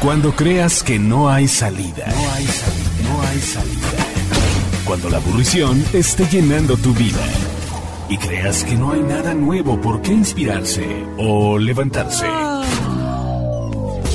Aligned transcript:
Cuando 0.00 0.32
creas 0.36 0.82
que 0.82 0.98
no 0.98 1.28
hay 1.30 1.48
salida. 1.48 2.06
No 2.06 3.22
hay 3.22 3.40
salida. 3.40 3.88
Cuando 4.84 5.08
la 5.08 5.16
aburrición 5.16 5.82
esté 5.92 6.26
llenando 6.26 6.76
tu 6.76 6.92
vida. 6.92 7.22
Y 8.08 8.18
creas 8.18 8.62
que 8.62 8.76
no 8.76 8.92
hay 8.92 9.00
nada 9.00 9.34
nuevo 9.34 9.80
por 9.80 10.02
qué 10.02 10.12
inspirarse 10.12 10.86
o 11.16 11.58
levantarse. 11.58 12.26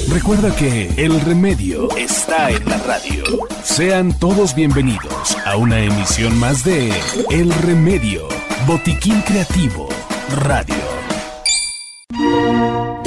Recuerda 0.09 0.55
que 0.55 0.91
el 0.97 1.19
remedio 1.21 1.89
está 1.97 2.51
en 2.51 2.63
la 2.69 2.77
radio. 2.77 3.23
Sean 3.63 4.13
todos 4.13 4.55
bienvenidos 4.55 5.37
a 5.45 5.57
una 5.57 5.79
emisión 5.79 6.37
más 6.37 6.63
de 6.63 6.91
El 7.29 7.51
Remedio, 7.53 8.27
Botiquín 8.67 9.21
Creativo, 9.21 9.89
Radio. 10.43 11.00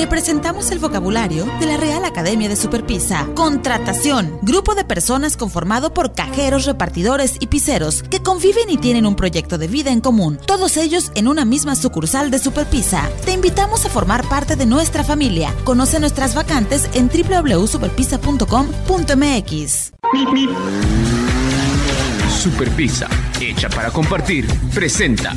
Te 0.05 0.11
presentamos 0.11 0.71
el 0.71 0.81
vocabulario 0.81 1.47
de 1.61 1.65
la 1.65 1.79
Real 1.79 2.05
Academia 2.05 2.47
de 2.47 2.57
Superpisa. 2.57 3.27
Contratación. 3.35 4.39
Grupo 4.43 4.75
de 4.75 4.85
personas 4.85 5.39
conformado 5.39 5.95
por 5.95 6.13
cajeros, 6.13 6.67
repartidores 6.67 7.37
y 7.41 7.47
piseros 7.47 8.03
que 8.03 8.23
conviven 8.23 8.69
y 8.69 8.77
tienen 8.77 9.07
un 9.07 9.17
proyecto 9.17 9.57
de 9.57 9.67
vida 9.67 9.93
en 9.93 10.03
común. 10.03 10.39
Todos 10.47 10.77
ellos 10.77 11.11
en 11.15 11.27
una 11.27 11.47
misma 11.47 11.75
sucursal 11.75 12.31
de 12.31 12.39
Superpisa. 12.39 13.09
Te 13.25 13.33
invitamos 13.33 13.87
a 13.87 13.89
formar 13.89 14.29
parte 14.29 14.57
de 14.57 14.67
nuestra 14.67 15.05
familia. 15.05 15.55
Conoce 15.65 15.99
nuestras 15.99 16.35
vacantes 16.35 16.87
en 16.93 17.09
www.superpisa.com.mx. 17.09 19.93
Superpisa, 22.29 23.09
hecha 23.41 23.71
para 23.71 23.91
compartir, 23.91 24.47
presenta. 24.75 25.35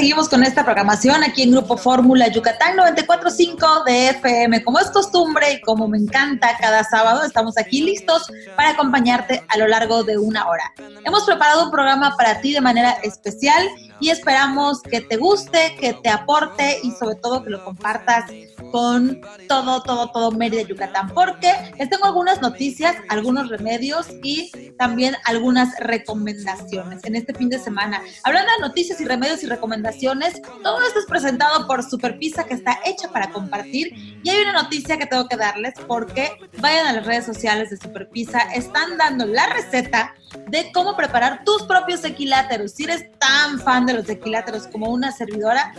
Seguimos 0.00 0.30
con 0.30 0.42
esta 0.42 0.64
programación 0.64 1.22
aquí 1.22 1.42
en 1.42 1.50
Grupo 1.50 1.76
Fórmula 1.76 2.26
Yucatán 2.28 2.74
94.5 2.74 3.84
de 3.84 4.08
FM. 4.08 4.64
Como 4.64 4.78
es 4.78 4.90
costumbre 4.90 5.52
y 5.52 5.60
como 5.60 5.88
me 5.88 5.98
encanta 5.98 6.56
cada 6.58 6.82
sábado, 6.84 7.22
estamos 7.22 7.58
aquí 7.58 7.82
listos 7.82 8.32
para 8.56 8.70
acompañarte 8.70 9.44
a 9.46 9.58
lo 9.58 9.68
largo 9.68 10.02
de 10.02 10.16
una 10.16 10.48
hora. 10.48 10.72
Hemos 11.04 11.24
preparado 11.24 11.66
un 11.66 11.70
programa 11.70 12.16
para 12.16 12.40
ti 12.40 12.54
de 12.54 12.62
manera 12.62 12.92
especial 13.02 13.68
y 14.00 14.08
esperamos 14.08 14.80
que 14.80 15.02
te 15.02 15.18
guste, 15.18 15.76
que 15.78 15.92
te 15.92 16.08
aporte 16.08 16.78
y 16.82 16.92
sobre 16.92 17.16
todo 17.16 17.44
que 17.44 17.50
lo 17.50 17.62
compartas 17.62 18.24
con 18.70 19.20
todo, 19.48 19.82
todo, 19.82 20.10
todo 20.10 20.30
Mérida, 20.32 20.62
Yucatán, 20.62 21.10
porque 21.14 21.52
les 21.78 21.88
tengo 21.88 22.04
algunas 22.04 22.40
noticias, 22.40 22.96
algunos 23.08 23.48
remedios 23.48 24.06
y 24.22 24.72
también 24.78 25.16
algunas 25.24 25.78
recomendaciones 25.78 27.04
en 27.04 27.16
este 27.16 27.34
fin 27.34 27.48
de 27.48 27.58
semana. 27.58 28.02
Hablando 28.22 28.50
de 28.52 28.68
noticias 28.68 29.00
y 29.00 29.04
remedios 29.04 29.42
y 29.42 29.46
recomendaciones, 29.46 30.40
todo 30.62 30.80
esto 30.86 31.00
es 31.00 31.06
presentado 31.06 31.66
por 31.66 31.82
Super 31.82 32.18
Pizza 32.18 32.44
que 32.44 32.54
está 32.54 32.78
hecha 32.84 33.10
para 33.10 33.30
compartir 33.30 34.20
y 34.22 34.30
hay 34.30 34.42
una 34.42 34.62
noticia 34.62 34.98
que 34.98 35.06
tengo 35.06 35.26
que 35.28 35.36
darles 35.36 35.74
porque 35.86 36.30
vayan 36.58 36.86
a 36.86 36.92
las 36.92 37.06
redes 37.06 37.26
sociales 37.26 37.70
de 37.70 37.76
Super 37.76 38.08
Pizza, 38.08 38.40
están 38.54 38.96
dando 38.96 39.26
la 39.26 39.46
receta 39.48 40.14
de 40.48 40.70
cómo 40.72 40.96
preparar 40.96 41.42
tus 41.44 41.64
propios 41.64 42.04
equiláteros. 42.04 42.72
Si 42.72 42.84
eres 42.84 43.10
tan 43.18 43.58
fan 43.60 43.86
de 43.86 43.94
los 43.94 44.08
equiláteros 44.08 44.66
como 44.68 44.90
una 44.90 45.12
servidora, 45.12 45.72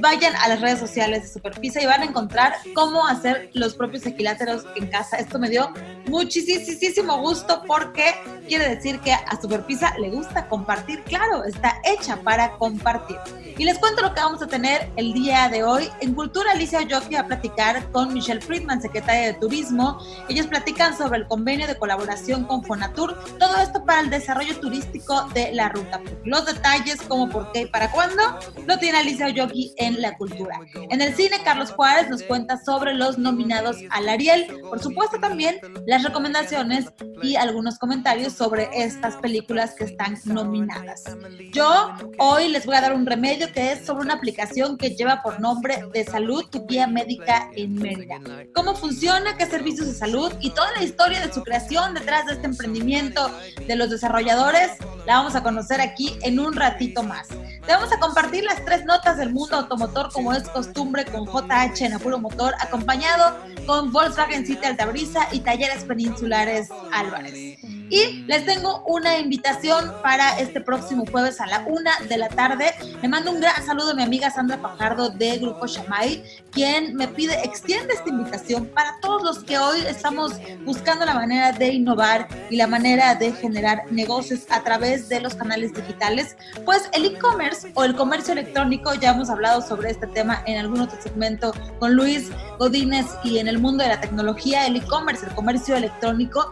vayan 0.00 0.34
a 0.36 0.48
las 0.48 0.60
redes 0.60 0.80
sociales 0.80 1.22
de 1.22 1.28
Super 1.28 1.58
Pizza 1.60 1.80
y 1.80 1.86
van 1.86 2.02
a 2.02 2.06
encontrar 2.06 2.31
cómo 2.74 3.06
hacer 3.06 3.50
los 3.54 3.74
propios 3.74 4.06
equiláteros 4.06 4.64
en 4.76 4.86
casa. 4.88 5.16
Esto 5.16 5.38
me 5.38 5.48
dio 5.48 5.72
muchísimo 6.06 7.18
gusto 7.20 7.62
porque 7.66 8.14
quiere 8.48 8.74
decir 8.74 8.98
que 9.00 9.12
a 9.12 9.40
Super 9.40 9.64
Pizza 9.64 9.96
le 9.98 10.10
gusta 10.10 10.48
compartir. 10.48 11.02
Claro, 11.04 11.44
está 11.44 11.80
hecha 11.84 12.16
para 12.16 12.52
compartir. 12.58 13.16
Y 13.58 13.64
les 13.64 13.78
cuento 13.78 14.02
lo 14.02 14.14
que 14.14 14.20
vamos 14.20 14.42
a 14.42 14.46
tener 14.46 14.90
el 14.96 15.12
día 15.12 15.48
de 15.48 15.62
hoy. 15.62 15.88
En 16.00 16.14
Cultura, 16.14 16.52
Alicia 16.52 16.82
Yoki 16.82 17.14
va 17.14 17.20
a 17.20 17.26
platicar 17.26 17.90
con 17.92 18.12
Michelle 18.12 18.40
Friedman, 18.40 18.80
secretaria 18.80 19.32
de 19.32 19.34
Turismo. 19.34 19.98
Ellos 20.28 20.46
platican 20.46 20.96
sobre 20.96 21.18
el 21.18 21.26
convenio 21.26 21.66
de 21.66 21.76
colaboración 21.76 22.44
con 22.44 22.64
Fonatur. 22.64 23.16
Todo 23.38 23.56
esto 23.58 23.84
para 23.84 24.00
el 24.00 24.10
desarrollo 24.10 24.58
turístico 24.58 25.28
de 25.34 25.52
la 25.52 25.68
ruta. 25.68 26.00
Los 26.24 26.46
detalles, 26.46 27.00
cómo, 27.02 27.28
por 27.28 27.52
qué 27.52 27.62
y 27.62 27.66
para 27.66 27.90
cuándo, 27.90 28.22
lo 28.66 28.78
tiene 28.78 28.98
Alicia 28.98 29.28
Yoki 29.28 29.74
en 29.76 30.00
la 30.00 30.16
cultura. 30.16 30.58
En 30.74 31.00
el 31.00 31.14
cine, 31.14 31.42
Carlos 31.44 31.72
Juárez 31.72 32.08
nos 32.08 32.21
cuenta 32.22 32.62
sobre 32.62 32.94
los 32.94 33.18
nominados 33.18 33.76
al 33.90 34.08
Ariel. 34.08 34.46
Por 34.68 34.82
supuesto, 34.82 35.18
también 35.18 35.58
las 35.86 36.02
recomendaciones 36.02 36.86
y 37.22 37.36
algunos 37.36 37.78
comentarios 37.78 38.32
sobre 38.32 38.68
estas 38.72 39.16
películas 39.16 39.74
que 39.74 39.84
están 39.84 40.18
nominadas. 40.24 41.04
Yo 41.52 41.92
hoy 42.18 42.48
les 42.48 42.66
voy 42.66 42.76
a 42.76 42.80
dar 42.80 42.94
un 42.94 43.06
remedio 43.06 43.52
que 43.52 43.72
es 43.72 43.86
sobre 43.86 44.04
una 44.04 44.14
aplicación 44.14 44.76
que 44.76 44.90
lleva 44.90 45.22
por 45.22 45.40
nombre 45.40 45.84
de 45.92 46.04
salud 46.04 46.44
tu 46.50 46.66
guía 46.66 46.86
médica 46.86 47.48
en 47.54 47.74
Mérida. 47.74 48.18
¿Cómo 48.54 48.74
funciona? 48.74 49.36
¿Qué 49.36 49.46
servicios 49.46 49.86
de 49.86 49.94
salud? 49.94 50.32
Y 50.40 50.50
toda 50.50 50.72
la 50.72 50.82
historia 50.82 51.24
de 51.24 51.32
su 51.32 51.42
creación 51.42 51.94
detrás 51.94 52.26
de 52.26 52.34
este 52.34 52.46
emprendimiento 52.46 53.30
de 53.66 53.76
los 53.76 53.90
desarrolladores 53.90 54.72
la 55.06 55.16
vamos 55.16 55.34
a 55.34 55.42
conocer 55.42 55.80
aquí 55.80 56.16
en 56.22 56.40
un 56.40 56.52
ratito 56.54 57.02
más. 57.02 57.28
Te 57.66 57.72
vamos 57.72 57.92
a 57.92 57.98
compartir 58.00 58.42
las 58.42 58.64
tres 58.64 58.84
notas 58.84 59.16
del 59.16 59.32
mundo 59.32 59.56
automotor 59.56 60.12
como 60.12 60.32
es 60.32 60.48
costumbre 60.48 61.04
con 61.04 61.26
JH 61.26 61.86
en 61.86 61.94
Apuro 61.94 62.18
Motor, 62.18 62.54
acompañado 62.60 63.38
con 63.66 63.92
Volkswagen 63.92 64.44
City 64.44 64.66
Altabrisa 64.66 65.28
y 65.30 65.40
Talleres 65.40 65.84
Peninsulares 65.84 66.68
Álvarez. 66.92 67.60
Y 67.92 68.24
les 68.26 68.46
tengo 68.46 68.82
una 68.86 69.18
invitación 69.18 69.92
para 70.02 70.38
este 70.38 70.62
próximo 70.62 71.04
jueves 71.10 71.42
a 71.42 71.46
la 71.46 71.62
una 71.66 71.90
de 72.08 72.16
la 72.16 72.30
tarde. 72.30 72.72
Le 73.02 73.06
mando 73.06 73.30
un 73.30 73.38
gran 73.38 73.62
saludo 73.66 73.90
a 73.90 73.94
mi 73.94 74.02
amiga 74.02 74.30
Sandra 74.30 74.56
Pajardo 74.62 75.10
de 75.10 75.36
Grupo 75.36 75.66
Shamay, 75.66 76.24
quien 76.52 76.96
me 76.96 77.06
pide, 77.06 77.34
extiende 77.44 77.92
esta 77.92 78.08
invitación 78.08 78.64
para 78.68 78.98
todos 79.02 79.22
los 79.22 79.44
que 79.44 79.58
hoy 79.58 79.80
estamos 79.86 80.32
buscando 80.64 81.04
la 81.04 81.12
manera 81.12 81.52
de 81.52 81.68
innovar 81.68 82.28
y 82.48 82.56
la 82.56 82.66
manera 82.66 83.14
de 83.14 83.30
generar 83.30 83.82
negocios 83.90 84.46
a 84.48 84.64
través 84.64 85.10
de 85.10 85.20
los 85.20 85.34
canales 85.34 85.74
digitales. 85.74 86.34
Pues 86.64 86.88
el 86.94 87.04
e-commerce 87.04 87.72
o 87.74 87.84
el 87.84 87.94
comercio 87.94 88.32
electrónico, 88.32 88.94
ya 88.94 89.10
hemos 89.10 89.28
hablado 89.28 89.60
sobre 89.60 89.90
este 89.90 90.06
tema 90.06 90.42
en 90.46 90.56
algún 90.56 90.80
otro 90.80 90.98
segmento 91.02 91.52
con 91.78 91.92
Luis 91.92 92.30
Godínez 92.58 93.04
y 93.22 93.36
en 93.36 93.48
el 93.48 93.58
mundo 93.58 93.82
de 93.82 93.90
la 93.90 94.00
tecnología, 94.00 94.66
el 94.66 94.76
e-commerce, 94.76 95.26
el 95.26 95.34
comercio 95.34 95.76
electrónico 95.76 96.50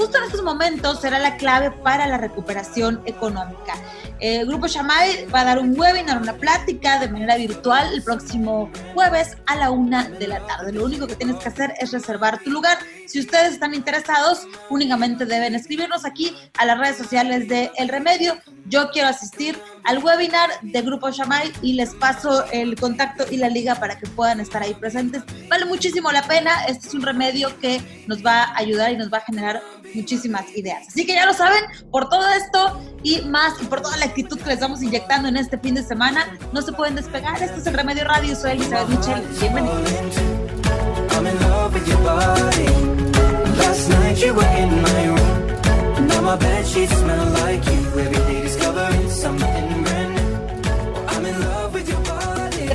justo 0.00 0.16
en 0.16 0.24
estos 0.24 0.42
momentos 0.42 0.98
será 1.02 1.18
la 1.18 1.36
clave 1.36 1.70
para 1.70 2.06
la 2.06 2.16
recuperación 2.16 3.02
económica. 3.04 3.74
El 4.18 4.46
Grupo 4.46 4.66
Shamay 4.66 5.26
va 5.26 5.42
a 5.42 5.44
dar 5.44 5.58
un 5.58 5.78
webinar, 5.78 6.16
una 6.16 6.32
plática 6.32 6.98
de 6.98 7.08
manera 7.08 7.36
virtual 7.36 7.92
el 7.92 8.02
próximo 8.02 8.70
jueves 8.94 9.36
a 9.44 9.56
la 9.56 9.70
una 9.70 10.08
de 10.08 10.26
la 10.26 10.40
tarde. 10.46 10.72
Lo 10.72 10.86
único 10.86 11.06
que 11.06 11.16
tienes 11.16 11.36
que 11.36 11.48
hacer 11.50 11.74
es 11.78 11.92
reservar 11.92 12.38
tu 12.42 12.50
lugar. 12.50 12.78
Si 13.06 13.20
ustedes 13.20 13.52
están 13.52 13.74
interesados, 13.74 14.46
únicamente 14.70 15.26
deben 15.26 15.54
escribirnos 15.54 16.06
aquí 16.06 16.34
a 16.56 16.64
las 16.64 16.78
redes 16.78 16.96
sociales 16.96 17.46
de 17.46 17.70
El 17.76 17.90
Remedio. 17.90 18.38
Yo 18.70 18.88
quiero 18.92 19.08
asistir 19.08 19.60
al 19.82 19.98
webinar 19.98 20.48
de 20.62 20.80
Grupo 20.82 21.10
Shamay 21.10 21.52
y 21.60 21.72
les 21.72 21.92
paso 21.96 22.44
el 22.52 22.76
contacto 22.76 23.24
y 23.28 23.36
la 23.36 23.48
liga 23.48 23.74
para 23.74 23.98
que 23.98 24.06
puedan 24.06 24.38
estar 24.38 24.62
ahí 24.62 24.74
presentes. 24.74 25.24
Vale 25.48 25.64
muchísimo 25.64 26.12
la 26.12 26.22
pena. 26.22 26.64
Este 26.68 26.86
es 26.86 26.94
un 26.94 27.02
remedio 27.02 27.58
que 27.58 27.82
nos 28.06 28.24
va 28.24 28.44
a 28.44 28.58
ayudar 28.58 28.92
y 28.92 28.96
nos 28.96 29.12
va 29.12 29.18
a 29.18 29.22
generar 29.22 29.60
muchísimas 29.92 30.44
ideas. 30.56 30.86
Así 30.86 31.04
que 31.04 31.14
ya 31.14 31.26
lo 31.26 31.34
saben, 31.34 31.64
por 31.90 32.08
todo 32.08 32.28
esto 32.30 32.80
y 33.02 33.22
más, 33.22 33.60
y 33.60 33.64
por 33.64 33.80
toda 33.80 33.96
la 33.96 34.04
actitud 34.04 34.38
que 34.38 34.44
les 34.44 34.54
estamos 34.54 34.80
inyectando 34.82 35.28
en 35.28 35.36
este 35.36 35.58
fin 35.58 35.74
de 35.74 35.82
semana, 35.82 36.38
no 36.52 36.62
se 36.62 36.72
pueden 36.72 36.94
despegar. 36.94 37.42
Este 37.42 37.58
es 37.58 37.66
el 37.66 37.74
Remedio 37.74 38.04
Radio, 38.04 38.36
soy 38.36 38.52
Elizabeth 38.52 38.88
Michel. 38.88 39.20
Bienvenidos. 39.40 39.80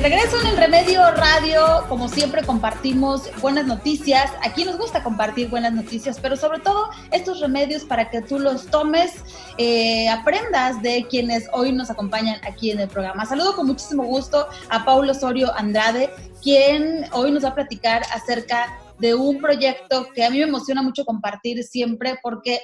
Regreso 0.08 0.40
en 0.40 0.46
el 0.46 0.56
Remedio 0.56 1.10
Radio, 1.10 1.84
como 1.88 2.08
siempre 2.08 2.44
compartimos 2.44 3.28
buenas 3.40 3.66
noticias. 3.66 4.30
Aquí 4.40 4.64
nos 4.64 4.78
gusta 4.78 5.02
compartir 5.02 5.50
buenas 5.50 5.72
noticias, 5.72 6.20
pero 6.22 6.36
sobre 6.36 6.60
todo 6.60 6.90
estos 7.10 7.40
remedios 7.40 7.82
para 7.82 8.08
que 8.08 8.22
tú 8.22 8.38
los 8.38 8.68
tomes, 8.68 9.14
eh, 9.58 10.08
aprendas 10.08 10.80
de 10.80 11.08
quienes 11.10 11.48
hoy 11.52 11.72
nos 11.72 11.90
acompañan 11.90 12.38
aquí 12.46 12.70
en 12.70 12.78
el 12.78 12.88
programa. 12.88 13.26
Saludo 13.26 13.56
con 13.56 13.66
muchísimo 13.66 14.04
gusto 14.04 14.46
a 14.68 14.84
Paulo 14.84 15.10
Osorio 15.10 15.52
Andrade, 15.56 16.08
quien 16.40 17.06
hoy 17.10 17.32
nos 17.32 17.44
va 17.44 17.48
a 17.48 17.54
platicar 17.56 18.02
acerca 18.14 18.78
de 19.00 19.16
un 19.16 19.40
proyecto 19.40 20.06
que 20.14 20.24
a 20.24 20.30
mí 20.30 20.38
me 20.38 20.44
emociona 20.44 20.82
mucho 20.82 21.04
compartir 21.04 21.64
siempre 21.64 22.16
porque 22.22 22.60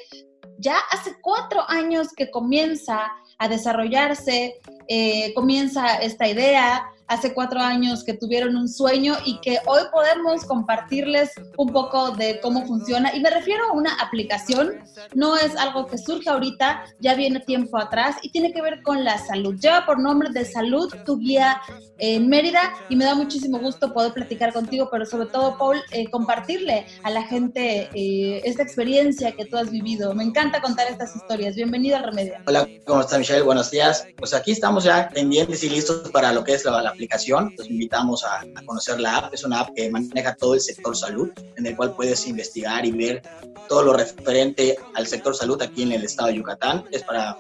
ya 0.58 0.76
hace 0.92 1.16
cuatro 1.20 1.68
años 1.68 2.12
que 2.16 2.30
comienza 2.30 3.10
a 3.38 3.48
desarrollarse, 3.48 4.54
eh, 4.86 5.34
comienza 5.34 5.96
esta 5.96 6.28
idea, 6.28 6.86
hace 7.12 7.34
cuatro 7.34 7.60
años 7.60 8.04
que 8.04 8.14
tuvieron 8.14 8.56
un 8.56 8.68
sueño 8.68 9.16
y 9.24 9.38
que 9.40 9.58
hoy 9.66 9.82
podemos 9.92 10.44
compartirles 10.44 11.30
un 11.58 11.70
poco 11.70 12.12
de 12.12 12.40
cómo 12.40 12.66
funciona. 12.66 13.14
Y 13.14 13.20
me 13.20 13.30
refiero 13.30 13.64
a 13.66 13.72
una 13.72 13.94
aplicación, 13.96 14.72
no 15.14 15.36
es 15.36 15.54
algo 15.56 15.86
que 15.86 15.98
surge 15.98 16.30
ahorita, 16.30 16.84
ya 17.00 17.14
viene 17.14 17.40
tiempo 17.40 17.78
atrás 17.78 18.16
y 18.22 18.30
tiene 18.30 18.52
que 18.52 18.62
ver 18.62 18.82
con 18.82 19.04
la 19.04 19.18
salud. 19.18 19.54
Lleva 19.60 19.84
por 19.84 20.00
nombre 20.00 20.30
de 20.30 20.44
Salud, 20.44 20.92
tu 21.04 21.18
guía 21.18 21.60
en 21.98 22.28
Mérida 22.28 22.72
y 22.88 22.96
me 22.96 23.04
da 23.04 23.14
muchísimo 23.14 23.58
gusto 23.58 23.92
poder 23.92 24.12
platicar 24.12 24.52
contigo, 24.52 24.88
pero 24.90 25.04
sobre 25.04 25.26
todo, 25.26 25.58
Paul, 25.58 25.82
eh, 25.90 26.10
compartirle 26.10 26.86
a 27.02 27.10
la 27.10 27.22
gente 27.24 27.90
eh, 27.94 28.40
esta 28.44 28.62
experiencia 28.62 29.32
que 29.32 29.44
tú 29.44 29.56
has 29.56 29.70
vivido. 29.70 30.14
Me 30.14 30.24
encanta 30.24 30.60
contar 30.60 30.88
estas 30.88 31.14
historias. 31.14 31.56
Bienvenido 31.56 31.96
al 31.96 32.04
Remedio. 32.04 32.34
Hola, 32.46 32.66
¿cómo 32.86 33.02
está 33.02 33.18
Michelle? 33.18 33.42
Buenos 33.42 33.70
días. 33.70 34.06
Pues 34.16 34.32
aquí 34.32 34.52
estamos 34.52 34.84
ya 34.84 35.10
pendientes 35.10 35.62
y 35.62 35.68
listos 35.68 36.10
para 36.10 36.32
lo 36.32 36.42
que 36.42 36.54
es 36.54 36.64
la, 36.64 36.94
aplicación. 37.02 37.52
Los 37.58 37.68
invitamos 37.68 38.24
a, 38.24 38.40
a, 38.40 38.64
conocer 38.64 39.00
la 39.00 39.18
app. 39.18 39.34
Es 39.34 39.44
una 39.44 39.60
app 39.60 39.70
que 39.74 39.90
maneja 39.90 40.34
todo 40.36 40.54
el 40.54 40.60
sector 40.60 40.96
salud, 40.96 41.30
en 41.56 41.66
el 41.66 41.76
cual 41.76 41.94
puedes 41.94 42.26
investigar 42.28 42.86
y 42.86 42.92
ver 42.92 43.22
todo 43.68 43.82
lo 43.82 43.92
referente 43.92 44.76
al 44.94 45.06
sector 45.06 45.34
salud 45.34 45.60
aquí 45.60 45.82
en 45.82 45.92
el 45.92 46.04
estado 46.04 46.28
de 46.28 46.36
Yucatán. 46.36 46.84
Es 46.90 47.02
para 47.02 47.36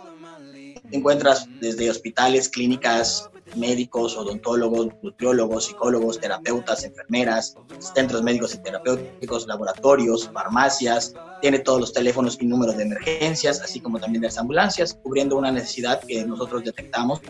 encuentras 0.92 1.48
desde 1.60 1.90
hospitales, 1.90 2.48
clínicas, 2.48 3.30
médicos, 3.56 4.16
odontólogos, 4.16 4.88
nutriólogos, 5.02 5.66
psicólogos, 5.66 6.20
terapeutas, 6.20 6.84
enfermeras, 6.84 7.56
centros 7.94 8.22
médicos 8.22 8.54
y 8.54 8.58
terapéuticos, 8.58 9.46
laboratorios, 9.46 10.28
farmacias, 10.32 11.14
tiene 11.40 11.58
todos 11.58 11.80
los 11.80 11.92
teléfonos 11.92 12.38
y 12.40 12.46
números 12.46 12.76
de 12.76 12.84
emergencias, 12.84 13.60
así 13.60 13.80
como 13.80 13.98
también 13.98 14.22
las 14.22 14.38
ambulancias, 14.38 14.98
cubriendo 15.02 15.36
una 15.36 15.50
necesidad 15.50 16.00
que 16.00 16.24
nosotros 16.24 16.64
detectamos 16.64 17.20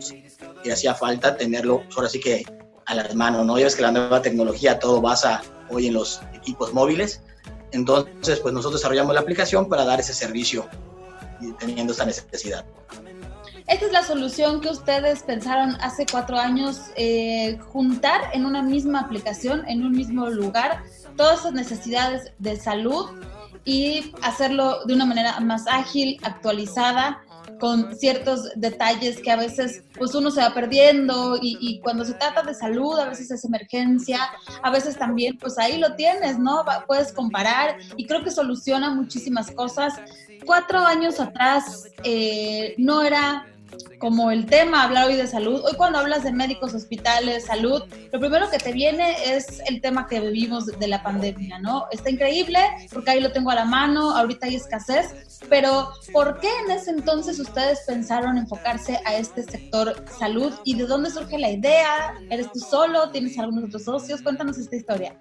y 0.64 0.70
hacía 0.70 0.94
falta 0.94 1.36
tenerlo, 1.36 1.82
ahora 1.96 2.08
sí 2.08 2.20
que 2.20 2.44
a 2.86 2.94
las 2.94 3.14
manos, 3.14 3.46
¿no? 3.46 3.58
Ya 3.58 3.64
ves 3.64 3.76
que 3.76 3.82
la 3.82 3.92
nueva 3.92 4.22
tecnología 4.22 4.78
todo 4.78 5.00
basa 5.00 5.42
hoy 5.70 5.86
en 5.86 5.94
los 5.94 6.20
equipos 6.34 6.72
móviles, 6.72 7.22
entonces 7.70 8.40
pues 8.40 8.52
nosotros 8.52 8.80
desarrollamos 8.80 9.14
la 9.14 9.20
aplicación 9.20 9.68
para 9.68 9.84
dar 9.84 10.00
ese 10.00 10.12
servicio 10.12 10.68
y 11.40 11.52
teniendo 11.52 11.92
esa 11.92 12.04
necesidad. 12.04 12.64
Esta 13.66 13.86
es 13.86 13.92
la 13.92 14.02
solución 14.02 14.60
que 14.60 14.68
ustedes 14.68 15.22
pensaron 15.22 15.76
hace 15.80 16.06
cuatro 16.10 16.38
años, 16.38 16.90
eh, 16.96 17.58
juntar 17.68 18.20
en 18.32 18.44
una 18.44 18.62
misma 18.62 19.00
aplicación, 19.00 19.66
en 19.68 19.84
un 19.84 19.92
mismo 19.92 20.28
lugar, 20.28 20.82
todas 21.16 21.40
esas 21.40 21.52
necesidades 21.52 22.32
de 22.38 22.56
salud 22.56 23.06
y 23.64 24.12
hacerlo 24.22 24.84
de 24.86 24.94
una 24.94 25.06
manera 25.06 25.38
más 25.40 25.66
ágil, 25.68 26.18
actualizada, 26.22 27.22
con 27.60 27.94
ciertos 27.96 28.50
detalles 28.56 29.20
que 29.20 29.30
a 29.30 29.36
veces 29.36 29.84
pues 29.96 30.14
uno 30.16 30.32
se 30.32 30.40
va 30.40 30.52
perdiendo 30.52 31.38
y, 31.40 31.78
cuando 31.80 32.04
se 32.04 32.14
trata 32.14 32.42
de 32.42 32.54
salud 32.54 32.98
a 32.98 33.08
veces 33.08 33.30
es 33.30 33.44
emergencia, 33.44 34.18
a 34.62 34.70
veces 34.70 34.96
también 34.96 35.38
pues 35.38 35.58
ahí 35.58 35.78
lo 35.78 35.94
tienes, 35.94 36.38
¿no? 36.40 36.64
Puedes 36.88 37.12
comparar 37.12 37.76
y 37.96 38.06
creo 38.06 38.24
que 38.24 38.32
soluciona 38.32 38.92
muchísimas 38.92 39.50
cosas. 39.52 39.94
Cuatro 40.44 40.80
años 40.80 41.20
atrás 41.20 41.86
eh, 42.02 42.74
no 42.78 43.02
era 43.02 43.46
como 43.98 44.30
el 44.30 44.46
tema 44.46 44.82
hablar 44.82 45.06
hoy 45.06 45.16
de 45.16 45.26
salud. 45.26 45.62
Hoy 45.64 45.76
cuando 45.76 45.98
hablas 45.98 46.24
de 46.24 46.32
médicos, 46.32 46.74
hospitales, 46.74 47.46
salud, 47.46 47.82
lo 48.12 48.20
primero 48.20 48.50
que 48.50 48.58
te 48.58 48.72
viene 48.72 49.36
es 49.36 49.60
el 49.66 49.80
tema 49.80 50.06
que 50.06 50.20
vivimos 50.20 50.66
de 50.66 50.88
la 50.88 51.02
pandemia, 51.02 51.58
¿no? 51.60 51.86
Está 51.90 52.10
increíble 52.10 52.58
porque 52.92 53.12
ahí 53.12 53.20
lo 53.20 53.32
tengo 53.32 53.50
a 53.50 53.54
la 53.54 53.64
mano, 53.64 54.16
ahorita 54.16 54.46
hay 54.46 54.56
escasez, 54.56 55.38
pero 55.48 55.90
¿por 56.12 56.40
qué 56.40 56.48
en 56.64 56.72
ese 56.72 56.90
entonces 56.90 57.38
ustedes 57.38 57.80
pensaron 57.86 58.38
enfocarse 58.38 59.00
a 59.04 59.16
este 59.16 59.42
sector 59.44 59.94
salud 60.18 60.52
y 60.64 60.74
de 60.74 60.86
dónde 60.86 61.10
surge 61.10 61.38
la 61.38 61.50
idea? 61.50 62.14
¿Eres 62.30 62.50
tú 62.52 62.58
solo? 62.58 63.10
¿Tienes 63.10 63.38
algunos 63.38 63.64
otros 63.64 63.84
socios? 63.84 64.22
Cuéntanos 64.22 64.58
esta 64.58 64.76
historia. 64.76 65.16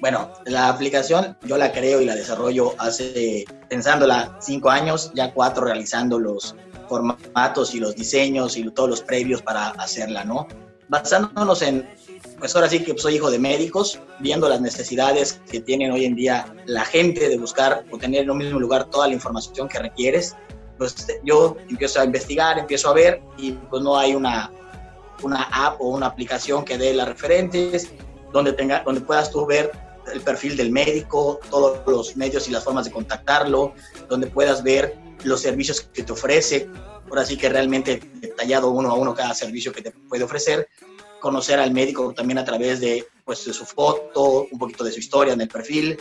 Bueno, 0.00 0.30
la 0.44 0.68
aplicación 0.68 1.36
yo 1.44 1.56
la 1.56 1.72
creo 1.72 2.00
y 2.00 2.04
la 2.04 2.14
desarrollo 2.14 2.74
hace, 2.78 3.44
pensándola 3.70 4.36
cinco 4.40 4.68
años, 4.68 5.10
ya 5.14 5.32
cuatro 5.32 5.64
realizando 5.64 6.18
los 6.18 6.54
formatos 6.88 7.74
y 7.74 7.80
los 7.80 7.94
diseños 7.94 8.56
y 8.56 8.68
todos 8.70 8.88
los 8.88 9.02
previos 9.02 9.42
para 9.42 9.68
hacerla, 9.70 10.24
¿no? 10.24 10.46
Basándonos 10.88 11.62
en, 11.62 11.88
pues 12.38 12.54
ahora 12.54 12.68
sí 12.68 12.80
que 12.80 12.96
soy 12.98 13.16
hijo 13.16 13.30
de 13.30 13.38
médicos, 13.38 14.00
viendo 14.20 14.48
las 14.48 14.60
necesidades 14.60 15.40
que 15.50 15.60
tienen 15.60 15.92
hoy 15.92 16.04
en 16.04 16.14
día 16.14 16.46
la 16.66 16.84
gente 16.84 17.28
de 17.28 17.38
buscar 17.38 17.84
o 17.90 17.98
tener 17.98 18.22
en 18.22 18.30
un 18.30 18.38
mismo 18.38 18.60
lugar 18.60 18.84
toda 18.90 19.08
la 19.08 19.14
información 19.14 19.68
que 19.68 19.78
requieres, 19.78 20.36
pues 20.78 21.06
yo 21.24 21.56
empiezo 21.68 22.00
a 22.00 22.04
investigar, 22.04 22.58
empiezo 22.58 22.90
a 22.90 22.94
ver 22.94 23.22
y 23.38 23.52
pues 23.52 23.82
no 23.82 23.96
hay 23.96 24.14
una, 24.14 24.50
una 25.22 25.42
app 25.52 25.80
o 25.80 25.88
una 25.88 26.06
aplicación 26.06 26.64
que 26.64 26.76
dé 26.76 26.92
las 26.92 27.08
referentes, 27.08 27.90
donde, 28.32 28.52
tenga, 28.52 28.82
donde 28.84 29.00
puedas 29.00 29.30
tú 29.30 29.46
ver 29.46 29.70
el 30.12 30.20
perfil 30.20 30.56
del 30.56 30.70
médico, 30.70 31.40
todos 31.50 31.86
los 31.86 32.16
medios 32.16 32.48
y 32.48 32.50
las 32.50 32.64
formas 32.64 32.84
de 32.84 32.90
contactarlo, 32.90 33.74
donde 34.08 34.26
puedas 34.26 34.62
ver 34.62 34.96
los 35.24 35.40
servicios 35.40 35.80
que 35.80 36.02
te 36.02 36.12
ofrece, 36.12 36.68
por 37.08 37.18
así 37.18 37.36
que 37.36 37.48
realmente 37.48 38.00
detallado 38.14 38.70
uno 38.70 38.90
a 38.90 38.94
uno 38.94 39.14
cada 39.14 39.34
servicio 39.34 39.72
que 39.72 39.82
te 39.82 39.90
puede 39.90 40.24
ofrecer, 40.24 40.68
conocer 41.20 41.58
al 41.58 41.72
médico 41.72 42.12
también 42.12 42.38
a 42.38 42.44
través 42.44 42.80
de, 42.80 43.06
pues, 43.24 43.44
de 43.44 43.52
su 43.52 43.64
foto, 43.64 44.46
un 44.50 44.58
poquito 44.58 44.84
de 44.84 44.92
su 44.92 45.00
historia 45.00 45.32
en 45.32 45.40
el 45.40 45.48
perfil 45.48 45.98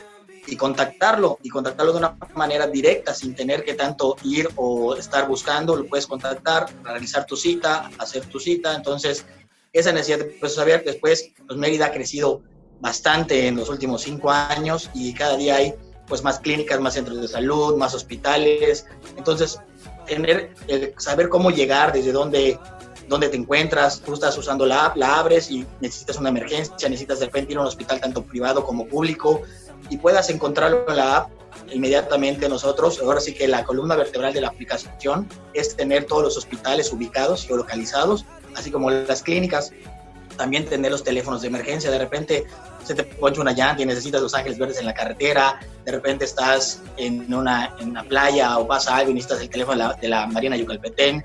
y 0.47 0.57
contactarlo 0.57 1.39
y 1.41 1.49
contactarlo 1.49 1.93
de 1.93 1.99
una 1.99 2.17
manera 2.35 2.67
directa 2.67 3.13
sin 3.13 3.33
tener 3.33 3.63
que 3.63 3.75
tanto 3.75 4.17
ir 4.23 4.49
o 4.55 4.95
estar 4.95 5.27
buscando, 5.27 5.75
lo 5.75 5.85
puedes 5.85 6.07
contactar, 6.07 6.65
realizar 6.83 7.25
tu 7.25 7.37
cita, 7.37 7.89
hacer 7.97 8.25
tu 8.25 8.39
cita, 8.39 8.75
entonces 8.75 9.25
esa 9.71 9.91
necesidad 9.91 10.19
de 10.19 10.25
pues, 10.25 10.53
saber 10.53 10.83
después, 10.83 11.31
pues 11.47 11.57
Mérida 11.57 11.87
ha 11.87 11.91
crecido 11.91 12.43
bastante 12.83 13.47
en 13.47 13.55
los 13.55 13.69
últimos 13.69 14.01
cinco 14.01 14.29
años 14.29 14.89
y 14.93 15.13
cada 15.13 15.37
día 15.37 15.55
hay 15.55 15.73
pues 16.05 16.21
más 16.21 16.39
clínicas, 16.39 16.81
más 16.81 16.95
centros 16.95 17.21
de 17.21 17.29
salud, 17.29 17.77
más 17.77 17.93
hospitales. 17.95 18.85
Entonces, 19.15 19.57
tener, 20.05 20.53
eh, 20.67 20.93
saber 20.97 21.29
cómo 21.29 21.49
llegar, 21.49 21.93
desde 21.93 22.11
dónde, 22.11 22.59
dónde 23.07 23.29
te 23.29 23.37
encuentras, 23.37 24.01
tú 24.01 24.13
estás 24.13 24.37
usando 24.37 24.65
la 24.65 24.87
app, 24.87 24.97
la 24.97 25.17
abres 25.17 25.49
y 25.49 25.65
necesitas 25.79 26.17
una 26.17 26.27
emergencia, 26.27 26.89
necesitas 26.89 27.19
de 27.19 27.27
repente 27.27 27.53
ir 27.53 27.57
a 27.57 27.61
un 27.61 27.67
hospital 27.67 28.01
tanto 28.01 28.21
privado 28.21 28.65
como 28.65 28.85
público 28.85 29.41
y 29.89 29.95
puedas 29.95 30.29
encontrarlo 30.29 30.85
en 30.89 30.97
la 30.97 31.17
app 31.17 31.29
inmediatamente 31.71 32.49
nosotros. 32.49 32.99
Ahora 33.01 33.21
sí 33.21 33.33
que 33.33 33.47
la 33.47 33.63
columna 33.63 33.95
vertebral 33.95 34.33
de 34.33 34.41
la 34.41 34.49
aplicación 34.49 35.29
es 35.53 35.73
tener 35.77 36.03
todos 36.03 36.23
los 36.23 36.37
hospitales 36.37 36.91
ubicados, 36.91 37.45
y 37.49 37.53
localizados 37.53 38.25
así 38.55 38.71
como 38.71 38.91
las 38.91 39.23
clínicas. 39.23 39.71
También 40.37 40.65
tener 40.65 40.91
los 40.91 41.03
teléfonos 41.03 41.41
de 41.41 41.47
emergencia. 41.47 41.91
De 41.91 41.99
repente 41.99 42.45
se 42.83 42.95
te 42.95 43.03
poncha 43.03 43.41
una 43.41 43.53
llanta 43.53 43.81
y 43.81 43.85
necesitas 43.85 44.21
los 44.21 44.33
ángeles 44.33 44.57
verdes 44.57 44.79
en 44.79 44.85
la 44.85 44.93
carretera, 44.93 45.59
de 45.85 45.91
repente 45.91 46.25
estás 46.25 46.81
en 46.97 47.33
una, 47.33 47.73
en 47.79 47.89
una 47.89 48.03
playa 48.03 48.57
o 48.57 48.67
pasa 48.67 48.97
algo 48.97 49.11
y 49.11 49.13
necesitas 49.13 49.41
el 49.41 49.49
teléfono 49.49 49.77
de 49.77 49.83
la, 49.83 49.93
de 49.93 50.07
la 50.07 50.27
Marina 50.27 50.57
Yucalpetén, 50.57 51.23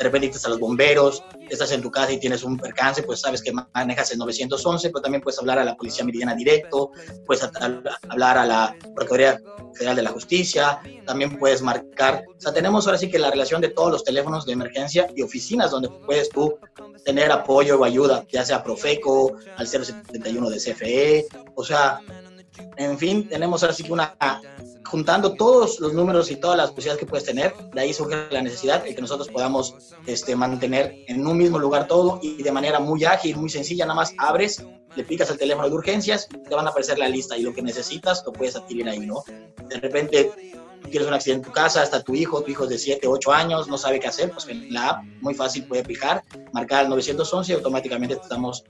de 0.00 0.04
repente 0.04 0.28
necesitas 0.28 0.46
a 0.46 0.50
los 0.52 0.60
bomberos, 0.60 1.22
estás 1.50 1.72
en 1.72 1.82
tu 1.82 1.90
casa 1.90 2.10
y 2.10 2.18
tienes 2.18 2.42
un 2.42 2.56
percance, 2.56 3.02
pues 3.02 3.20
sabes 3.20 3.42
que 3.42 3.52
manejas 3.52 4.10
el 4.12 4.18
911, 4.18 4.88
pero 4.88 5.02
también 5.02 5.20
puedes 5.20 5.38
hablar 5.38 5.58
a 5.58 5.64
la 5.64 5.76
Policía 5.76 6.06
Meridiana 6.06 6.34
directo, 6.34 6.90
puedes 7.26 7.46
hablar 8.08 8.38
a 8.38 8.46
la 8.46 8.74
Procuraduría 8.96 9.38
Federal 9.74 9.96
de 9.96 10.02
la 10.02 10.10
Justicia, 10.10 10.80
también 11.04 11.38
puedes 11.38 11.60
marcar, 11.60 12.24
o 12.34 12.40
sea, 12.40 12.50
tenemos 12.50 12.86
ahora 12.86 12.96
sí 12.96 13.10
que 13.10 13.18
la 13.18 13.30
relación 13.30 13.60
de 13.60 13.68
todos 13.68 13.92
los 13.92 14.02
teléfonos 14.02 14.46
de 14.46 14.54
emergencia 14.54 15.06
y 15.14 15.20
oficinas 15.20 15.70
donde 15.70 15.90
puedes 16.06 16.30
tú 16.30 16.58
tener 17.04 17.30
apoyo 17.30 17.78
o 17.78 17.84
ayuda, 17.84 18.24
ya 18.32 18.42
sea 18.42 18.64
Profeco, 18.64 19.36
al 19.58 19.66
071 19.66 20.48
de 20.48 20.56
CFE, 20.56 21.26
o 21.54 21.62
sea, 21.62 22.00
en 22.76 22.98
fin, 22.98 23.28
tenemos 23.28 23.62
así 23.62 23.82
que 23.82 23.92
una 23.92 24.16
juntando 24.84 25.34
todos 25.34 25.78
los 25.78 25.92
números 25.92 26.30
y 26.30 26.36
todas 26.36 26.56
las 26.56 26.70
posibilidades 26.70 27.00
que 27.00 27.06
puedes 27.06 27.24
tener, 27.24 27.54
de 27.72 27.80
ahí 27.80 27.92
surge 27.92 28.26
la 28.30 28.42
necesidad 28.42 28.82
de 28.82 28.94
que 28.94 29.00
nosotros 29.00 29.28
podamos 29.28 29.76
este, 30.06 30.34
mantener 30.34 30.96
en 31.06 31.24
un 31.26 31.38
mismo 31.38 31.58
lugar 31.58 31.86
todo 31.86 32.18
y 32.22 32.42
de 32.42 32.50
manera 32.50 32.80
muy 32.80 33.04
ágil, 33.04 33.36
muy 33.36 33.50
sencilla, 33.50 33.84
nada 33.84 33.94
más 33.94 34.12
abres, 34.18 34.64
le 34.96 35.04
picas 35.04 35.30
el 35.30 35.38
teléfono 35.38 35.68
de 35.68 35.74
urgencias, 35.74 36.28
te 36.28 36.54
van 36.54 36.66
a 36.66 36.70
aparecer 36.70 36.98
la 36.98 37.08
lista 37.08 37.36
y 37.36 37.42
lo 37.42 37.54
que 37.54 37.62
necesitas 37.62 38.24
lo 38.26 38.32
puedes 38.32 38.56
adquirir 38.56 38.88
ahí, 38.88 39.06
¿no? 39.06 39.22
De 39.68 39.76
repente 39.78 40.32
tienes 40.90 41.06
un 41.06 41.14
accidente 41.14 41.46
en 41.46 41.52
tu 41.52 41.54
casa, 41.54 41.82
está 41.82 42.02
tu 42.02 42.14
hijo, 42.14 42.42
tu 42.42 42.50
hijo 42.50 42.64
es 42.64 42.70
de 42.70 42.78
7, 42.78 43.06
8 43.06 43.32
años, 43.32 43.68
no 43.68 43.78
sabe 43.78 44.00
qué 44.00 44.08
hacer, 44.08 44.30
pues 44.32 44.48
en 44.48 44.72
la 44.72 44.88
app 44.88 45.04
muy 45.20 45.34
fácil 45.34 45.64
puede 45.66 45.84
picar, 45.84 46.24
marcar 46.52 46.84
el 46.84 46.90
911 46.90 47.52
y 47.52 47.54
automáticamente 47.54 48.16
te 48.16 48.22
estamos 48.22 48.64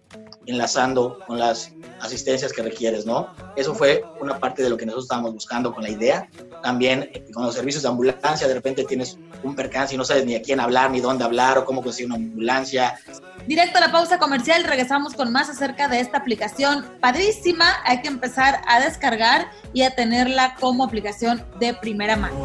enlazando 0.46 1.18
con 1.26 1.38
las 1.38 1.72
asistencias 2.00 2.52
que 2.52 2.62
requieres, 2.62 3.06
¿no? 3.06 3.32
Eso 3.56 3.74
fue 3.74 4.04
una 4.20 4.38
parte 4.38 4.62
de 4.62 4.70
lo 4.70 4.76
que 4.76 4.86
nosotros 4.86 5.04
estábamos 5.04 5.32
buscando 5.34 5.72
con 5.72 5.82
la 5.82 5.90
idea. 5.90 6.28
También 6.62 7.10
eh, 7.12 7.26
con 7.32 7.44
los 7.44 7.54
servicios 7.54 7.82
de 7.82 7.88
ambulancia, 7.88 8.48
de 8.48 8.54
repente 8.54 8.84
tienes 8.84 9.18
un 9.42 9.54
percance 9.54 9.94
y 9.94 9.98
no 9.98 10.04
sabes 10.04 10.24
ni 10.24 10.34
a 10.34 10.42
quién 10.42 10.60
hablar, 10.60 10.90
ni 10.90 11.00
dónde 11.00 11.24
hablar 11.24 11.58
o 11.58 11.64
cómo 11.64 11.82
conseguir 11.82 12.06
una 12.06 12.16
ambulancia. 12.16 12.98
Directo 13.46 13.78
a 13.78 13.80
la 13.80 13.92
pausa 13.92 14.18
comercial, 14.18 14.64
regresamos 14.64 15.14
con 15.14 15.32
más 15.32 15.48
acerca 15.48 15.88
de 15.88 16.00
esta 16.00 16.18
aplicación 16.18 16.84
padrísima. 17.00 17.76
Hay 17.84 18.02
que 18.02 18.08
empezar 18.08 18.60
a 18.66 18.80
descargar 18.80 19.50
y 19.72 19.82
a 19.82 19.94
tenerla 19.94 20.56
como 20.58 20.84
aplicación 20.84 21.44
de 21.58 21.74
primera 21.74 22.16
mano. 22.16 22.36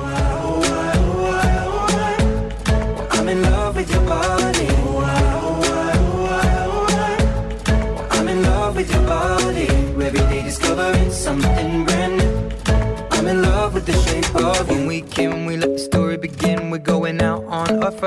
something 3.25 4.74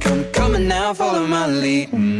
Come, 0.00 0.54
on 0.54 0.68
now, 0.68 0.94
follow 0.94 1.26
my 1.26 1.46
lead. 1.46 2.11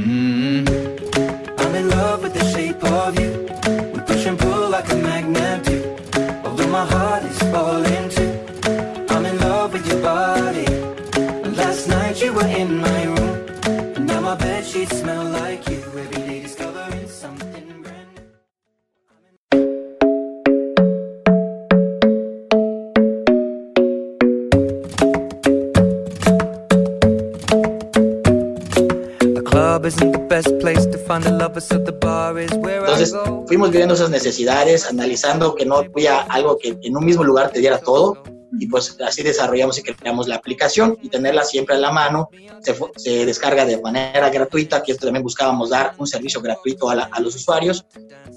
Entonces 32.81 33.15
fuimos 33.47 33.71
viendo 33.71 33.95
esas 33.95 34.11
necesidades, 34.11 34.87
analizando 34.89 35.55
que 35.55 35.65
no 35.67 35.77
había 35.77 36.21
algo 36.23 36.57
que 36.59 36.77
en 36.83 36.97
un 36.97 37.05
mismo 37.05 37.25
lugar 37.25 37.51
te 37.51 37.61
diera 37.61 37.79
todo 37.79 38.23
y 38.59 38.67
pues 38.67 38.97
así 39.05 39.23
desarrollamos 39.23 39.79
y 39.79 39.83
creamos 39.83 40.29
la 40.29 40.37
aplicación 40.37 40.99
y 41.03 41.09
tenerla 41.09 41.43
siempre 41.45 41.75
a 41.77 41.79
la 41.79 41.91
mano. 41.91 42.29
Se, 42.61 42.77
se 42.97 43.27
descarga 43.27 43.65
de 43.65 43.81
manera 43.81 44.29
gratuita, 44.31 44.83
que 44.83 44.93
esto 44.93 45.07
también 45.07 45.23
buscábamos 45.23 45.71
dar 45.71 45.95
un 45.99 46.07
servicio 46.07 46.41
gratuito 46.41 46.89
a, 46.91 46.95
la- 46.95 47.09
a 47.11 47.21
los 47.21 47.35
usuarios 47.35 47.85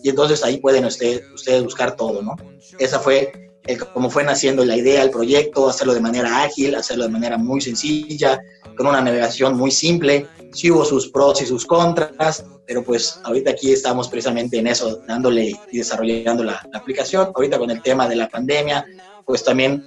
y 0.04 0.10
entonces 0.10 0.44
ahí 0.44 0.58
pueden 0.58 0.86
usted- 0.86 1.22
ustedes 1.34 1.64
buscar 1.64 1.96
todo, 1.96 2.22
¿no? 2.22 2.36
Esa 2.80 3.00
fue 3.00 3.45
el- 3.68 3.80
como 3.80 4.10
fue 4.10 4.24
naciendo 4.24 4.64
la 4.66 4.76
idea, 4.78 5.02
el 5.04 5.10
proyecto, 5.10 5.68
hacerlo 5.70 5.94
de 5.94 6.00
manera 6.02 6.44
ágil, 6.44 6.76
hacerlo 6.76 7.04
de 7.06 7.10
manera 7.10 7.38
muy 7.38 7.62
sencilla, 7.62 8.40
con 8.78 8.88
una 8.88 9.02
navegación 9.02 9.56
muy 9.58 9.72
simple. 9.72 10.28
Sí 10.54 10.72
hubo 10.72 10.86
sus 10.86 11.10
pros 11.10 11.42
y 11.42 11.46
sus 11.46 11.66
contras, 11.66 12.46
pero 12.68 12.84
pues 12.84 13.20
ahorita 13.24 13.52
aquí 13.52 13.72
estamos 13.72 14.08
precisamente 14.08 14.58
en 14.58 14.68
eso, 14.68 15.02
dándole 15.08 15.52
y 15.72 15.78
desarrollando 15.78 16.44
la, 16.44 16.66
la 16.72 16.80
aplicación. 16.80 17.32
Ahorita 17.36 17.58
con 17.58 17.70
el 17.72 17.82
tema 17.82 18.08
de 18.08 18.16
la 18.16 18.28
pandemia, 18.30 18.86
pues 19.26 19.44
también 19.44 19.84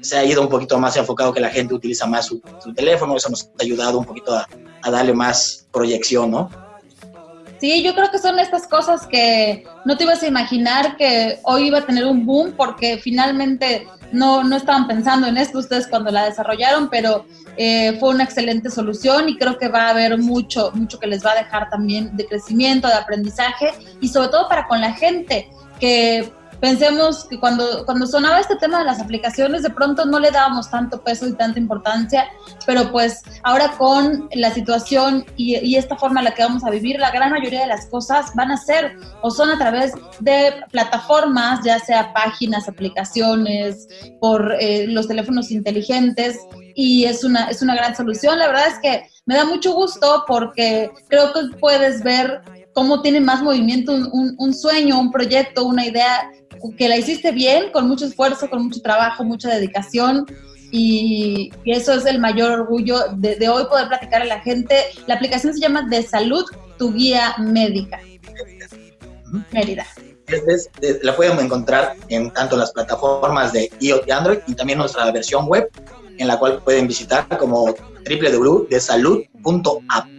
se 0.00 0.16
ha 0.16 0.24
ido 0.24 0.40
un 0.42 0.48
poquito 0.48 0.78
más 0.78 0.96
enfocado 0.96 1.32
que 1.32 1.40
la 1.40 1.50
gente 1.50 1.74
utiliza 1.74 2.06
más 2.06 2.26
su, 2.26 2.40
su 2.62 2.72
teléfono, 2.72 3.16
eso 3.16 3.28
nos 3.30 3.44
ha 3.46 3.62
ayudado 3.62 3.98
un 3.98 4.04
poquito 4.04 4.32
a, 4.32 4.46
a 4.82 4.90
darle 4.90 5.12
más 5.12 5.66
proyección, 5.72 6.30
¿no? 6.30 6.48
Sí, 7.60 7.82
yo 7.82 7.94
creo 7.94 8.10
que 8.10 8.18
son 8.18 8.38
estas 8.38 8.68
cosas 8.68 9.06
que 9.06 9.66
no 9.84 9.96
te 9.96 10.04
ibas 10.04 10.22
a 10.22 10.28
imaginar 10.28 10.96
que 10.96 11.40
hoy 11.42 11.68
iba 11.68 11.78
a 11.78 11.86
tener 11.86 12.06
un 12.06 12.24
boom 12.24 12.52
porque 12.56 12.98
finalmente 12.98 13.86
no, 14.12 14.44
no 14.44 14.56
estaban 14.56 14.86
pensando 14.86 15.26
en 15.26 15.36
esto 15.36 15.58
ustedes 15.58 15.88
cuando 15.88 16.10
la 16.10 16.24
desarrollaron, 16.24 16.88
pero 16.88 17.26
eh, 17.56 17.96
fue 17.98 18.10
una 18.10 18.24
excelente 18.24 18.70
solución 18.70 19.28
y 19.28 19.36
creo 19.36 19.58
que 19.58 19.68
va 19.68 19.86
a 19.86 19.90
haber 19.90 20.16
mucho, 20.18 20.70
mucho 20.74 20.98
que 20.98 21.08
les 21.08 21.24
va 21.24 21.32
a 21.32 21.42
dejar 21.42 21.68
también 21.68 22.16
de 22.16 22.26
crecimiento, 22.26 22.86
de 22.86 22.94
aprendizaje 22.94 23.72
y 24.00 24.08
sobre 24.08 24.28
todo 24.28 24.48
para 24.48 24.68
con 24.68 24.80
la 24.80 24.92
gente 24.92 25.50
que 25.80 26.32
pensemos 26.60 27.24
que 27.24 27.38
cuando, 27.38 27.84
cuando 27.84 28.06
sonaba 28.06 28.40
este 28.40 28.56
tema 28.56 28.78
de 28.80 28.84
las 28.84 29.00
aplicaciones 29.00 29.62
de 29.62 29.70
pronto 29.70 30.04
no 30.04 30.18
le 30.18 30.30
dábamos 30.30 30.70
tanto 30.70 31.02
peso 31.02 31.26
y 31.26 31.34
tanta 31.34 31.58
importancia, 31.58 32.28
pero 32.66 32.90
pues 32.90 33.22
ahora 33.42 33.72
con 33.78 34.28
la 34.34 34.52
situación 34.52 35.24
y, 35.36 35.76
esta 35.78 35.96
forma 35.96 36.20
en 36.20 36.24
la 36.24 36.34
que 36.34 36.42
vamos 36.42 36.64
a 36.64 36.70
vivir, 36.70 36.98
la 36.98 37.12
gran 37.12 37.30
mayoría 37.30 37.60
de 37.60 37.66
las 37.68 37.86
cosas 37.86 38.34
van 38.34 38.50
a 38.50 38.56
ser 38.56 38.96
o 39.22 39.30
son 39.30 39.50
a 39.50 39.58
través 39.58 39.92
de 40.18 40.52
plataformas, 40.72 41.60
ya 41.64 41.78
sea 41.78 42.12
páginas, 42.12 42.68
aplicaciones, 42.68 43.88
por 44.20 44.56
eh, 44.58 44.86
los 44.88 45.06
teléfonos 45.06 45.52
inteligentes 45.52 46.38
y 46.74 47.04
es 47.04 47.22
una, 47.22 47.48
es 47.48 47.62
una 47.62 47.74
gran 47.74 47.94
solución. 47.94 48.38
La 48.38 48.48
verdad 48.48 48.68
es 48.68 48.78
que 48.80 49.08
me 49.26 49.36
da 49.36 49.44
mucho 49.44 49.72
gusto 49.72 50.24
porque 50.26 50.90
creo 51.08 51.32
que 51.32 51.56
puedes 51.58 52.02
ver 52.02 52.40
cómo 52.78 53.02
tiene 53.02 53.20
más 53.20 53.42
movimiento 53.42 53.92
un, 53.92 54.08
un, 54.12 54.36
un 54.38 54.54
sueño, 54.54 55.00
un 55.00 55.10
proyecto, 55.10 55.64
una 55.64 55.84
idea 55.84 56.30
que 56.76 56.88
la 56.88 56.96
hiciste 56.96 57.32
bien, 57.32 57.72
con 57.72 57.88
mucho 57.88 58.06
esfuerzo, 58.06 58.48
con 58.48 58.62
mucho 58.62 58.80
trabajo, 58.80 59.24
mucha 59.24 59.48
dedicación. 59.48 60.24
Y, 60.70 61.50
y 61.64 61.72
eso 61.72 61.92
es 61.92 62.06
el 62.06 62.20
mayor 62.20 62.52
orgullo 62.52 63.00
de, 63.16 63.34
de, 63.34 63.48
hoy 63.48 63.64
poder 63.64 63.88
platicar 63.88 64.22
a 64.22 64.26
la 64.26 64.38
gente. 64.42 64.76
La 65.08 65.16
aplicación 65.16 65.54
se 65.54 65.60
llama 65.60 65.88
De 65.90 66.04
Salud, 66.04 66.44
tu 66.78 66.92
guía 66.92 67.34
médica. 67.38 67.98
Mérida. 69.50 69.84
La 71.02 71.16
pueden 71.16 71.36
encontrar 71.40 71.96
en 72.08 72.30
tanto 72.30 72.56
las 72.56 72.70
plataformas 72.70 73.52
de 73.52 73.72
iOS 73.80 74.02
y 74.06 74.10
Android 74.12 74.38
y 74.46 74.54
también 74.54 74.78
nuestra 74.78 75.10
versión 75.10 75.48
web, 75.48 75.68
en 76.16 76.28
la 76.28 76.38
cual 76.38 76.62
pueden 76.62 76.86
visitar 76.86 77.26
como 77.38 77.74
www.desalud.app. 78.08 80.17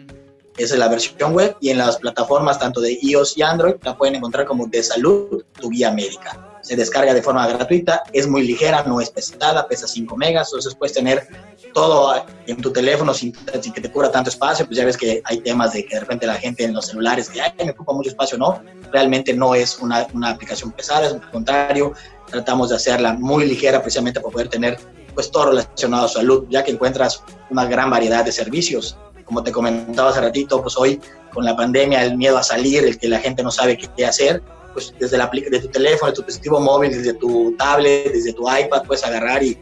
Es 0.59 0.77
la 0.77 0.89
versión 0.89 1.33
web 1.33 1.55
y 1.61 1.69
en 1.69 1.77
las 1.77 1.97
plataformas 1.97 2.59
tanto 2.59 2.81
de 2.81 2.99
iOS 3.01 3.37
y 3.37 3.43
Android 3.43 3.75
la 3.81 3.97
pueden 3.97 4.15
encontrar 4.15 4.45
como 4.45 4.67
De 4.67 4.83
Salud, 4.83 5.41
tu 5.57 5.69
guía 5.69 5.89
médica. 5.89 6.59
Se 6.61 6.75
descarga 6.75 7.13
de 7.13 7.21
forma 7.21 7.47
gratuita, 7.47 8.03
es 8.11 8.27
muy 8.27 8.45
ligera, 8.45 8.83
no 8.83 8.99
es 8.99 9.09
pesada, 9.09 9.65
pesa 9.69 9.87
5 9.87 10.17
megas, 10.17 10.49
entonces 10.49 10.75
puedes 10.75 10.93
tener 10.93 11.25
todo 11.73 12.13
en 12.45 12.57
tu 12.57 12.73
teléfono 12.73 13.13
sin, 13.13 13.33
sin, 13.61 13.71
que 13.71 13.79
te 13.79 13.89
cubra 13.89 14.11
tanto 14.11 14.29
espacio, 14.29 14.65
pues 14.65 14.77
ya 14.77 14.83
ves 14.83 14.97
que 14.97 15.21
hay 15.23 15.39
temas 15.39 15.71
de 15.71 15.85
que 15.85 15.95
de 15.95 16.01
repente 16.01 16.27
la 16.27 16.35
gente 16.35 16.65
en 16.65 16.73
los 16.73 16.87
celulares 16.87 17.29
que 17.29 17.39
Ay, 17.39 17.53
me 17.63 17.71
ocupa 17.71 17.93
mucho 17.93 18.09
espacio, 18.09 18.37
no, 18.37 18.61
realmente 18.91 19.33
no 19.33 19.55
es 19.55 19.79
una, 19.79 20.07
una 20.13 20.31
aplicación 20.31 20.73
pesada, 20.73 21.07
es 21.07 21.13
al 21.13 21.31
contrario, 21.31 21.93
tratamos 22.29 22.67
de 22.67 22.75
hacerla 22.75 23.13
muy 23.13 23.45
ligera 23.45 23.81
precisamente 23.81 24.19
para 24.19 24.33
poder 24.33 24.49
tener 24.49 24.77
pues 25.15 25.31
todo 25.31 25.51
relacionado 25.51 26.05
a 26.05 26.09
salud, 26.09 26.45
ya 26.49 26.65
que 26.65 26.71
encuentras 26.71 27.23
una 27.49 27.65
gran 27.65 27.89
variedad 27.89 28.25
de 28.25 28.33
servicios. 28.33 28.97
Como 29.29 29.43
te 29.43 29.51
comentaba 29.51 30.09
hace 30.09 30.21
ratito, 30.21 30.59
pues 30.59 30.75
hoy 30.75 30.99
con 31.31 31.45
la 31.45 31.55
pandemia, 31.55 32.03
el 32.03 32.17
miedo 32.17 32.35
a 32.35 32.41
salir, 32.41 32.83
el 32.83 32.97
que 32.97 33.07
la 33.07 33.19
gente 33.19 33.43
no 33.43 33.51
sabe 33.51 33.77
qué 33.77 34.03
hacer, 34.03 34.41
pues 34.73 34.91
desde 34.99 35.19
la, 35.19 35.29
de 35.29 35.59
tu 35.59 35.67
teléfono, 35.67 36.09
de 36.09 36.15
tu 36.15 36.21
dispositivo 36.23 36.59
móvil, 36.59 36.91
desde 36.91 37.13
tu 37.13 37.55
tablet, 37.55 38.11
desde 38.11 38.33
tu 38.33 38.49
iPad, 38.49 38.85
puedes 38.87 39.03
agarrar 39.03 39.43
y 39.43 39.55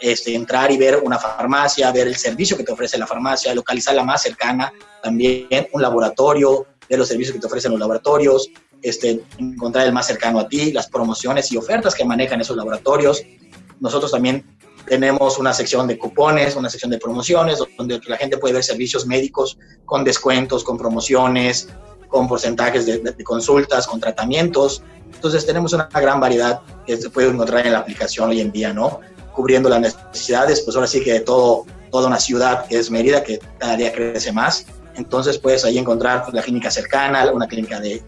este, 0.00 0.34
entrar 0.34 0.70
y 0.70 0.76
ver 0.76 1.00
una 1.02 1.18
farmacia, 1.18 1.90
ver 1.92 2.08
el 2.08 2.16
servicio 2.16 2.58
que 2.58 2.62
te 2.62 2.72
ofrece 2.72 2.98
la 2.98 3.06
farmacia, 3.06 3.54
localizar 3.54 3.94
la 3.94 4.04
más 4.04 4.20
cercana, 4.20 4.70
también 5.02 5.46
un 5.72 5.80
laboratorio, 5.80 6.66
ver 6.90 6.98
los 6.98 7.08
servicios 7.08 7.32
que 7.32 7.40
te 7.40 7.46
ofrecen 7.46 7.70
los 7.70 7.80
laboratorios, 7.80 8.50
este, 8.82 9.22
encontrar 9.38 9.86
el 9.86 9.94
más 9.94 10.06
cercano 10.06 10.40
a 10.40 10.46
ti, 10.46 10.72
las 10.72 10.88
promociones 10.88 11.50
y 11.52 11.56
ofertas 11.56 11.94
que 11.94 12.04
manejan 12.04 12.42
esos 12.42 12.54
laboratorios. 12.54 13.22
Nosotros 13.80 14.10
también 14.10 14.44
tenemos 14.92 15.38
una 15.38 15.54
sección 15.54 15.86
de 15.86 15.96
cupones, 15.96 16.54
una 16.54 16.68
sección 16.68 16.90
de 16.90 16.98
promociones, 16.98 17.58
donde 17.78 17.98
la 18.06 18.18
gente 18.18 18.36
puede 18.36 18.52
ver 18.52 18.62
servicios 18.62 19.06
médicos 19.06 19.56
con 19.86 20.04
descuentos, 20.04 20.62
con 20.62 20.76
promociones, 20.76 21.70
con 22.08 22.28
porcentajes 22.28 22.84
de, 22.84 22.98
de, 22.98 23.24
consultas, 23.24 23.86
con 23.86 24.00
tratamientos. 24.00 24.82
Entonces 25.14 25.46
tenemos 25.46 25.72
una 25.72 25.88
gran 25.94 26.20
variedad 26.20 26.60
que 26.86 26.98
se 26.98 27.08
puede 27.08 27.28
encontrar 27.28 27.66
en 27.66 27.72
la 27.72 27.78
aplicación 27.78 28.28
hoy 28.28 28.42
en 28.42 28.52
día, 28.52 28.74
¿no? 28.74 29.00
cubriendo 29.34 29.70
las 29.70 29.80
necesidades, 29.80 30.60
pues 30.60 30.76
ahora 30.76 30.86
sí 30.86 31.02
que 31.02 31.14
de 31.14 31.20
todo, 31.20 31.64
toda 31.90 32.08
una 32.08 32.20
ciudad 32.20 32.66
que 32.66 32.78
es 32.78 32.90
Mérida, 32.90 33.24
que 33.24 33.38
cada 33.56 33.76
día 33.78 33.94
crece 33.94 34.30
más. 34.30 34.66
Entonces 34.94 35.38
puedes 35.38 35.64
ahí 35.64 35.78
encontrar 35.78 36.24
pues, 36.24 36.34
la 36.34 36.42
clínica 36.42 36.70
cercana, 36.70 37.32
una 37.32 37.48
clínica 37.48 37.80
de, 37.80 38.02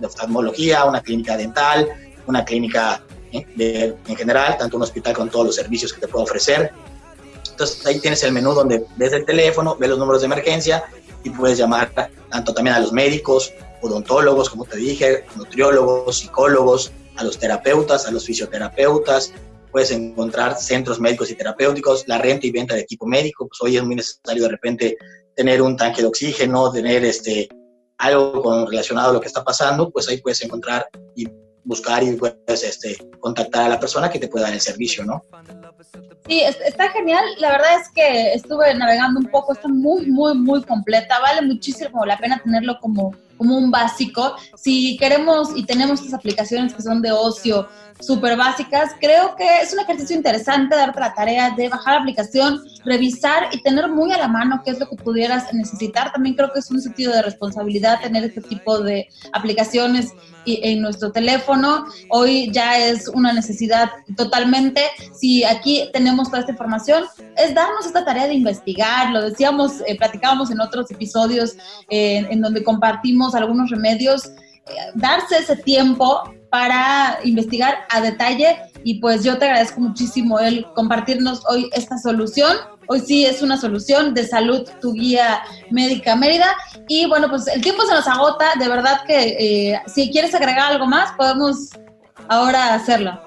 de, 0.00 0.06
oftalmología, 0.08 0.84
una 0.84 1.00
clínica 1.00 1.36
dental, 1.36 1.88
una 2.26 2.44
clínica. 2.44 3.04
De, 3.56 3.94
en 4.06 4.16
general, 4.16 4.56
tanto 4.58 4.76
un 4.76 4.82
hospital 4.82 5.14
con 5.14 5.30
todos 5.30 5.46
los 5.46 5.54
servicios 5.56 5.92
que 5.92 6.00
te 6.00 6.08
puede 6.08 6.24
ofrecer. 6.24 6.72
Entonces 7.50 7.84
ahí 7.86 8.00
tienes 8.00 8.22
el 8.22 8.32
menú 8.32 8.52
donde 8.52 8.84
ves 8.96 9.12
el 9.12 9.24
teléfono, 9.24 9.76
ves 9.76 9.90
los 9.90 9.98
números 9.98 10.22
de 10.22 10.26
emergencia 10.26 10.84
y 11.22 11.30
puedes 11.30 11.58
llamar 11.58 11.92
tanto 12.30 12.52
también 12.52 12.76
a 12.76 12.80
los 12.80 12.92
médicos, 12.92 13.52
odontólogos, 13.80 14.50
como 14.50 14.64
te 14.64 14.76
dije, 14.76 15.24
nutriólogos, 15.36 16.18
psicólogos, 16.18 16.92
a 17.16 17.24
los 17.24 17.38
terapeutas, 17.38 18.06
a 18.06 18.10
los 18.10 18.24
fisioterapeutas, 18.24 19.32
puedes 19.70 19.90
encontrar 19.90 20.56
centros 20.56 21.00
médicos 21.00 21.30
y 21.30 21.34
terapéuticos, 21.34 22.06
la 22.06 22.18
renta 22.18 22.46
y 22.46 22.50
venta 22.50 22.74
de 22.74 22.82
equipo 22.82 23.06
médico, 23.06 23.48
pues 23.48 23.60
hoy 23.60 23.76
es 23.76 23.82
muy 23.82 23.96
necesario 23.96 24.44
de 24.44 24.48
repente 24.48 24.96
tener 25.34 25.60
un 25.62 25.76
tanque 25.76 26.02
de 26.02 26.08
oxígeno, 26.08 26.70
tener 26.70 27.04
este, 27.04 27.48
algo 27.98 28.42
con, 28.42 28.66
relacionado 28.66 29.10
a 29.10 29.12
lo 29.14 29.20
que 29.20 29.26
está 29.26 29.42
pasando, 29.42 29.90
pues 29.90 30.08
ahí 30.08 30.18
puedes 30.18 30.42
encontrar 30.42 30.88
y 31.16 31.26
buscar 31.64 32.02
y 32.02 32.12
puedes 32.16 32.62
este, 32.62 32.96
contactar 33.20 33.64
a 33.64 33.68
la 33.68 33.80
persona 33.80 34.10
que 34.10 34.18
te 34.18 34.28
pueda 34.28 34.46
dar 34.46 34.54
el 34.54 34.60
servicio, 34.60 35.04
¿no? 35.04 35.24
Sí, 36.26 36.40
está 36.40 36.90
genial. 36.90 37.24
La 37.38 37.52
verdad 37.52 37.80
es 37.80 37.90
que 37.90 38.32
estuve 38.32 38.74
navegando 38.74 39.20
un 39.20 39.26
poco, 39.26 39.52
está 39.52 39.68
muy, 39.68 40.06
muy, 40.06 40.34
muy 40.34 40.62
completa. 40.62 41.20
Vale 41.20 41.42
muchísimo 41.42 42.04
la 42.06 42.16
pena 42.16 42.40
tenerlo 42.42 42.78
como, 42.80 43.14
como 43.36 43.58
un 43.58 43.70
básico. 43.70 44.34
Si 44.56 44.96
queremos 44.96 45.50
y 45.54 45.64
tenemos 45.64 46.00
estas 46.00 46.14
aplicaciones 46.14 46.72
que 46.72 46.82
son 46.82 47.02
de 47.02 47.12
ocio, 47.12 47.68
súper 48.00 48.36
básicas, 48.36 48.92
creo 49.00 49.34
que 49.36 49.60
es 49.62 49.72
un 49.72 49.80
ejercicio 49.80 50.16
interesante 50.16 50.76
darte 50.76 51.00
la 51.00 51.14
tarea 51.14 51.50
de 51.50 51.68
bajar 51.68 51.94
la 51.94 52.00
aplicación, 52.00 52.60
revisar 52.84 53.48
y 53.52 53.62
tener 53.62 53.88
muy 53.88 54.12
a 54.12 54.18
la 54.18 54.28
mano 54.28 54.62
qué 54.64 54.72
es 54.72 54.78
lo 54.78 54.88
que 54.88 54.96
pudieras 54.96 55.52
necesitar. 55.52 56.12
También 56.12 56.34
creo 56.34 56.52
que 56.52 56.58
es 56.58 56.70
un 56.70 56.80
sentido 56.80 57.12
de 57.12 57.22
responsabilidad 57.22 58.00
tener 58.00 58.24
este 58.24 58.40
tipo 58.42 58.80
de 58.80 59.08
aplicaciones 59.32 60.12
en 60.46 60.82
nuestro 60.82 61.12
teléfono. 61.12 61.86
Hoy 62.10 62.50
ya 62.52 62.78
es 62.78 63.08
una 63.08 63.32
necesidad 63.32 63.90
totalmente. 64.16 64.82
Si 65.18 65.44
aquí 65.44 65.88
tenemos 65.92 66.28
toda 66.28 66.40
esta 66.40 66.52
información, 66.52 67.04
es 67.36 67.54
darnos 67.54 67.86
esta 67.86 68.04
tarea 68.04 68.26
de 68.26 68.34
investigar. 68.34 69.10
Lo 69.10 69.22
decíamos, 69.22 69.80
eh, 69.86 69.96
platicábamos 69.96 70.50
en 70.50 70.60
otros 70.60 70.90
episodios 70.90 71.56
eh, 71.88 72.26
en 72.28 72.40
donde 72.40 72.62
compartimos 72.62 73.34
algunos 73.34 73.70
remedios. 73.70 74.26
Eh, 74.66 74.72
darse 74.94 75.38
ese 75.38 75.56
tiempo 75.56 76.22
para 76.54 77.18
investigar 77.24 77.78
a 77.90 78.00
detalle 78.00 78.56
y 78.84 79.00
pues 79.00 79.24
yo 79.24 79.38
te 79.38 79.46
agradezco 79.46 79.80
muchísimo 79.80 80.38
el 80.38 80.64
compartirnos 80.72 81.42
hoy 81.48 81.68
esta 81.72 81.98
solución 81.98 82.56
Hoy 82.86 83.00
sí 83.00 83.24
es 83.24 83.42
una 83.42 83.58
solución 83.58 84.14
de 84.14 84.24
salud, 84.24 84.68
tu 84.80 84.92
guía 84.92 85.42
médica 85.70 86.14
Mérida. 86.14 86.54
Y 86.86 87.06
bueno, 87.06 87.30
pues 87.30 87.48
el 87.48 87.62
tiempo 87.62 87.82
se 87.86 87.94
nos 87.94 88.06
agota. 88.06 88.52
De 88.60 88.68
verdad 88.68 89.00
que 89.06 89.72
eh, 89.72 89.80
si 89.86 90.10
quieres 90.10 90.34
agregar 90.34 90.70
algo 90.70 90.86
más, 90.86 91.12
podemos 91.16 91.70
ahora 92.28 92.74
hacerlo. 92.74 93.18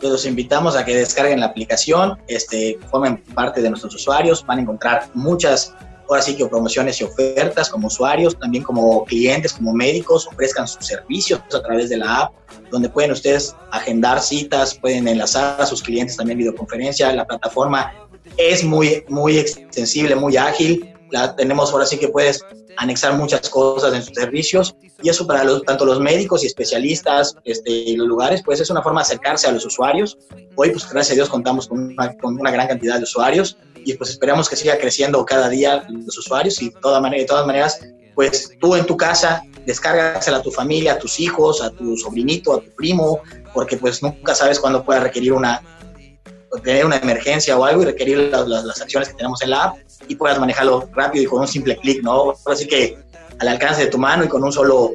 Los 0.00 0.24
invitamos 0.24 0.76
a 0.76 0.84
que 0.86 0.96
descarguen 0.96 1.40
la 1.40 1.46
aplicación, 1.46 2.18
este, 2.26 2.78
formen 2.90 3.22
parte 3.34 3.60
de 3.60 3.68
nuestros 3.68 3.94
usuarios, 3.94 4.44
van 4.46 4.60
a 4.60 4.62
encontrar 4.62 5.10
muchas, 5.12 5.74
ahora 6.08 6.22
sí 6.22 6.36
que 6.36 6.46
promociones 6.46 7.00
y 7.00 7.04
ofertas 7.04 7.68
como 7.68 7.88
usuarios, 7.88 8.38
también 8.38 8.62
como 8.62 9.04
clientes, 9.04 9.52
como 9.52 9.72
médicos, 9.72 10.26
ofrezcan 10.26 10.68
sus 10.68 10.86
servicios 10.86 11.40
a 11.52 11.62
través 11.62 11.88
de 11.88 11.98
la 11.98 12.22
app, 12.22 12.34
donde 12.70 12.88
pueden 12.88 13.10
ustedes 13.10 13.54
agendar 13.70 14.20
citas, 14.20 14.74
pueden 14.74 15.08
enlazar 15.08 15.60
a 15.60 15.66
sus 15.66 15.82
clientes 15.82 16.16
también 16.16 16.38
videoconferencia, 16.38 17.12
la 17.12 17.26
plataforma 17.26 17.92
es 18.36 18.64
muy, 18.64 19.04
muy 19.08 19.38
extensible, 19.38 20.14
muy 20.16 20.36
ágil. 20.36 20.92
La 21.10 21.34
tenemos 21.36 21.72
ahora 21.72 21.86
sí 21.86 21.98
que 21.98 22.08
puedes 22.08 22.44
anexar 22.76 23.16
muchas 23.16 23.48
cosas 23.48 23.94
en 23.94 24.02
sus 24.02 24.14
servicios 24.14 24.76
y 25.02 25.08
eso 25.08 25.26
para 25.26 25.44
los, 25.44 25.62
tanto 25.62 25.84
los 25.84 26.00
médicos 26.00 26.42
y 26.42 26.46
especialistas 26.46 27.36
este, 27.44 27.70
y 27.70 27.96
los 27.96 28.06
lugares, 28.06 28.42
pues 28.44 28.60
es 28.60 28.70
una 28.70 28.82
forma 28.82 29.00
de 29.00 29.04
acercarse 29.04 29.46
a 29.46 29.52
los 29.52 29.64
usuarios. 29.64 30.18
Hoy, 30.56 30.70
pues 30.70 30.90
gracias 30.90 31.12
a 31.12 31.14
Dios, 31.14 31.28
contamos 31.28 31.68
con 31.68 31.78
una, 31.80 32.16
con 32.16 32.38
una 32.38 32.50
gran 32.50 32.68
cantidad 32.68 32.96
de 32.96 33.04
usuarios 33.04 33.56
y 33.84 33.94
pues 33.94 34.10
esperamos 34.10 34.48
que 34.48 34.56
siga 34.56 34.78
creciendo 34.78 35.24
cada 35.24 35.48
día 35.48 35.86
los 35.88 36.18
usuarios 36.18 36.60
y 36.60 36.70
de, 36.70 36.80
toda 36.80 37.00
manera, 37.00 37.20
de 37.20 37.26
todas 37.26 37.46
maneras, 37.46 37.78
pues 38.14 38.50
tú 38.60 38.74
en 38.74 38.86
tu 38.86 38.96
casa 38.96 39.42
descárgasela 39.64 40.38
a 40.38 40.42
tu 40.42 40.50
familia, 40.50 40.94
a 40.94 40.98
tus 40.98 41.20
hijos, 41.20 41.62
a 41.62 41.70
tu 41.70 41.96
sobrinito, 41.96 42.54
a 42.54 42.60
tu 42.60 42.70
primo, 42.70 43.20
porque 43.52 43.76
pues 43.76 44.02
nunca 44.02 44.34
sabes 44.34 44.58
cuándo 44.58 44.84
pueda 44.84 45.00
requerir 45.00 45.32
una, 45.32 45.62
tener 46.62 46.86
una 46.86 46.96
emergencia 46.96 47.56
o 47.56 47.64
algo 47.64 47.82
y 47.82 47.84
requerir 47.84 48.18
las, 48.18 48.80
acciones 48.80 49.08
que 49.08 49.14
tenemos 49.14 49.42
en 49.42 49.50
la 49.50 49.64
app 49.64 49.76
y 50.08 50.14
puedas 50.16 50.38
manejarlo 50.38 50.88
rápido 50.94 51.24
y 51.24 51.26
con 51.26 51.40
un 51.40 51.48
simple 51.48 51.76
clic, 51.76 52.02
¿no? 52.02 52.34
Así 52.46 52.66
que 52.66 52.98
al 53.38 53.48
alcance 53.48 53.84
de 53.84 53.90
tu 53.90 53.98
mano 53.98 54.24
y 54.24 54.28
con 54.28 54.42
un 54.42 54.52
solo 54.52 54.92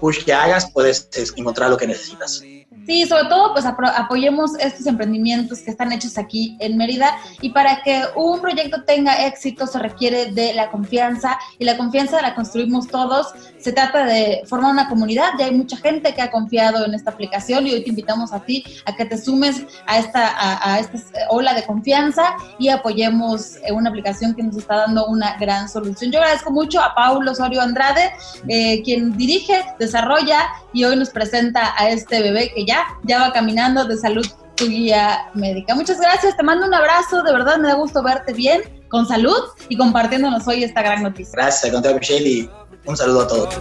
push 0.00 0.24
que 0.24 0.32
hagas 0.32 0.70
puedes 0.70 1.08
encontrar 1.36 1.70
lo 1.70 1.76
que 1.76 1.86
necesitas. 1.86 2.42
Sí, 2.86 3.06
sobre 3.06 3.24
todo 3.24 3.52
pues 3.52 3.64
apoyemos 3.64 4.58
estos 4.58 4.86
emprendimientos 4.86 5.60
que 5.60 5.70
están 5.70 5.92
hechos 5.92 6.18
aquí 6.18 6.56
en 6.60 6.76
Mérida 6.76 7.16
y 7.40 7.50
para 7.50 7.82
que 7.82 8.02
un 8.14 8.40
proyecto 8.40 8.82
tenga 8.82 9.26
éxito 9.26 9.66
se 9.66 9.78
requiere 9.78 10.32
de 10.32 10.52
la 10.52 10.70
confianza 10.70 11.38
y 11.58 11.64
la 11.64 11.76
confianza 11.76 12.20
la 12.20 12.34
construimos 12.34 12.88
todos. 12.88 13.28
Se 13.58 13.72
trata 13.72 14.04
de 14.04 14.42
formar 14.46 14.72
una 14.72 14.88
comunidad, 14.88 15.30
ya 15.38 15.46
hay 15.46 15.54
mucha 15.54 15.76
gente 15.78 16.14
que 16.14 16.22
ha 16.22 16.30
confiado 16.30 16.84
en 16.84 16.94
esta 16.94 17.10
aplicación 17.10 17.66
y 17.66 17.72
hoy 17.72 17.82
te 17.82 17.90
invitamos 17.90 18.32
a 18.32 18.40
ti 18.40 18.64
a 18.84 18.94
que 18.94 19.04
te 19.04 19.16
sumes 19.16 19.62
a 19.86 19.98
esta, 19.98 20.72
a, 20.72 20.78
esta 20.78 20.98
ola 21.30 21.54
de 21.54 21.64
confianza 21.64 22.36
y 22.58 22.68
apoyemos 22.68 23.58
una 23.72 23.90
aplicación 23.90 24.34
que 24.34 24.42
nos 24.42 24.56
está 24.56 24.76
dando 24.76 25.06
una 25.06 25.36
gran 25.38 25.68
solución. 25.68 26.12
Yo 26.12 26.18
agradezco 26.18 26.50
mucho 26.50 26.80
a 26.80 26.94
Paulo 26.94 27.32
Osorio 27.32 27.62
Andrade, 27.62 28.12
eh, 28.48 28.82
quien 28.82 29.16
dirige, 29.16 29.62
desarrolla 29.78 30.48
y 30.72 30.84
hoy 30.84 30.96
nos 30.96 31.10
presenta 31.10 31.74
a 31.76 31.88
este 31.88 32.20
bebé 32.20 32.52
que 32.54 32.64
ya, 32.64 32.73
ya 33.02 33.20
va 33.20 33.32
caminando 33.32 33.84
de 33.84 33.96
salud 33.96 34.26
tu 34.56 34.68
guía 34.68 35.30
médica. 35.34 35.74
Muchas 35.74 36.00
gracias, 36.00 36.36
te 36.36 36.42
mando 36.42 36.66
un 36.66 36.74
abrazo, 36.74 37.22
de 37.22 37.32
verdad 37.32 37.58
me 37.58 37.68
da 37.68 37.74
gusto 37.74 38.02
verte 38.02 38.32
bien, 38.32 38.62
con 38.88 39.06
salud 39.06 39.42
y 39.68 39.76
compartiéndonos 39.76 40.46
hoy 40.46 40.64
esta 40.64 40.82
gran 40.82 41.02
noticia. 41.02 41.32
Gracias, 41.34 41.72
contrario, 41.72 41.98
Michelle, 41.98 42.28
y 42.28 42.50
un 42.86 42.96
saludo 42.96 43.22
a 43.22 43.28
todos. 43.28 43.58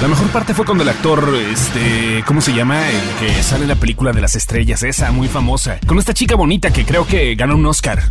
La 0.00 0.06
mejor 0.06 0.28
parte 0.28 0.54
fue 0.54 0.64
cuando 0.64 0.84
el 0.84 0.88
actor, 0.88 1.34
este, 1.34 2.22
¿cómo 2.24 2.40
se 2.40 2.54
llama? 2.54 2.88
El 2.88 3.02
que 3.18 3.42
sale 3.42 3.64
en 3.64 3.68
la 3.68 3.74
película 3.74 4.12
de 4.12 4.20
las 4.20 4.36
estrellas, 4.36 4.84
esa 4.84 5.10
muy 5.10 5.26
famosa, 5.26 5.80
con 5.86 5.98
esta 5.98 6.14
chica 6.14 6.36
bonita 6.36 6.72
que 6.72 6.84
creo 6.84 7.04
que 7.04 7.34
ganó 7.34 7.56
un 7.56 7.66
Oscar. 7.66 8.02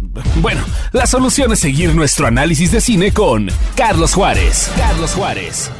Bueno, 0.42 0.62
la 0.92 1.08
solución 1.08 1.54
es 1.54 1.60
seguir 1.60 1.96
nuestro 1.96 2.28
análisis 2.28 2.72
de 2.72 2.82
cine 2.82 3.14
con 3.14 3.48
Carlos 3.76 4.14
Juárez. 4.14 4.70
Carlos 4.76 5.14
Juárez. 5.14 5.72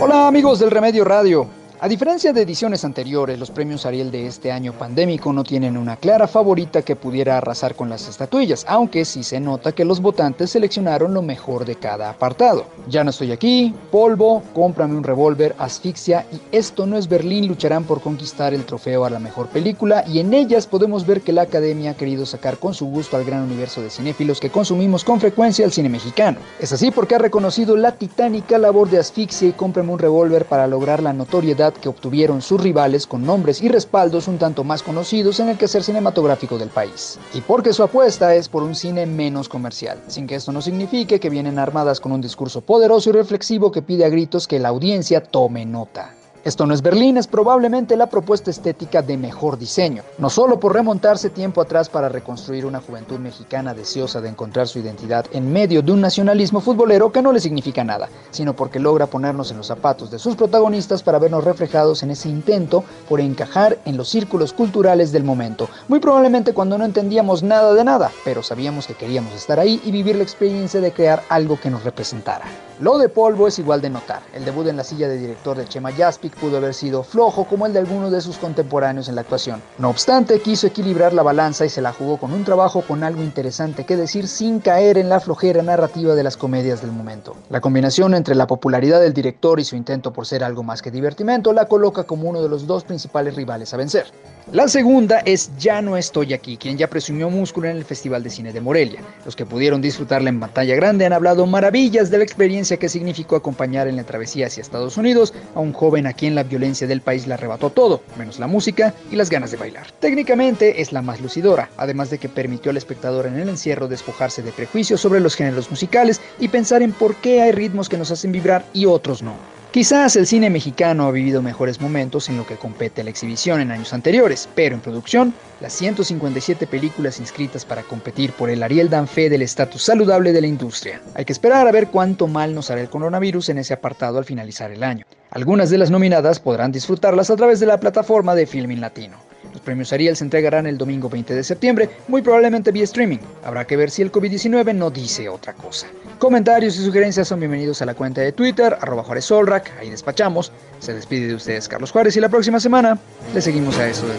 Hola 0.00 0.26
amigos 0.26 0.58
del 0.58 0.70
Remedio 0.70 1.04
Radio. 1.04 1.48
A 1.78 1.88
diferencia 1.88 2.32
de 2.32 2.40
ediciones 2.40 2.86
anteriores, 2.86 3.38
los 3.38 3.50
premios 3.50 3.84
Ariel 3.84 4.10
de 4.10 4.26
este 4.26 4.50
año 4.50 4.72
pandémico 4.72 5.30
no 5.30 5.44
tienen 5.44 5.76
una 5.76 5.96
clara 5.96 6.26
favorita 6.26 6.80
que 6.80 6.96
pudiera 6.96 7.36
arrasar 7.36 7.74
con 7.74 7.90
las 7.90 8.08
estatuillas, 8.08 8.64
aunque 8.66 9.04
sí 9.04 9.22
se 9.22 9.40
nota 9.40 9.72
que 9.72 9.84
los 9.84 10.00
votantes 10.00 10.52
seleccionaron 10.52 11.12
lo 11.12 11.20
mejor 11.20 11.66
de 11.66 11.76
cada 11.76 12.08
apartado. 12.08 12.64
Ya 12.88 13.04
no 13.04 13.10
estoy 13.10 13.30
aquí, 13.30 13.74
Polvo, 13.90 14.42
Cómprame 14.54 14.96
un 14.96 15.04
revólver, 15.04 15.54
Asfixia 15.58 16.24
y 16.32 16.40
Esto 16.50 16.86
no 16.86 16.96
es 16.96 17.08
Berlín 17.08 17.46
lucharán 17.46 17.84
por 17.84 18.00
conquistar 18.00 18.54
el 18.54 18.64
trofeo 18.64 19.04
a 19.04 19.10
la 19.10 19.18
mejor 19.18 19.48
película 19.48 20.02
y 20.08 20.20
en 20.20 20.32
ellas 20.32 20.66
podemos 20.66 21.06
ver 21.06 21.20
que 21.20 21.34
la 21.34 21.42
Academia 21.42 21.90
ha 21.90 21.96
querido 21.96 22.24
sacar 22.24 22.56
con 22.56 22.72
su 22.72 22.86
gusto 22.86 23.18
al 23.18 23.26
gran 23.26 23.42
universo 23.42 23.82
de 23.82 23.90
cinéfilos 23.90 24.40
que 24.40 24.48
consumimos 24.48 25.04
con 25.04 25.20
frecuencia 25.20 25.66
el 25.66 25.72
cine 25.72 25.90
mexicano. 25.90 26.38
Es 26.58 26.72
así 26.72 26.90
porque 26.90 27.16
ha 27.16 27.18
reconocido 27.18 27.76
la 27.76 27.92
titánica 27.92 28.56
labor 28.56 28.88
de 28.88 28.98
Asfixia 28.98 29.48
y 29.48 29.52
Cómprame 29.52 29.92
un 29.92 29.98
revólver 29.98 30.46
para 30.46 30.66
lograr 30.66 31.02
la 31.02 31.12
notoriedad 31.12 31.65
que 31.74 31.88
obtuvieron 31.88 32.42
sus 32.42 32.60
rivales 32.60 33.06
con 33.06 33.24
nombres 33.24 33.62
y 33.62 33.68
respaldos 33.68 34.28
un 34.28 34.38
tanto 34.38 34.64
más 34.64 34.82
conocidos 34.82 35.40
en 35.40 35.48
el 35.48 35.58
quehacer 35.58 35.82
cinematográfico 35.82 36.58
del 36.58 36.68
país. 36.68 37.18
Y 37.34 37.40
porque 37.40 37.72
su 37.72 37.82
apuesta 37.82 38.34
es 38.34 38.48
por 38.48 38.62
un 38.62 38.74
cine 38.74 39.06
menos 39.06 39.48
comercial, 39.48 39.98
sin 40.08 40.26
que 40.26 40.34
esto 40.36 40.52
no 40.52 40.62
signifique 40.62 41.20
que 41.20 41.30
vienen 41.30 41.58
armadas 41.58 42.00
con 42.00 42.12
un 42.12 42.20
discurso 42.20 42.60
poderoso 42.60 43.10
y 43.10 43.12
reflexivo 43.12 43.72
que 43.72 43.82
pide 43.82 44.04
a 44.04 44.08
gritos 44.08 44.46
que 44.46 44.58
la 44.58 44.68
audiencia 44.68 45.22
tome 45.22 45.64
nota. 45.64 46.14
Esto 46.46 46.64
no 46.64 46.74
es 46.74 46.80
Berlín, 46.80 47.16
es 47.16 47.26
probablemente 47.26 47.96
la 47.96 48.08
propuesta 48.08 48.52
estética 48.52 49.02
de 49.02 49.16
mejor 49.16 49.58
diseño, 49.58 50.04
no 50.18 50.30
solo 50.30 50.60
por 50.60 50.74
remontarse 50.74 51.28
tiempo 51.28 51.60
atrás 51.60 51.88
para 51.88 52.08
reconstruir 52.08 52.64
una 52.64 52.80
juventud 52.80 53.18
mexicana 53.18 53.74
deseosa 53.74 54.20
de 54.20 54.28
encontrar 54.28 54.68
su 54.68 54.78
identidad 54.78 55.26
en 55.32 55.52
medio 55.52 55.82
de 55.82 55.90
un 55.90 56.00
nacionalismo 56.00 56.60
futbolero 56.60 57.10
que 57.10 57.20
no 57.20 57.32
le 57.32 57.40
significa 57.40 57.82
nada, 57.82 58.08
sino 58.30 58.54
porque 58.54 58.78
logra 58.78 59.08
ponernos 59.08 59.50
en 59.50 59.56
los 59.56 59.66
zapatos 59.66 60.08
de 60.08 60.20
sus 60.20 60.36
protagonistas 60.36 61.02
para 61.02 61.18
vernos 61.18 61.42
reflejados 61.42 62.04
en 62.04 62.12
ese 62.12 62.28
intento 62.28 62.84
por 63.08 63.20
encajar 63.20 63.78
en 63.84 63.96
los 63.96 64.08
círculos 64.08 64.52
culturales 64.52 65.10
del 65.10 65.24
momento, 65.24 65.68
muy 65.88 65.98
probablemente 65.98 66.54
cuando 66.54 66.78
no 66.78 66.84
entendíamos 66.84 67.42
nada 67.42 67.74
de 67.74 67.82
nada, 67.82 68.12
pero 68.24 68.44
sabíamos 68.44 68.86
que 68.86 68.94
queríamos 68.94 69.34
estar 69.34 69.58
ahí 69.58 69.80
y 69.84 69.90
vivir 69.90 70.14
la 70.14 70.22
experiencia 70.22 70.80
de 70.80 70.92
crear 70.92 71.24
algo 71.28 71.58
que 71.58 71.70
nos 71.70 71.82
representara. 71.82 72.44
Lo 72.78 72.98
de 72.98 73.08
polvo 73.08 73.48
es 73.48 73.58
igual 73.58 73.80
de 73.80 73.88
notar. 73.88 74.20
El 74.34 74.44
debut 74.44 74.66
en 74.66 74.76
la 74.76 74.84
silla 74.84 75.08
de 75.08 75.16
director 75.16 75.56
de 75.56 75.66
Chema 75.66 75.92
Jaspic 75.92 76.36
pudo 76.36 76.58
haber 76.58 76.74
sido 76.74 77.02
flojo 77.02 77.44
como 77.44 77.64
el 77.64 77.72
de 77.72 77.78
alguno 77.78 78.10
de 78.10 78.20
sus 78.20 78.36
contemporáneos 78.36 79.08
en 79.08 79.14
la 79.14 79.22
actuación. 79.22 79.62
No 79.78 79.88
obstante, 79.88 80.40
quiso 80.40 80.66
equilibrar 80.66 81.14
la 81.14 81.22
balanza 81.22 81.64
y 81.64 81.70
se 81.70 81.80
la 81.80 81.94
jugó 81.94 82.18
con 82.18 82.34
un 82.34 82.44
trabajo 82.44 82.82
con 82.82 83.02
algo 83.02 83.22
interesante 83.22 83.86
que 83.86 83.96
decir 83.96 84.28
sin 84.28 84.60
caer 84.60 84.98
en 84.98 85.08
la 85.08 85.20
flojera 85.20 85.62
narrativa 85.62 86.14
de 86.14 86.22
las 86.22 86.36
comedias 86.36 86.82
del 86.82 86.92
momento. 86.92 87.34
La 87.48 87.62
combinación 87.62 88.12
entre 88.12 88.34
la 88.34 88.46
popularidad 88.46 89.00
del 89.00 89.14
director 89.14 89.58
y 89.58 89.64
su 89.64 89.74
intento 89.74 90.12
por 90.12 90.26
ser 90.26 90.44
algo 90.44 90.62
más 90.62 90.82
que 90.82 90.90
divertimento 90.90 91.54
la 91.54 91.68
coloca 91.68 92.04
como 92.04 92.28
uno 92.28 92.42
de 92.42 92.50
los 92.50 92.66
dos 92.66 92.84
principales 92.84 93.36
rivales 93.36 93.72
a 93.72 93.78
vencer. 93.78 94.04
La 94.52 94.68
segunda 94.68 95.18
es 95.24 95.50
Ya 95.58 95.82
no 95.82 95.96
estoy 95.96 96.32
aquí, 96.32 96.56
quien 96.56 96.78
ya 96.78 96.88
presumió 96.88 97.28
músculo 97.28 97.68
en 97.68 97.76
el 97.76 97.84
Festival 97.84 98.22
de 98.22 98.30
Cine 98.30 98.52
de 98.52 98.60
Morelia. 98.60 99.00
Los 99.24 99.34
que 99.34 99.44
pudieron 99.44 99.82
disfrutarla 99.82 100.28
en 100.28 100.38
pantalla 100.38 100.76
grande 100.76 101.04
han 101.04 101.12
hablado 101.12 101.46
maravillas 101.46 102.10
de 102.10 102.18
la 102.18 102.24
experiencia 102.24 102.76
que 102.76 102.88
significó 102.88 103.34
acompañar 103.34 103.88
en 103.88 103.96
la 103.96 104.04
travesía 104.04 104.46
hacia 104.46 104.60
Estados 104.60 104.98
Unidos 104.98 105.34
a 105.56 105.58
un 105.58 105.72
joven 105.72 106.06
a 106.06 106.12
quien 106.12 106.36
la 106.36 106.44
violencia 106.44 106.86
del 106.86 107.00
país 107.00 107.26
le 107.26 107.34
arrebató 107.34 107.70
todo, 107.70 108.02
menos 108.16 108.38
la 108.38 108.46
música 108.46 108.94
y 109.10 109.16
las 109.16 109.30
ganas 109.30 109.50
de 109.50 109.56
bailar. 109.56 109.90
Técnicamente 109.98 110.80
es 110.80 110.92
la 110.92 111.02
más 111.02 111.20
lucidora, 111.20 111.68
además 111.76 112.10
de 112.10 112.18
que 112.18 112.28
permitió 112.28 112.70
al 112.70 112.76
espectador 112.76 113.26
en 113.26 113.40
el 113.40 113.48
encierro 113.48 113.88
despojarse 113.88 114.42
de 114.42 114.52
prejuicios 114.52 115.00
sobre 115.00 115.18
los 115.18 115.34
géneros 115.34 115.70
musicales 115.70 116.20
y 116.38 116.46
pensar 116.46 116.82
en 116.82 116.92
por 116.92 117.16
qué 117.16 117.42
hay 117.42 117.50
ritmos 117.50 117.88
que 117.88 117.98
nos 117.98 118.12
hacen 118.12 118.30
vibrar 118.30 118.64
y 118.72 118.86
otros 118.86 119.24
no. 119.24 119.55
Quizás 119.70 120.16
el 120.16 120.26
cine 120.26 120.48
mexicano 120.48 121.06
ha 121.06 121.10
vivido 121.10 121.42
mejores 121.42 121.80
momentos 121.80 122.30
en 122.30 122.38
lo 122.38 122.46
que 122.46 122.56
compete 122.56 123.02
a 123.02 123.04
la 123.04 123.10
exhibición 123.10 123.60
en 123.60 123.70
años 123.70 123.92
anteriores, 123.92 124.48
pero 124.54 124.74
en 124.74 124.80
producción, 124.80 125.34
las 125.60 125.74
157 125.74 126.66
películas 126.66 127.20
inscritas 127.20 127.66
para 127.66 127.82
competir 127.82 128.32
por 128.32 128.48
el 128.48 128.62
Ariel 128.62 128.88
dan 128.88 129.06
fe 129.06 129.28
del 129.28 129.42
estatus 129.42 129.82
saludable 129.82 130.32
de 130.32 130.40
la 130.40 130.46
industria. 130.46 131.02
Hay 131.14 131.26
que 131.26 131.32
esperar 131.32 131.68
a 131.68 131.72
ver 131.72 131.88
cuánto 131.88 132.26
mal 132.26 132.54
nos 132.54 132.70
hará 132.70 132.80
el 132.80 132.88
coronavirus 132.88 133.50
en 133.50 133.58
ese 133.58 133.74
apartado 133.74 134.16
al 134.16 134.24
finalizar 134.24 134.70
el 134.70 134.82
año. 134.82 135.04
Algunas 135.30 135.68
de 135.68 135.78
las 135.78 135.90
nominadas 135.90 136.40
podrán 136.40 136.72
disfrutarlas 136.72 137.28
a 137.28 137.36
través 137.36 137.60
de 137.60 137.66
la 137.66 137.78
plataforma 137.78 138.34
de 138.34 138.46
Filming 138.46 138.80
Latino. 138.80 139.18
Premios 139.66 139.92
Ariel 139.92 140.16
se 140.16 140.24
entregarán 140.24 140.66
el 140.66 140.78
domingo 140.78 141.10
20 141.10 141.34
de 141.34 141.44
septiembre, 141.44 141.90
muy 142.06 142.22
probablemente 142.22 142.70
vía 142.70 142.84
streaming. 142.84 143.18
Habrá 143.44 143.66
que 143.66 143.76
ver 143.76 143.90
si 143.90 144.00
el 144.00 144.12
COVID-19 144.12 144.72
no 144.74 144.90
dice 144.90 145.28
otra 145.28 145.52
cosa. 145.52 145.88
Comentarios 146.18 146.78
y 146.78 146.84
sugerencias 146.84 147.28
son 147.28 147.40
bienvenidos 147.40 147.82
a 147.82 147.86
la 147.86 147.94
cuenta 147.94 148.20
de 148.20 148.30
Twitter, 148.32 148.78
arroba 148.80 149.02
Juárez 149.02 149.24
Solrack, 149.26 149.72
ahí 149.78 149.90
despachamos. 149.90 150.52
Se 150.78 150.94
despide 150.94 151.26
de 151.26 151.34
ustedes 151.34 151.68
Carlos 151.68 151.90
Juárez 151.90 152.16
y 152.16 152.20
la 152.20 152.28
próxima 152.28 152.60
semana 152.60 152.98
le 153.34 153.42
seguimos 153.42 153.76
a 153.78 153.88
eso 153.88 154.06
del 154.06 154.16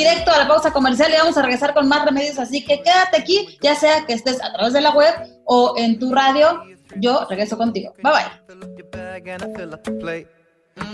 directo 0.00 0.32
a 0.32 0.38
la 0.38 0.48
pausa 0.48 0.72
comercial 0.72 1.12
y 1.12 1.16
vamos 1.16 1.36
a 1.36 1.42
regresar 1.42 1.74
con 1.74 1.86
más 1.88 2.04
remedios, 2.04 2.38
así 2.38 2.64
que 2.64 2.82
quédate 2.82 3.18
aquí, 3.18 3.58
ya 3.60 3.74
sea 3.74 4.06
que 4.06 4.14
estés 4.14 4.42
a 4.42 4.52
través 4.52 4.72
de 4.72 4.80
la 4.80 4.92
web 4.92 5.12
o 5.44 5.74
en 5.76 5.98
tu 5.98 6.14
radio, 6.14 6.62
yo 6.96 7.26
regreso 7.28 7.56
contigo. 7.56 7.94
Bye 8.02 8.12
bye. 8.12 8.26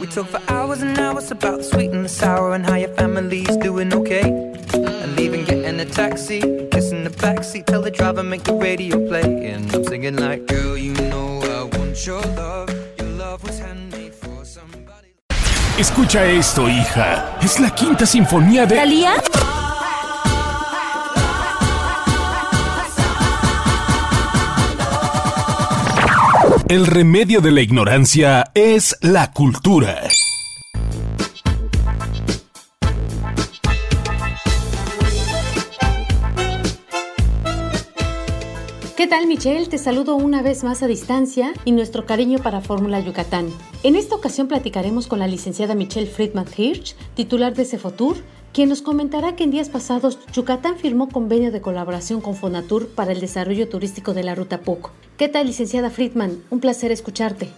We 0.00 0.08
talk 0.08 0.26
for 0.26 0.40
hours 0.48 0.82
and 0.82 0.98
hours 0.98 1.30
about 1.30 1.58
the 1.58 1.64
sweet 1.64 1.92
and 1.92 2.04
the 2.04 2.08
sour 2.08 2.54
and 2.54 2.66
how 2.66 2.74
your 2.74 2.92
family's 2.94 3.56
doing 3.58 3.94
okay. 3.94 4.22
And 4.74 5.16
leaving, 5.16 5.44
getting 5.44 5.78
a 5.78 5.84
taxi, 5.84 6.40
kissing 6.72 7.04
the 7.04 7.10
backseat, 7.10 7.66
tell 7.66 7.82
the 7.82 7.90
driver 7.90 8.24
make 8.24 8.42
the 8.42 8.54
radio 8.54 9.06
play. 9.06 9.22
And 9.22 9.72
I'm 9.72 9.84
singing 9.84 10.16
like, 10.16 10.46
girl, 10.46 10.76
you 10.76 10.92
know 10.92 11.40
I 11.40 11.78
want 11.78 12.04
your 12.04 12.20
love. 12.20 12.75
Escucha 15.78 16.24
esto, 16.24 16.70
hija. 16.70 17.36
Es 17.42 17.60
la 17.60 17.68
quinta 17.68 18.06
sinfonía 18.06 18.64
de. 18.64 18.76
¿Talía? 18.76 19.12
El 26.66 26.86
remedio 26.86 27.42
de 27.42 27.52
la 27.52 27.60
ignorancia 27.60 28.50
es 28.54 28.96
la 29.02 29.32
cultura. 29.32 30.08
¿Qué 38.96 39.06
tal 39.06 39.26
Michelle? 39.26 39.66
Te 39.66 39.76
saludo 39.76 40.16
una 40.16 40.40
vez 40.40 40.64
más 40.64 40.82
a 40.82 40.86
distancia 40.86 41.52
y 41.66 41.72
nuestro 41.72 42.06
cariño 42.06 42.38
para 42.38 42.62
Fórmula 42.62 42.98
Yucatán. 42.98 43.48
En 43.82 43.94
esta 43.94 44.14
ocasión 44.14 44.48
platicaremos 44.48 45.06
con 45.06 45.18
la 45.18 45.26
licenciada 45.26 45.74
Michelle 45.74 46.06
Friedman 46.06 46.46
Hirsch, 46.56 46.96
titular 47.14 47.52
de 47.52 47.66
Cefotur, 47.66 48.16
quien 48.54 48.70
nos 48.70 48.80
comentará 48.80 49.36
que 49.36 49.44
en 49.44 49.50
días 49.50 49.68
pasados 49.68 50.18
Yucatán 50.32 50.76
firmó 50.76 51.10
convenio 51.10 51.52
de 51.52 51.60
colaboración 51.60 52.22
con 52.22 52.36
Fonatur 52.36 52.88
para 52.94 53.12
el 53.12 53.20
desarrollo 53.20 53.68
turístico 53.68 54.14
de 54.14 54.24
la 54.24 54.34
Ruta 54.34 54.62
PUC. 54.62 54.90
¿Qué 55.18 55.28
tal 55.28 55.46
licenciada 55.46 55.90
Friedman? 55.90 56.42
Un 56.48 56.60
placer 56.60 56.90
escucharte. 56.90 57.50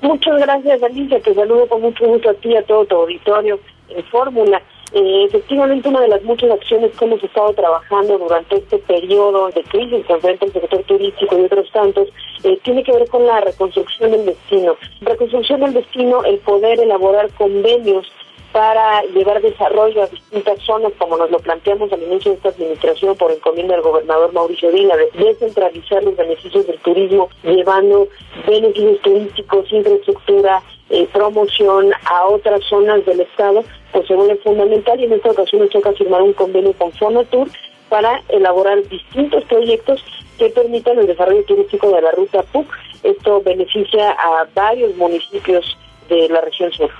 Muchas 0.00 0.40
gracias 0.40 0.82
Alicia, 0.82 1.20
te 1.20 1.34
saludo 1.34 1.68
con 1.68 1.82
mucho 1.82 2.06
gusto 2.06 2.30
a 2.30 2.34
ti 2.34 2.48
y 2.48 2.56
a 2.56 2.64
todo 2.64 2.86
tu 2.86 2.94
auditorio 2.94 3.60
en 3.90 4.02
Fórmula. 4.04 4.62
Eh, 4.92 5.24
efectivamente, 5.24 5.88
una 5.88 6.00
de 6.00 6.08
las 6.08 6.22
muchas 6.22 6.50
acciones 6.50 6.96
que 6.96 7.04
hemos 7.04 7.22
estado 7.22 7.52
trabajando 7.52 8.18
durante 8.18 8.56
este 8.56 8.78
periodo 8.78 9.48
de 9.50 9.62
crisis 9.64 10.06
que 10.06 10.12
enfrenta 10.12 10.46
el 10.46 10.52
sector 10.52 10.82
turístico 10.84 11.38
y 11.38 11.44
otros 11.44 11.70
tantos 11.72 12.08
eh, 12.44 12.58
tiene 12.62 12.82
que 12.82 12.92
ver 12.92 13.08
con 13.08 13.26
la 13.26 13.40
reconstrucción 13.40 14.10
del 14.12 14.26
destino. 14.26 14.76
Reconstrucción 15.02 15.60
del 15.60 15.74
destino, 15.74 16.24
el 16.24 16.38
poder 16.38 16.80
elaborar 16.80 17.28
convenios 17.34 18.06
para 18.52 19.02
llevar 19.02 19.42
desarrollo 19.42 20.02
a 20.02 20.06
distintas 20.06 20.60
zonas, 20.62 20.92
como 20.98 21.16
nos 21.16 21.30
lo 21.30 21.38
planteamos 21.38 21.92
al 21.92 22.02
inicio 22.02 22.32
de 22.32 22.36
esta 22.38 22.48
administración 22.48 23.16
por 23.16 23.30
encomienda 23.30 23.74
del 23.74 23.82
gobernador 23.82 24.32
Mauricio 24.32 24.72
Vila, 24.72 24.96
de 24.96 25.10
descentralizar 25.12 26.02
los 26.02 26.16
beneficios 26.16 26.66
del 26.66 26.78
turismo, 26.78 27.28
llevando 27.42 28.08
beneficios 28.46 29.00
turísticos, 29.02 29.72
infraestructura, 29.72 30.62
eh, 30.90 31.06
promoción 31.12 31.90
a 32.10 32.26
otras 32.26 32.62
zonas 32.64 33.04
del 33.04 33.20
Estado, 33.20 33.62
pues 33.92 34.06
se 34.06 34.14
vuelve 34.14 34.36
fundamental 34.36 34.98
y 34.98 35.04
en 35.04 35.12
esta 35.12 35.30
ocasión 35.30 35.62
nos 35.62 35.70
toca 35.70 35.92
firmar 35.92 36.22
un 36.22 36.32
convenio 36.32 36.72
con 36.72 36.92
Fonatur 36.92 37.48
para 37.90 38.22
elaborar 38.28 38.82
distintos 38.88 39.44
proyectos 39.44 40.02
que 40.38 40.48
permitan 40.50 40.98
el 40.98 41.06
desarrollo 41.06 41.44
turístico 41.44 41.90
de 41.90 42.00
la 42.00 42.12
ruta 42.12 42.42
PUC. 42.42 42.66
Esto 43.02 43.42
beneficia 43.42 44.10
a 44.10 44.46
varios 44.54 44.94
municipios 44.96 45.76
de 46.08 46.28
la 46.28 46.40
región 46.40 46.72
sur. 46.72 46.90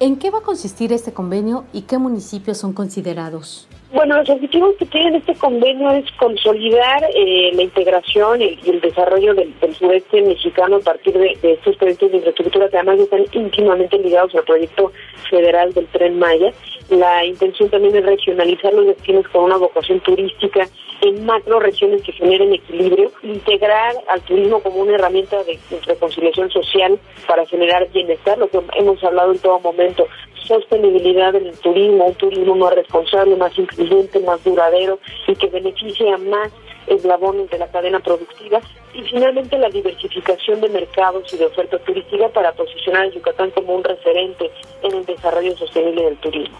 ¿En 0.00 0.16
qué 0.16 0.30
va 0.30 0.38
a 0.38 0.42
consistir 0.42 0.92
este 0.92 1.12
convenio 1.12 1.64
y 1.72 1.82
qué 1.82 1.98
municipios 1.98 2.58
son 2.58 2.72
considerados? 2.72 3.68
Bueno, 3.92 4.18
los 4.18 4.30
objetivos 4.30 4.76
que 4.78 4.86
tiene 4.86 5.18
este 5.18 5.34
convenio 5.34 5.90
es 5.90 6.04
consolidar 6.12 7.02
eh, 7.16 7.50
la 7.54 7.62
integración 7.62 8.40
y, 8.40 8.60
el 8.64 8.80
desarrollo 8.80 9.34
del, 9.34 9.52
sureste 9.76 10.22
mexicano 10.22 10.76
a 10.76 10.80
partir 10.80 11.18
de, 11.18 11.36
estos 11.42 11.74
proyectos 11.76 12.12
de 12.12 12.18
infraestructura 12.18 12.68
que 12.68 12.76
además 12.76 13.00
están 13.00 13.24
íntimamente 13.32 13.98
ligados 13.98 14.32
al 14.36 14.44
proyecto 14.44 14.92
federal 15.30 15.72
del 15.72 15.86
Tren 15.86 16.16
Maya. 16.16 16.52
La 16.90 17.22
intención 17.24 17.68
también 17.68 17.96
es 17.96 18.06
regionalizar 18.06 18.72
los 18.72 18.86
destinos 18.86 19.28
con 19.28 19.44
una 19.44 19.58
vocación 19.58 20.00
turística 20.00 20.66
en 21.02 21.26
macro 21.26 21.60
regiones 21.60 22.02
que 22.02 22.12
generen 22.12 22.54
equilibrio, 22.54 23.12
integrar 23.22 23.94
al 24.08 24.22
turismo 24.22 24.60
como 24.60 24.80
una 24.80 24.94
herramienta 24.94 25.44
de 25.44 25.58
reconciliación 25.86 26.50
social 26.50 26.98
para 27.26 27.44
generar 27.46 27.88
bienestar, 27.92 28.38
lo 28.38 28.48
que 28.48 28.60
hemos 28.76 29.02
hablado 29.04 29.32
en 29.32 29.38
todo 29.38 29.60
momento, 29.60 30.06
sostenibilidad 30.46 31.34
en 31.34 31.46
el 31.46 31.58
turismo, 31.58 32.06
un 32.06 32.14
turismo 32.14 32.56
más 32.56 32.74
responsable, 32.74 33.36
más 33.36 33.56
incluyente, 33.58 34.18
más 34.20 34.42
duradero 34.42 34.98
y 35.26 35.34
que 35.34 35.48
beneficie 35.48 36.10
a 36.10 36.16
más 36.16 36.50
eslabones 36.86 37.50
de 37.50 37.58
la 37.58 37.70
cadena 37.70 38.00
productiva 38.00 38.60
y 38.94 39.02
finalmente 39.02 39.58
la 39.58 39.68
diversificación 39.68 40.62
de 40.62 40.70
mercados 40.70 41.32
y 41.34 41.36
de 41.36 41.44
oferta 41.44 41.78
turística 41.80 42.28
para 42.30 42.52
posicionar 42.52 43.02
a 43.02 43.10
Yucatán 43.10 43.50
como 43.50 43.74
un 43.74 43.84
referente 43.84 44.50
en 44.82 44.94
el 44.94 45.04
desarrollo 45.04 45.54
sostenible 45.56 46.04
del 46.04 46.16
turismo. 46.16 46.56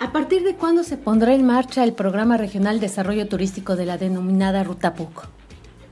¿A 0.00 0.12
partir 0.12 0.44
de 0.44 0.54
cuándo 0.54 0.84
se 0.84 0.96
pondrá 0.96 1.34
en 1.34 1.44
marcha 1.44 1.82
el 1.82 1.92
Programa 1.92 2.36
Regional 2.36 2.78
Desarrollo 2.78 3.26
Turístico 3.26 3.74
de 3.74 3.84
la 3.84 3.98
denominada 3.98 4.62
Ruta 4.62 4.94
PUC? 4.94 5.37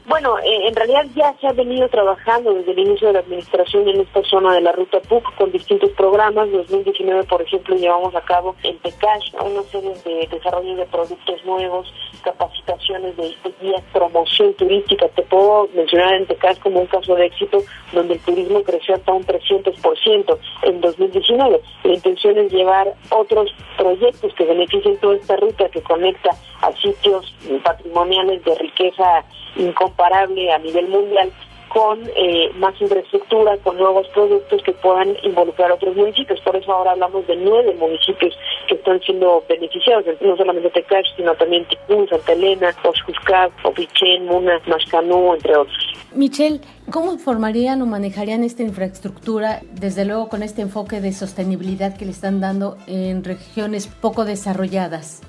Bueno, 0.09 0.39
eh, 0.39 0.69
en 0.69 0.77
realidad 0.77 1.05
ya 1.17 1.35
se 1.41 1.49
ha 1.49 1.53
venido 1.53 1.89
trabajando 1.89 2.55
desde 2.55 2.71
el 2.71 2.79
inicio 2.79 3.09
de 3.09 3.15
la 3.15 3.19
administración 3.19 3.89
en 3.89 4.03
esta 4.03 4.23
zona 4.23 4.55
de 4.55 4.61
la 4.61 4.71
ruta 4.71 5.01
PUC 5.01 5.35
con 5.35 5.51
distintos 5.51 5.91
programas. 5.91 6.47
En 6.47 6.59
2019, 6.59 7.25
por 7.25 7.43
ejemplo, 7.43 7.75
llevamos 7.75 8.15
a 8.15 8.21
cabo 8.21 8.55
en 8.63 8.79
Tecash 8.79 9.33
una 9.45 9.63
serie 9.65 9.95
de 10.05 10.29
desarrollo 10.31 10.77
de 10.77 10.87
productos 10.87 11.45
nuevos, 11.45 11.93
capacitaciones 12.23 13.17
de, 13.17 13.35
guías, 13.61 13.83
promoción 13.93 14.55
turística. 14.55 15.09
Te 15.09 15.23
puedo 15.23 15.69
mencionar 15.75 16.15
en 16.15 16.27
Tecash 16.27 16.61
como 16.61 16.83
un 16.83 16.87
caso 16.87 17.17
de 17.17 17.27
éxito 17.27 17.59
donde 17.93 18.15
el 18.15 18.21
turismo 18.21 18.63
creció 18.63 18.95
hasta 18.95 19.13
un 19.13 19.25
300% 19.25 20.39
en 20.63 20.81
2019. 20.83 21.61
La 21.83 21.93
intención 21.93 22.39
es 22.39 22.53
llevar 22.53 22.95
otros 23.11 23.53
proyectos 23.77 24.33
que 24.35 24.45
beneficien 24.45 24.99
toda 24.99 25.17
esta 25.17 25.35
ruta 25.35 25.69
que 25.69 25.83
conecta 25.83 26.31
a 26.63 26.71
sitios 26.75 27.35
patrimoniales 27.65 28.45
de 28.45 28.55
riqueza 28.55 29.25
incomparable 29.57 29.96
comparable 29.97 30.53
a 30.53 30.59
nivel 30.59 30.89
mundial 30.89 31.33
con 31.69 32.01
eh, 32.17 32.51
más 32.59 32.81
infraestructura, 32.81 33.57
con 33.59 33.77
nuevos 33.77 34.07
productos 34.09 34.63
que 34.63 34.73
puedan 34.73 35.15
involucrar 35.25 35.71
a 35.71 35.75
otros 35.75 35.95
municipios. 35.95 36.41
Por 36.41 36.57
eso 36.57 36.73
ahora 36.73 36.93
hablamos 36.93 37.27
de 37.27 37.37
nueve 37.37 37.75
municipios 37.75 38.35
que 38.69 38.77
están 38.77 39.01
siendo 39.01 39.45
beneficiados, 39.49 40.05
no 40.21 40.37
solamente 40.37 40.71
Tecash, 40.71 41.07
sino 41.17 41.35
también 41.35 41.67
Ticún, 41.67 42.09
Santa 42.09 42.33
Elena, 42.33 42.75
Oshkuskab, 42.83 43.51
Opichen, 43.65 44.27
Muna, 44.27 44.61
Mascanú, 44.67 45.35
entre 45.35 45.57
otros. 45.57 45.77
Michelle, 46.15 46.61
¿cómo 46.91 47.19
formarían 47.19 47.83
o 47.83 47.87
manejarían 47.87 48.43
esta 48.43 48.63
infraestructura, 48.63 49.61
desde 49.73 50.07
luego 50.07 50.29
con 50.29 50.43
este 50.43 50.63
enfoque 50.63 51.01
de 51.01 51.13
sostenibilidad 51.13 51.97
que 51.97 52.07
le 52.07 52.13
están 52.13 52.41
dando 52.41 52.79
en 52.87 53.23
regiones 53.23 53.87
poco 53.87 54.25
desarrolladas? 54.25 55.21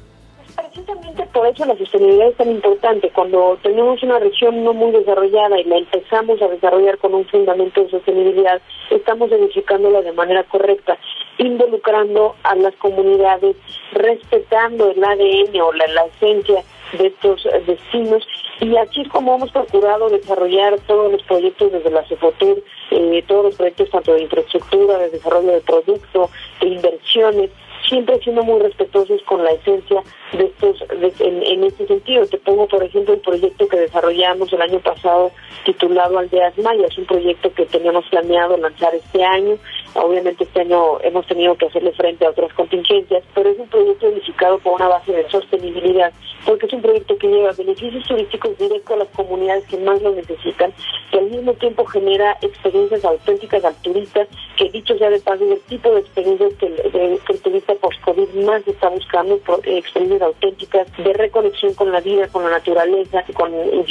Precisamente 0.57 1.23
por 1.27 1.45
eso 1.45 1.65
la 1.65 1.77
sostenibilidad 1.77 2.29
es 2.29 2.37
tan 2.37 2.49
importante. 2.49 3.11
Cuando 3.11 3.59
tenemos 3.61 4.01
una 4.01 4.17
región 4.17 4.63
no 4.63 4.73
muy 4.73 4.91
desarrollada 4.91 5.59
y 5.59 5.65
la 5.65 5.77
empezamos 5.77 6.41
a 6.41 6.47
desarrollar 6.47 6.97
con 6.97 7.13
un 7.13 7.25
fundamento 7.25 7.83
de 7.83 7.91
sostenibilidad, 7.91 8.59
estamos 8.89 9.31
edificándola 9.31 10.01
de 10.01 10.13
manera 10.13 10.43
correcta, 10.45 10.97
involucrando 11.37 12.35
a 12.41 12.55
las 12.55 12.75
comunidades, 12.77 13.55
respetando 13.91 14.89
el 14.89 15.03
ADN 15.03 15.61
o 15.61 15.71
la, 15.73 15.85
esencia 16.05 16.63
de 16.97 17.07
estos 17.07 17.47
destinos 17.67 18.27
y 18.59 18.75
así 18.77 19.01
es 19.01 19.09
como 19.09 19.35
hemos 19.35 19.51
procurado 19.51 20.09
desarrollar 20.09 20.79
todos 20.87 21.11
los 21.11 21.21
proyectos 21.23 21.71
desde 21.71 21.91
la 21.91 22.03
CEFOTUR, 22.07 22.63
eh, 22.91 23.23
todos 23.27 23.45
los 23.45 23.55
proyectos 23.55 23.89
tanto 23.91 24.13
de 24.13 24.23
infraestructura, 24.23 24.97
de 24.97 25.09
desarrollo 25.11 25.51
de 25.51 25.61
producto, 25.61 26.29
de 26.61 26.67
inversiones, 26.67 27.51
siempre 27.87 28.19
siendo 28.19 28.43
muy 28.43 28.59
respetuosos 28.59 29.21
con 29.23 29.43
la 29.43 29.51
esencia 29.51 30.01
de 30.33 30.45
estos 30.45 30.83
en, 30.89 31.43
en, 31.43 31.63
este 31.63 31.87
sentido. 31.87 32.25
Te 32.27 32.37
pongo, 32.37 32.67
por 32.67 32.83
ejemplo, 32.83 33.13
el 33.13 33.21
proyecto 33.21 33.67
que 33.67 33.77
desarrollamos 33.77 34.51
el 34.51 34.61
año 34.61 34.79
pasado 34.79 35.31
titulado 35.65 36.17
Aldeas 36.17 36.57
Mayas, 36.57 36.97
un 36.97 37.05
proyecto 37.05 37.53
que 37.53 37.65
teníamos 37.65 38.05
planeado 38.09 38.57
lanzar 38.57 38.93
este 38.95 39.23
año. 39.23 39.57
Obviamente 39.95 40.43
este 40.43 40.61
año 40.61 40.99
hemos 41.01 41.25
tenido 41.27 41.55
que 41.55 41.65
hacerle 41.65 41.91
frente 41.93 42.25
a 42.25 42.29
otras 42.29 42.53
contingencias, 42.53 43.23
pero 43.33 43.49
es 43.49 43.57
un 43.57 43.67
proyecto 43.67 44.07
edificado 44.07 44.59
por 44.59 44.73
una 44.73 44.87
base 44.87 45.11
de 45.11 45.29
sostenibilidad, 45.29 46.13
porque 46.45 46.67
es 46.67 46.73
un 46.73 46.81
proyecto 46.81 47.17
que 47.17 47.27
lleva 47.27 47.51
beneficios 47.51 48.03
turísticos 48.05 48.57
directos 48.57 48.91
a 48.95 48.99
las 48.99 49.07
comunidades 49.09 49.65
que 49.65 49.77
más 49.77 50.01
lo 50.01 50.11
necesitan, 50.11 50.71
que 51.11 51.19
al 51.19 51.29
mismo 51.29 51.53
tiempo 51.53 51.85
genera 51.85 52.37
experiencias 52.41 53.03
auténticas 53.05 53.63
al 53.63 53.75
turista, 53.81 54.27
que 54.55 54.69
dicho 54.69 54.97
sea 54.97 55.09
de 55.09 55.19
paso, 55.19 55.45
es 55.45 55.51
el 55.51 55.61
tipo 55.61 55.89
de 55.91 56.01
experiencias 56.01 56.53
que, 56.55 56.65
el 56.65 57.41
turista 57.41 57.66
post-COVID 57.75 58.45
más 58.45 58.67
está 58.67 58.89
buscando, 58.89 59.39
experiencias 59.63 60.21
auténticas 60.21 60.87
de 60.97 61.13
reconexión 61.13 61.73
con 61.73 61.91
la 61.91 62.01
vida, 62.01 62.27
con 62.27 62.43
la 62.43 62.51
naturaleza, 62.51 63.23
con 63.33 63.53
eh, 63.53 63.85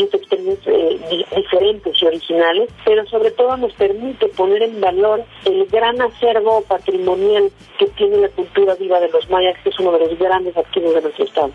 diferentes 1.36 2.02
y 2.02 2.06
originales, 2.06 2.70
pero 2.84 3.06
sobre 3.06 3.30
todo 3.30 3.56
nos 3.56 3.72
permite 3.74 4.28
poner 4.28 4.62
en 4.62 4.80
valor 4.80 5.24
el 5.44 5.66
gran 5.66 6.00
acervo 6.00 6.62
patrimonial 6.62 7.50
que 7.78 7.86
tiene 7.88 8.18
la 8.18 8.28
cultura 8.28 8.74
viva 8.74 9.00
de 9.00 9.08
los 9.08 9.28
mayas, 9.30 9.56
que 9.62 9.70
es 9.70 9.78
uno 9.78 9.92
de 9.92 10.00
los 10.00 10.18
grandes 10.18 10.56
activos 10.56 10.94
de 10.94 11.02
nuestro 11.02 11.24
estado. 11.24 11.52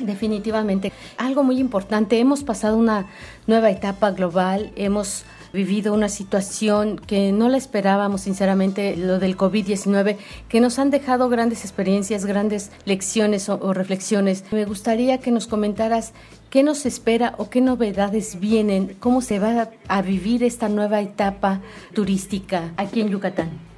Definitivamente. 0.00 0.92
Algo 1.18 1.44
muy 1.44 1.58
importante, 1.58 2.18
hemos 2.18 2.42
pasado 2.42 2.76
una 2.76 3.06
nueva 3.46 3.70
etapa 3.70 4.10
global, 4.10 4.72
hemos 4.76 5.24
vivido 5.54 5.94
una 5.94 6.10
situación 6.10 6.98
que 6.98 7.32
no 7.32 7.48
la 7.48 7.56
esperábamos, 7.56 8.20
sinceramente, 8.22 8.96
lo 8.96 9.18
del 9.18 9.38
COVID-19, 9.38 10.18
que 10.48 10.60
nos 10.60 10.78
han 10.78 10.90
dejado 10.90 11.30
grandes 11.30 11.62
experiencias, 11.64 12.26
grandes 12.26 12.70
lecciones 12.84 13.48
o, 13.48 13.72
reflexiones. 13.72 14.44
Me 14.52 14.66
gustaría 14.66 15.18
que 15.18 15.30
nos 15.30 15.46
comentaras 15.46 16.12
qué 16.50 16.62
nos 16.62 16.84
espera 16.84 17.34
o 17.38 17.48
qué 17.48 17.62
novedades 17.62 18.38
vienen, 18.38 18.96
cómo 19.00 19.22
se 19.22 19.38
va 19.38 19.70
a 19.88 20.02
vivir 20.02 20.42
esta 20.42 20.68
nueva 20.68 21.00
etapa 21.00 21.62
turística 21.94 22.74
aquí 22.76 23.00
en 23.00 23.08
Yucatán. 23.08 23.73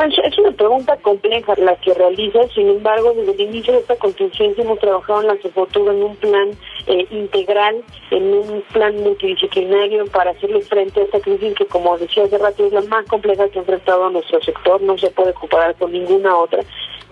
Es 0.00 0.38
una 0.38 0.52
pregunta 0.52 0.96
compleja 0.96 1.52
la 1.58 1.76
que 1.76 1.92
realiza, 1.92 2.48
sin 2.54 2.70
embargo, 2.70 3.12
desde 3.14 3.32
el 3.32 3.40
inicio 3.42 3.74
de 3.74 3.80
esta 3.80 3.96
contingencia 3.96 4.64
hemos 4.64 4.78
trabajado 4.78 5.20
en 5.20 5.26
la 5.26 5.36
CEFOTUR 5.36 5.90
en 5.90 6.02
un 6.02 6.16
plan 6.16 6.50
eh, 6.86 7.06
integral, 7.10 7.84
en 8.10 8.32
un 8.32 8.62
plan 8.72 8.96
multidisciplinario 8.96 10.06
para 10.06 10.30
hacerle 10.30 10.62
frente 10.62 11.00
a 11.00 11.04
esta 11.04 11.20
crisis 11.20 11.54
que, 11.54 11.66
como 11.66 11.98
decía 11.98 12.24
hace 12.24 12.38
rato, 12.38 12.64
es 12.64 12.72
la 12.72 12.80
más 12.82 13.04
compleja 13.08 13.46
que 13.50 13.58
ha 13.58 13.60
enfrentado 13.60 14.08
nuestro 14.08 14.40
sector, 14.40 14.80
no 14.80 14.96
se 14.96 15.10
puede 15.10 15.34
comparar 15.34 15.74
con 15.74 15.92
ninguna 15.92 16.34
otra. 16.34 16.62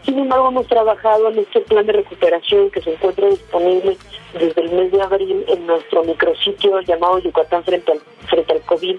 Sin 0.05 0.19
embargo, 0.19 0.49
hemos 0.49 0.67
trabajado 0.67 1.29
en 1.29 1.41
este 1.41 1.61
plan 1.61 1.85
de 1.85 1.93
recuperación 1.93 2.71
que 2.71 2.81
se 2.81 2.95
encuentra 2.95 3.29
disponible 3.29 3.99
desde 4.33 4.63
el 4.63 4.71
mes 4.71 4.93
de 4.93 5.03
abril 5.03 5.45
en 5.47 5.67
nuestro 5.67 6.05
micrositio 6.05 6.81
llamado 6.81 7.19
Yucatán 7.19 7.63
frente 7.65 7.93
al, 7.93 8.01
frente 8.27 8.53
al 8.55 8.63
COVID 8.63 8.97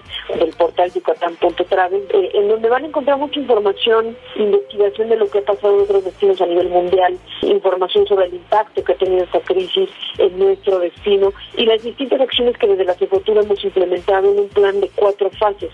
en 1.90 2.48
donde 2.48 2.68
van 2.68 2.84
a 2.84 2.86
encontrar 2.88 3.18
mucha 3.18 3.40
información, 3.40 4.16
investigación 4.36 5.08
de 5.08 5.16
lo 5.16 5.28
que 5.30 5.38
ha 5.38 5.42
pasado 5.42 5.76
en 5.76 5.82
otros 5.82 6.04
destinos 6.04 6.40
a 6.40 6.46
nivel 6.46 6.68
mundial, 6.68 7.16
información 7.42 8.06
sobre 8.06 8.26
el 8.26 8.34
impacto 8.34 8.82
que 8.84 8.92
ha 8.92 8.96
tenido 8.96 9.24
esta 9.24 9.40
crisis 9.40 9.88
en 10.18 10.38
nuestro 10.38 10.78
destino 10.78 11.32
y 11.56 11.66
las 11.66 11.82
distintas 11.82 12.20
acciones 12.20 12.56
que 12.58 12.66
desde 12.66 12.84
la 12.84 12.94
Jefatura 12.94 13.42
hemos 13.42 13.64
implementado 13.64 14.30
en 14.30 14.38
un 14.40 14.48
plan 14.48 14.80
de 14.80 14.90
cuatro 14.94 15.30
fases 15.30 15.70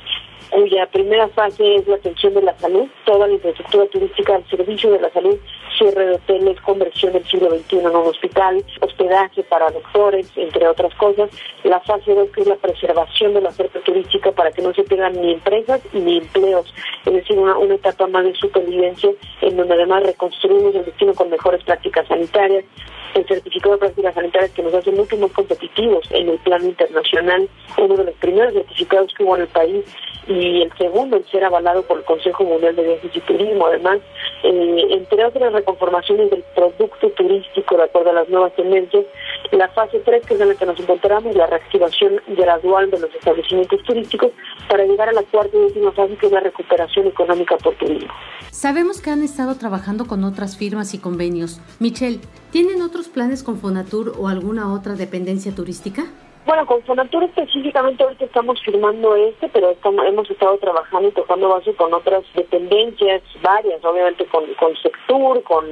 cuya 0.51 0.87
primera 0.87 1.29
fase 1.29 1.77
es 1.77 1.87
la 1.87 1.97
atención 1.97 2.35
de 2.35 2.43
la 2.43 2.57
salud, 2.59 2.87
toda 3.05 3.27
la 3.27 3.35
infraestructura 3.35 3.87
turística 3.87 4.37
al 4.37 4.49
servicio 4.49 4.91
de 4.91 5.01
la 5.01 5.11
salud, 5.11 5.37
cierre 5.77 6.07
de 6.07 6.15
hoteles, 6.15 6.61
conversión 6.63 7.13
del 7.13 7.25
siglo 7.25 7.51
XXI 7.51 7.79
en 7.79 7.87
un 7.87 8.07
hospital, 8.07 8.65
hospedaje 8.81 9.43
para 9.45 9.71
doctores, 9.71 10.31
entre 10.37 10.67
otras 10.67 10.95
cosas. 10.95 11.31
La 11.65 11.81
fase 11.81 12.15
2 12.15 12.31
que 12.31 12.43
es 12.43 12.47
la 12.47 12.57
preservación 12.57 13.35
de 13.35 13.43
la 13.43 13.51
oferta 13.51 13.81
turística 13.81 14.33
para 14.33 14.51
que 14.53 14.63
no 14.63 14.73
se 14.73 14.85
pierdan 14.85 15.21
ni 15.21 15.33
empresas 15.33 15.83
ni 16.01 16.19
empleos, 16.19 16.73
es 17.05 17.13
decir, 17.13 17.39
una, 17.39 17.57
etapa 17.75 18.07
más 18.07 18.25
de 18.25 18.35
supervivencia 18.35 19.11
en 19.43 19.57
donde 19.57 19.75
además 19.75 20.03
reconstruimos 20.05 20.75
el 20.75 20.85
destino 20.85 21.15
con 21.15 21.31
mejores 21.31 21.63
prácticas 21.65 22.07
sanitarias, 22.09 22.65
el 23.17 23.27
certificado 23.27 23.75
de 23.75 23.81
prácticas 23.81 24.15
sanitarias 24.15 24.51
que 24.53 24.63
nos 24.63 24.75
hace 24.75 24.93
mucho 24.93 25.17
más 25.17 25.33
competitivos 25.33 26.07
en 26.11 26.29
el 26.29 26.39
plano 26.39 26.67
internacional, 26.67 27.49
uno 27.79 27.97
de 27.97 28.05
los 28.05 28.15
primeros 28.17 28.53
certificados 28.53 29.13
que 29.15 29.25
hubo 29.25 29.37
en 29.37 29.43
el 29.43 29.49
país 29.49 29.85
y 30.27 30.63
el 30.63 30.73
segundo 30.77 31.17
en 31.17 31.25
ser 31.27 31.45
avalado 31.45 31.83
por 31.83 31.99
el 31.99 32.05
Consejo 32.05 32.45
Mundial 32.45 32.77
de 32.77 32.83
Viajes 32.83 33.17
y 33.17 33.21
Turismo. 33.21 33.67
Además, 33.67 34.01
eh, 34.43 34.87
entre 34.91 35.25
otras 35.25 35.53
reconformaciones 35.53 36.31
del 36.31 36.45
producto 36.55 37.09
turístico 37.11 37.77
de 37.77 37.85
acuerdo 37.85 38.11
a 38.11 38.15
las 38.15 38.29
nuevas 38.29 38.55
tendencias, 38.55 39.05
la 39.53 39.69
fase 39.69 40.01
3, 40.01 40.27
que 40.27 40.35
es 40.35 40.41
en 40.41 40.49
la 40.49 40.55
que 40.55 40.67
nos 40.67 40.79
encontramos, 40.79 41.35
la 41.35 41.47
reactivación 41.47 42.21
gradual 42.29 42.91
de 42.91 43.01
los 43.01 43.15
establecimientos 43.15 43.83
turísticos 43.85 44.33
para 44.69 44.85
llegar 44.85 45.09
a 45.09 45.13
la 45.13 45.23
cuarta 45.23 45.57
y 45.57 45.61
última 45.61 45.93
fase, 45.93 46.17
que 46.17 46.27
es 46.27 46.33
la 46.33 46.41
recuperación 46.41 47.07
económica 47.07 47.57
por 47.59 47.75
turismo. 47.77 48.13
Sabemos 48.51 49.01
que 49.01 49.11
han 49.11 49.23
estado 49.23 49.57
trabajando 49.57 50.07
con 50.07 50.25
otras 50.25 50.57
firmas 50.57 50.95
y 50.95 50.99
convenios. 50.99 51.61
Michelle, 51.79 52.21
¿tienen 52.51 52.83
otros 52.83 53.09
planes 53.09 53.43
con 53.43 53.59
Fonatur 53.59 54.15
o 54.19 54.29
alguna 54.29 54.73
otra 54.73 54.95
dependencia 54.95 55.55
turística? 55.55 56.07
Bueno, 56.47 56.65
con 56.65 56.81
Fonatur 56.85 57.25
específicamente 57.25 58.05
ahorita 58.05 58.25
estamos 58.25 58.63
firmando 58.63 59.17
este, 59.17 59.49
pero 59.49 59.71
estamos, 59.71 60.07
hemos 60.07 60.31
estado 60.31 60.57
trabajando 60.59 61.09
y 61.09 61.11
tocando 61.11 61.49
base 61.49 61.75
con 61.75 61.93
otras 61.93 62.23
dependencias, 62.37 63.21
varias, 63.43 63.85
obviamente 63.85 64.25
con, 64.27 64.45
con 64.55 64.77
Sectur, 64.77 65.43
con, 65.43 65.65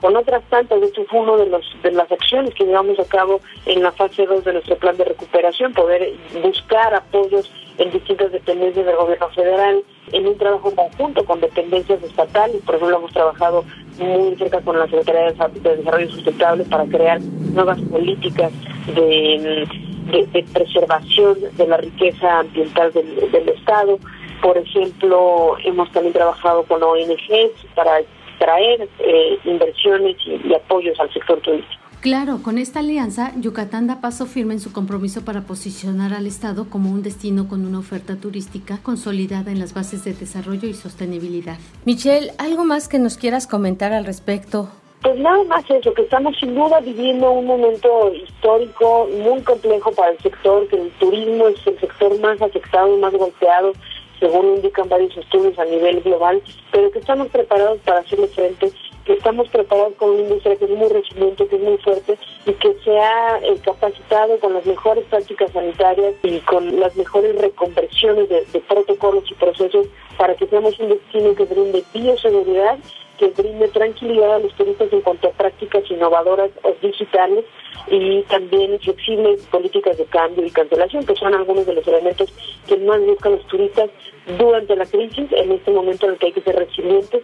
con 0.00 0.14
otras 0.14 0.44
tantas. 0.44 0.80
De 0.80 0.86
hecho, 0.86 1.04
fue 1.06 1.18
una 1.18 1.38
de, 1.38 1.46
los, 1.46 1.66
de 1.82 1.90
las 1.90 2.10
acciones 2.12 2.54
que 2.54 2.64
llevamos 2.64 3.00
a 3.00 3.04
cabo 3.08 3.40
en 3.66 3.82
la 3.82 3.90
fase 3.90 4.24
2 4.24 4.44
de 4.44 4.52
nuestro 4.52 4.76
plan 4.76 4.96
de 4.96 5.06
recuperación, 5.06 5.72
poder 5.72 6.12
buscar 6.40 6.94
apoyos 6.94 7.50
en 7.78 7.90
distintas 7.90 8.30
dependencias 8.30 8.86
del 8.86 8.94
gobierno 8.94 9.28
federal, 9.30 9.82
en 10.12 10.26
un 10.28 10.38
trabajo 10.38 10.72
conjunto 10.72 11.24
con 11.24 11.40
dependencias 11.40 12.00
estatales. 12.00 12.62
Por 12.62 12.76
ejemplo, 12.76 12.98
hemos 12.98 13.12
trabajado 13.12 13.64
muy 13.98 14.36
cerca 14.36 14.60
con 14.60 14.78
la 14.78 14.86
Secretaría 14.86 15.32
de 15.32 15.76
Desarrollo 15.78 16.10
Sustentable 16.12 16.62
para 16.66 16.84
crear 16.84 17.20
nuevas 17.20 17.80
políticas 17.80 18.52
de 18.94 19.66
de, 20.10 20.44
preservación 20.52 21.38
de 21.56 21.66
la 21.66 21.76
riqueza 21.76 22.40
ambiental 22.40 22.92
del, 22.92 23.48
Estado. 23.48 23.98
Por 24.40 24.58
ejemplo, 24.58 25.56
hemos 25.64 25.90
también 25.92 26.12
trabajado 26.12 26.64
con 26.64 26.82
ONGs 26.82 27.66
para 27.74 28.00
traer 28.38 28.88
eh, 28.98 29.38
inversiones 29.44 30.16
y, 30.26 30.52
apoyos 30.54 30.98
al 30.98 31.12
sector 31.12 31.40
turístico. 31.40 31.80
Claro, 32.00 32.42
con 32.42 32.58
esta 32.58 32.80
alianza, 32.80 33.30
Yucatán 33.36 33.86
da 33.86 34.00
paso 34.00 34.26
firme 34.26 34.54
en 34.54 34.60
su 34.60 34.72
compromiso 34.72 35.24
para 35.24 35.42
posicionar 35.42 36.12
al 36.12 36.26
Estado 36.26 36.68
como 36.68 36.90
un 36.90 37.04
destino 37.04 37.46
con 37.46 37.64
una 37.64 37.78
oferta 37.78 38.16
turística 38.16 38.78
consolidada 38.82 39.52
en 39.52 39.60
las 39.60 39.72
bases 39.72 40.02
de 40.02 40.12
desarrollo 40.12 40.68
y 40.68 40.74
sostenibilidad. 40.74 41.58
Michelle, 41.84 42.32
¿algo 42.38 42.64
más 42.64 42.88
que 42.88 42.98
nos 42.98 43.16
quieras 43.16 43.46
comentar 43.46 43.92
al 43.92 44.04
respecto? 44.04 44.68
Pues 45.02 45.18
nada 45.18 45.42
más 45.44 45.68
eso, 45.68 45.92
que 45.94 46.02
estamos 46.02 46.36
sin 46.38 46.54
duda 46.54 46.78
viviendo 46.80 47.32
un 47.32 47.46
momento 47.46 48.12
histórico 48.14 49.08
muy 49.10 49.42
complejo 49.42 49.90
para 49.92 50.12
el 50.12 50.18
sector, 50.18 50.68
que 50.68 50.76
el 50.76 50.90
turismo 50.92 51.48
es 51.48 51.66
el 51.66 51.78
sector 51.80 52.18
más 52.20 52.40
afectado, 52.40 52.96
más 52.98 53.12
golpeado, 53.12 53.72
según 54.20 54.54
indican 54.56 54.88
varios 54.88 55.16
estudios 55.16 55.58
a 55.58 55.64
nivel 55.64 56.00
global, 56.02 56.40
pero 56.70 56.92
que 56.92 57.00
estamos 57.00 57.26
preparados 57.28 57.80
para 57.80 57.98
hacerle 57.98 58.28
frente, 58.28 58.70
que 59.04 59.14
estamos 59.14 59.48
preparados 59.48 59.94
con 59.94 60.10
una 60.10 60.20
industria 60.20 60.54
que 60.54 60.66
es 60.66 60.70
muy 60.70 60.88
resiliente, 60.88 61.48
que 61.48 61.56
es 61.56 61.62
muy 61.62 61.76
fuerte 61.78 62.16
y 62.46 62.52
que 62.52 62.74
se 62.84 62.96
ha 62.96 63.38
eh, 63.38 63.56
capacitado 63.64 64.38
con 64.38 64.54
las 64.54 64.64
mejores 64.64 65.04
prácticas 65.06 65.50
sanitarias 65.50 66.14
y 66.22 66.38
con 66.40 66.78
las 66.78 66.94
mejores 66.94 67.36
reconversiones 67.40 68.28
de, 68.28 68.60
protocolos 68.68 69.24
y 69.28 69.34
procesos 69.34 69.88
para 70.16 70.36
que 70.36 70.46
seamos 70.46 70.78
un 70.78 70.90
destino 70.90 71.34
que 71.34 71.44
brinde 71.44 71.82
bioseguridad, 71.92 72.78
que 73.22 73.28
brinde 73.40 73.68
tranquilidad 73.68 74.34
a 74.34 74.38
los 74.40 74.52
turistas 74.54 74.92
en 74.92 75.00
cuanto 75.00 75.28
a 75.28 75.30
prácticas 75.30 75.88
innovadoras 75.88 76.50
o 76.64 76.74
digitales 76.82 77.44
y 77.88 78.22
también 78.22 78.80
flexibles 78.80 79.42
políticas 79.46 79.96
de 79.96 80.06
cambio 80.06 80.44
y 80.44 80.50
cancelación, 80.50 81.06
que 81.06 81.14
son 81.14 81.32
algunos 81.32 81.64
de 81.64 81.74
los 81.74 81.86
elementos 81.86 82.32
que 82.66 82.76
más 82.78 83.00
buscan 83.06 83.32
los 83.32 83.46
turistas 83.46 83.90
durante 84.36 84.74
la 84.74 84.86
crisis, 84.86 85.30
en 85.30 85.52
este 85.52 85.70
momento 85.70 86.06
en 86.06 86.12
el 86.12 86.18
que 86.18 86.26
hay 86.26 86.32
que 86.32 86.40
ser 86.40 86.56
resilientes, 86.56 87.22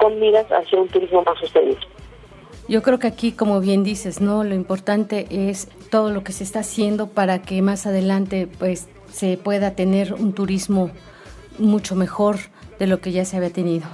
con 0.00 0.18
miras 0.18 0.46
hacia 0.50 0.80
un 0.80 0.88
turismo 0.88 1.22
más 1.22 1.38
sostenible. 1.38 1.86
Yo 2.68 2.82
creo 2.82 2.98
que 2.98 3.06
aquí, 3.06 3.30
como 3.30 3.60
bien 3.60 3.84
dices, 3.84 4.20
no, 4.20 4.42
lo 4.42 4.56
importante 4.56 5.28
es 5.30 5.68
todo 5.92 6.10
lo 6.10 6.24
que 6.24 6.32
se 6.32 6.42
está 6.42 6.60
haciendo 6.60 7.10
para 7.10 7.42
que 7.42 7.62
más 7.62 7.86
adelante, 7.86 8.48
pues, 8.58 8.88
se 9.12 9.36
pueda 9.36 9.76
tener 9.76 10.12
un 10.14 10.32
turismo 10.32 10.90
mucho 11.58 11.94
mejor 11.94 12.36
de 12.80 12.88
lo 12.88 12.98
que 12.98 13.12
ya 13.12 13.24
se 13.24 13.36
había 13.36 13.50
tenido. 13.50 13.86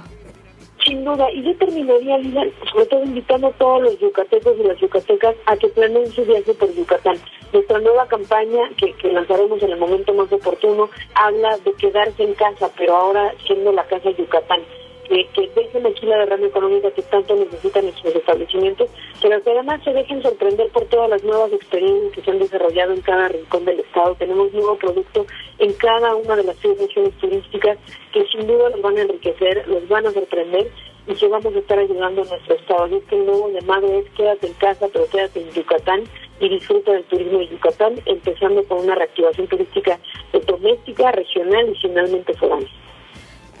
Sin 0.85 1.05
duda, 1.05 1.31
y 1.31 1.43
yo 1.43 1.55
terminaría, 1.57 2.17
Lina, 2.17 2.43
sobre 2.71 2.85
todo 2.87 3.03
invitando 3.03 3.47
a 3.47 3.51
todos 3.51 3.81
los 3.83 3.99
yucatecos 3.99 4.55
y 4.59 4.63
las 4.63 4.77
yucatecas 4.79 5.35
a 5.45 5.55
que 5.55 5.69
planeen 5.69 6.11
su 6.11 6.25
viaje 6.25 6.53
por 6.53 6.73
Yucatán. 6.73 7.17
Nuestra 7.53 7.79
nueva 7.79 8.07
campaña, 8.07 8.69
que, 8.77 8.91
que 8.93 9.11
lanzaremos 9.11 9.61
en 9.63 9.71
el 9.71 9.79
momento 9.79 10.13
más 10.13 10.31
oportuno, 10.33 10.89
habla 11.15 11.57
de 11.59 11.73
quedarse 11.73 12.23
en 12.23 12.33
casa, 12.33 12.69
pero 12.77 12.95
ahora 12.95 13.33
siendo 13.45 13.71
la 13.71 13.85
casa 13.85 14.09
Yucatán 14.11 14.61
que, 15.07 15.27
que 15.33 15.49
dejen 15.55 15.85
aquí 15.85 16.05
la 16.05 16.17
derrama 16.17 16.47
económica 16.47 16.91
que 16.91 17.01
tanto 17.03 17.35
necesitan 17.35 17.85
nuestros 17.85 18.15
establecimientos, 18.15 18.89
pero 19.21 19.41
que 19.43 19.51
además 19.51 19.83
se 19.83 19.93
dejen 19.93 20.21
sorprender 20.21 20.69
por 20.69 20.85
todas 20.85 21.09
las 21.09 21.23
nuevas 21.23 21.51
experiencias 21.51 22.13
que 22.13 22.21
se 22.21 22.31
han 22.31 22.39
desarrollado 22.39 22.93
en 22.93 23.01
cada 23.01 23.27
rincón 23.29 23.65
del 23.65 23.79
Estado. 23.79 24.15
Tenemos 24.15 24.51
nuevo 24.53 24.75
producto 24.77 25.25
en 25.59 25.73
cada 25.73 26.15
una 26.15 26.35
de 26.35 26.43
las 26.43 26.57
seis 26.57 26.77
regiones 26.79 27.13
turísticas 27.19 27.77
que 28.11 28.25
sin 28.27 28.47
duda 28.47 28.69
los 28.69 28.81
van 28.81 28.97
a 28.97 29.01
enriquecer, 29.01 29.67
los 29.67 29.87
van 29.87 30.07
a 30.07 30.11
sorprender 30.11 30.69
y 31.05 31.13
que 31.15 31.27
vamos 31.27 31.53
a 31.53 31.59
estar 31.59 31.77
ayudando 31.77 32.21
a 32.21 32.25
nuestro 32.25 32.55
Estado. 32.55 32.83
Así 32.85 33.01
que 33.09 33.15
el 33.15 33.25
nuevo 33.25 33.49
llamado 33.49 33.87
es 33.87 34.09
quédate 34.11 34.47
en 34.47 34.53
casa, 34.53 34.87
pero 34.91 35.05
quédate 35.07 35.41
en 35.41 35.51
Yucatán 35.51 36.03
y 36.39 36.49
disfruta 36.49 36.91
del 36.93 37.03
turismo 37.05 37.39
de 37.39 37.47
Yucatán, 37.49 37.95
empezando 38.05 38.63
con 38.63 38.79
una 38.79 38.95
reactivación 38.95 39.47
turística 39.47 39.99
doméstica, 40.45 41.11
regional 41.11 41.69
y 41.69 41.75
finalmente 41.75 42.33
foránea. 42.33 42.69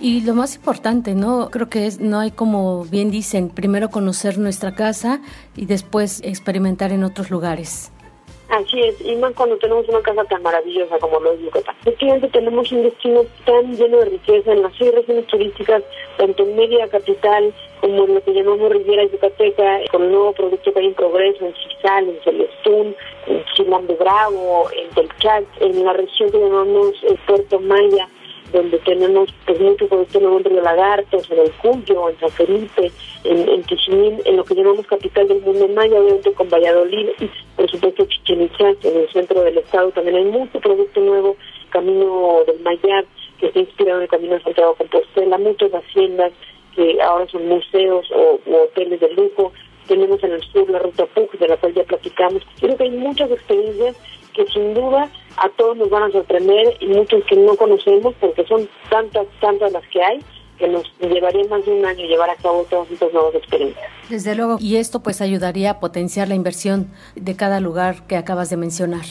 Y 0.03 0.19
lo 0.19 0.33
más 0.33 0.57
importante, 0.57 1.15
¿no? 1.15 1.49
Creo 1.49 1.69
que 1.69 1.87
es, 1.87 2.01
no 2.01 2.19
hay 2.19 2.31
como 2.31 2.83
bien 2.83 3.09
dicen, 3.09 3.47
primero 3.47 3.87
conocer 3.89 4.37
nuestra 4.37 4.75
casa 4.75 5.21
y 5.55 5.65
después 5.65 6.21
experimentar 6.25 6.91
en 6.91 7.05
otros 7.05 7.31
lugares. 7.31 7.89
Así 8.49 8.81
es, 8.81 8.99
y 8.99 9.15
cuando 9.33 9.57
tenemos 9.59 9.87
una 9.87 10.01
casa 10.01 10.25
tan 10.25 10.43
maravillosa 10.43 10.99
como 10.99 11.21
lo 11.21 11.31
es 11.31 11.39
Yucatán. 11.39 11.73
Efectivamente 11.83 12.27
tenemos 12.27 12.69
un 12.73 12.83
destino 12.83 13.21
tan 13.45 13.77
lleno 13.77 13.99
de 13.99 14.05
riqueza 14.05 14.51
en 14.51 14.63
las 14.63 14.73
seis 14.77 14.93
regiones 14.93 15.25
turísticas, 15.27 15.81
tanto 16.17 16.43
en 16.43 16.57
media 16.57 16.85
capital 16.89 17.53
como 17.79 18.03
en 18.03 18.15
lo 18.15 18.23
que 18.25 18.33
llamamos 18.33 18.73
Riviera 18.73 19.05
Yucateca, 19.05 19.79
con 19.89 20.03
el 20.03 20.11
nuevo 20.11 20.33
producto 20.33 20.73
que 20.73 20.79
hay 20.81 20.87
en 20.87 20.93
progreso 20.95 21.45
en 21.45 21.53
Cisal, 21.55 22.09
en 22.09 22.19
Celestún, 22.25 22.95
en 23.27 23.45
Chilán 23.55 23.87
de 23.87 23.95
Bravo, 23.95 24.67
en 24.77 24.89
Telchac, 24.95 25.45
en 25.61 25.85
la 25.85 25.93
región 25.93 26.29
que 26.29 26.39
llamamos 26.39 26.91
Puerto 27.25 27.59
Maya, 27.61 28.09
donde 28.53 28.77
tenemos 28.79 29.33
pues 29.45 29.59
mucho 29.59 29.87
producto 29.87 30.19
en 30.19 30.43
Río 30.43 30.61
Lagartos, 30.61 31.29
en 31.31 31.39
el 31.39 31.51
Cuyo, 31.53 32.09
en 32.09 32.19
San 32.19 32.29
Felipe, 32.29 32.91
en, 33.23 33.49
en 33.49 33.63
en 34.25 34.37
lo 34.37 34.43
que 34.43 34.55
llamamos 34.55 34.85
capital 34.85 35.27
del 35.27 35.41
mundo 35.41 35.67
maya, 35.69 35.99
obviamente 35.99 36.31
con 36.33 36.49
Valladolid 36.49 37.09
y 37.19 37.29
por 37.55 37.69
supuesto 37.69 38.05
Chichen 38.05 38.43
Itza, 38.43 38.69
en 38.83 38.97
el 38.97 39.09
centro 39.11 39.41
del 39.41 39.57
estado 39.57 39.91
también 39.91 40.17
hay 40.17 40.25
mucho 40.25 40.59
producto 40.59 40.99
nuevo, 41.01 41.35
Camino 41.71 42.43
del 42.45 42.59
Mayar, 42.59 43.05
que 43.39 43.47
está 43.47 43.59
inspirado 43.59 43.97
en 43.97 44.03
el 44.03 44.09
Camino 44.09 44.35
de 44.35 44.43
Santiago 44.43 44.75
Compostela, 44.75 45.37
muchas 45.39 45.71
haciendas 45.71 46.31
que 46.75 47.01
ahora 47.01 47.27
son 47.27 47.47
museos 47.47 48.05
o, 48.11 48.39
hoteles 48.63 48.99
de 48.99 49.11
lujo, 49.13 49.51
tenemos 49.87 50.23
en 50.23 50.33
el 50.33 50.41
sur 50.43 50.69
la 50.69 50.79
ruta 50.79 51.05
PUC, 51.07 51.37
de 51.39 51.47
la 51.47 51.57
cual 51.57 51.73
ya 51.73 51.83
platicamos. 51.83 52.43
Creo 52.59 52.77
que 52.77 52.83
hay 52.83 52.91
muchas 52.91 53.29
experiencias 53.31 53.97
que 54.33 54.45
sin 54.47 54.73
duda 54.73 55.09
a 55.37 55.49
todos 55.49 55.77
nos 55.77 55.89
van 55.89 56.03
a 56.03 56.11
sorprender 56.11 56.77
y 56.79 56.87
muchos 56.87 57.23
que 57.25 57.35
no 57.35 57.55
conocemos 57.55 58.13
porque 58.19 58.45
son 58.45 58.67
tantas, 58.89 59.25
tantas 59.39 59.71
las 59.71 59.87
que 59.87 60.03
hay 60.03 60.19
que 60.57 60.67
nos 60.67 60.83
llevaría 60.99 61.43
más 61.49 61.65
de 61.65 61.71
un 61.71 61.85
año 61.85 62.05
llevar 62.05 62.29
a 62.29 62.35
cabo 62.35 62.65
todas 62.69 62.89
estas 62.91 63.11
nuevas 63.11 63.33
experiencias. 63.35 63.85
Desde 64.09 64.35
luego, 64.35 64.57
y 64.59 64.75
esto 64.75 65.01
pues 65.01 65.21
ayudaría 65.21 65.71
a 65.71 65.79
potenciar 65.79 66.27
la 66.27 66.35
inversión 66.35 66.91
de 67.15 67.35
cada 67.35 67.59
lugar 67.59 68.05
que 68.07 68.17
acabas 68.17 68.49
de 68.49 68.57
mencionar. 68.57 69.05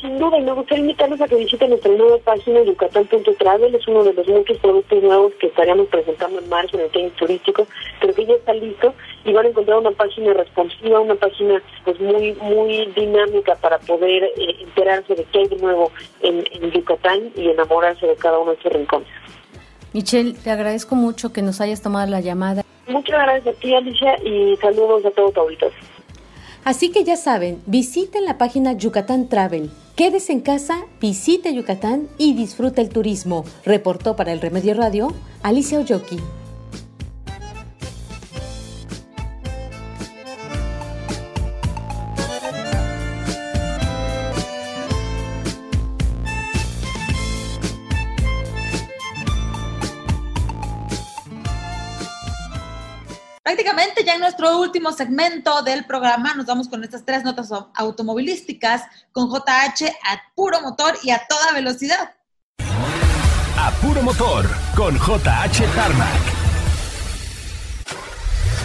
Sin 0.00 0.16
duda, 0.16 0.38
y 0.38 0.42
me 0.42 0.52
gustaría 0.52 0.82
invitarlos 0.82 1.20
a 1.20 1.26
que 1.26 1.34
visiten 1.34 1.70
nuestra 1.70 1.90
nueva 1.92 2.18
página 2.18 2.62
yucatán.travel. 2.62 3.74
Es 3.74 3.88
uno 3.88 4.04
de 4.04 4.12
los 4.12 4.28
muchos 4.28 4.56
productos 4.58 5.02
nuevos 5.02 5.32
que 5.40 5.48
estaríamos 5.48 5.88
presentando 5.88 6.38
en 6.38 6.48
marzo 6.48 6.76
en 6.76 6.84
el 6.84 6.90
tema 6.90 7.08
turístico, 7.18 7.66
pero 8.00 8.14
que 8.14 8.26
ya 8.26 8.34
está 8.34 8.54
listo 8.54 8.94
y 9.24 9.32
van 9.32 9.46
a 9.46 9.48
encontrar 9.48 9.78
una 9.78 9.90
página 9.90 10.32
responsiva, 10.34 11.00
una 11.00 11.16
página 11.16 11.60
pues 11.84 11.98
muy 12.00 12.32
muy 12.34 12.86
dinámica 12.94 13.56
para 13.56 13.78
poder 13.78 14.22
eh, 14.36 14.56
enterarse 14.60 15.16
de 15.16 15.24
qué 15.24 15.40
hay 15.40 15.48
de 15.48 15.56
nuevo 15.56 15.90
en, 16.20 16.44
en 16.52 16.70
Yucatán 16.70 17.32
y 17.34 17.48
enamorarse 17.48 18.06
de 18.06 18.14
cada 18.14 18.38
uno 18.38 18.52
de 18.52 18.62
sus 18.62 18.72
rincones. 18.72 19.08
Michelle, 19.92 20.34
te 20.34 20.50
agradezco 20.50 20.94
mucho 20.94 21.32
que 21.32 21.42
nos 21.42 21.60
hayas 21.60 21.82
tomado 21.82 22.08
la 22.08 22.20
llamada. 22.20 22.62
Muchas 22.86 23.18
gracias 23.18 23.56
a 23.56 23.58
ti, 23.58 23.74
Alicia, 23.74 24.16
y 24.22 24.56
saludos 24.58 25.04
a 25.04 25.10
todos 25.10 25.32
tu 25.32 25.40
Así 26.68 26.90
que 26.90 27.02
ya 27.02 27.16
saben, 27.16 27.62
visiten 27.64 28.26
la 28.26 28.36
página 28.36 28.74
Yucatán 28.74 29.30
Travel. 29.30 29.70
Quédese 29.96 30.34
en 30.34 30.40
casa, 30.40 30.84
visite 31.00 31.54
Yucatán 31.54 32.08
y 32.18 32.34
disfruta 32.34 32.82
el 32.82 32.90
turismo. 32.90 33.46
Reportó 33.64 34.16
para 34.16 34.32
el 34.32 34.42
Remedio 34.42 34.74
Radio 34.74 35.14
Alicia 35.42 35.78
Oyoki. 35.78 36.18
Prácticamente 53.48 54.04
ya 54.04 54.12
en 54.12 54.20
nuestro 54.20 54.58
último 54.58 54.92
segmento 54.92 55.62
del 55.62 55.86
programa 55.86 56.34
nos 56.34 56.44
vamos 56.44 56.68
con 56.68 56.84
estas 56.84 57.02
tres 57.06 57.24
notas 57.24 57.48
automovilísticas 57.74 58.82
con 59.10 59.30
JH 59.30 59.86
a 60.04 60.20
puro 60.34 60.60
motor 60.60 60.94
y 61.02 61.12
a 61.12 61.22
toda 61.26 61.54
velocidad. 61.54 62.14
A 63.56 63.70
puro 63.80 64.02
motor 64.02 64.44
con 64.76 64.94
JH 64.96 65.64
Tarmac. 65.74 66.20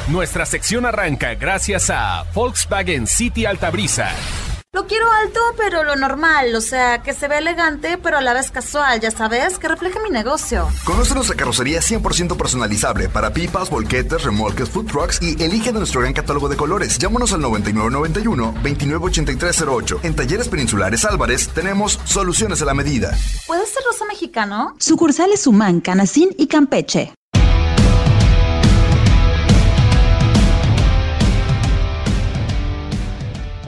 Nuestra 0.09 0.45
sección 0.45 0.85
arranca 0.85 1.33
gracias 1.35 1.89
a 1.89 2.25
Volkswagen 2.33 3.07
City 3.07 3.45
Altabrisa 3.45 4.11
lo 4.73 4.87
quiero 4.87 5.05
alto, 5.11 5.39
pero 5.55 5.83
lo 5.83 5.95
normal, 5.95 6.55
o 6.55 6.61
sea, 6.61 7.03
que 7.03 7.13
se 7.13 7.27
ve 7.27 7.37
elegante, 7.37 7.99
pero 7.99 8.17
a 8.17 8.21
la 8.21 8.33
vez 8.33 8.49
casual, 8.49 8.99
ya 8.99 9.11
sabes, 9.11 9.59
que 9.59 9.67
refleje 9.67 9.99
mi 9.99 10.09
negocio. 10.09 10.67
Conoce 10.83 11.13
nuestra 11.13 11.35
carrocería 11.35 11.79
100% 11.79 12.35
personalizable 12.35 13.07
para 13.07 13.31
pipas, 13.31 13.69
volquetes, 13.69 14.23
remolques, 14.23 14.69
food 14.69 14.87
trucks 14.87 15.21
y 15.21 15.39
elige 15.43 15.71
de 15.71 15.77
nuestro 15.77 16.01
gran 16.01 16.13
catálogo 16.13 16.49
de 16.49 16.57
colores. 16.57 16.97
Llámanos 16.97 17.33
al 17.33 17.41
9991-298308. 17.41 19.99
En 20.01 20.15
Talleres 20.15 20.49
Peninsulares 20.49 21.05
Álvarez 21.05 21.49
tenemos 21.49 21.99
soluciones 22.05 22.59
a 22.63 22.65
la 22.65 22.73
medida. 22.73 23.15
¿Puede 23.45 23.67
ser 23.67 23.83
rosa 23.85 24.05
mexicano? 24.05 24.75
Sucursales 24.79 25.45
Humán, 25.45 25.81
Canacín 25.81 26.33
y 26.35 26.47
Campeche. 26.47 27.13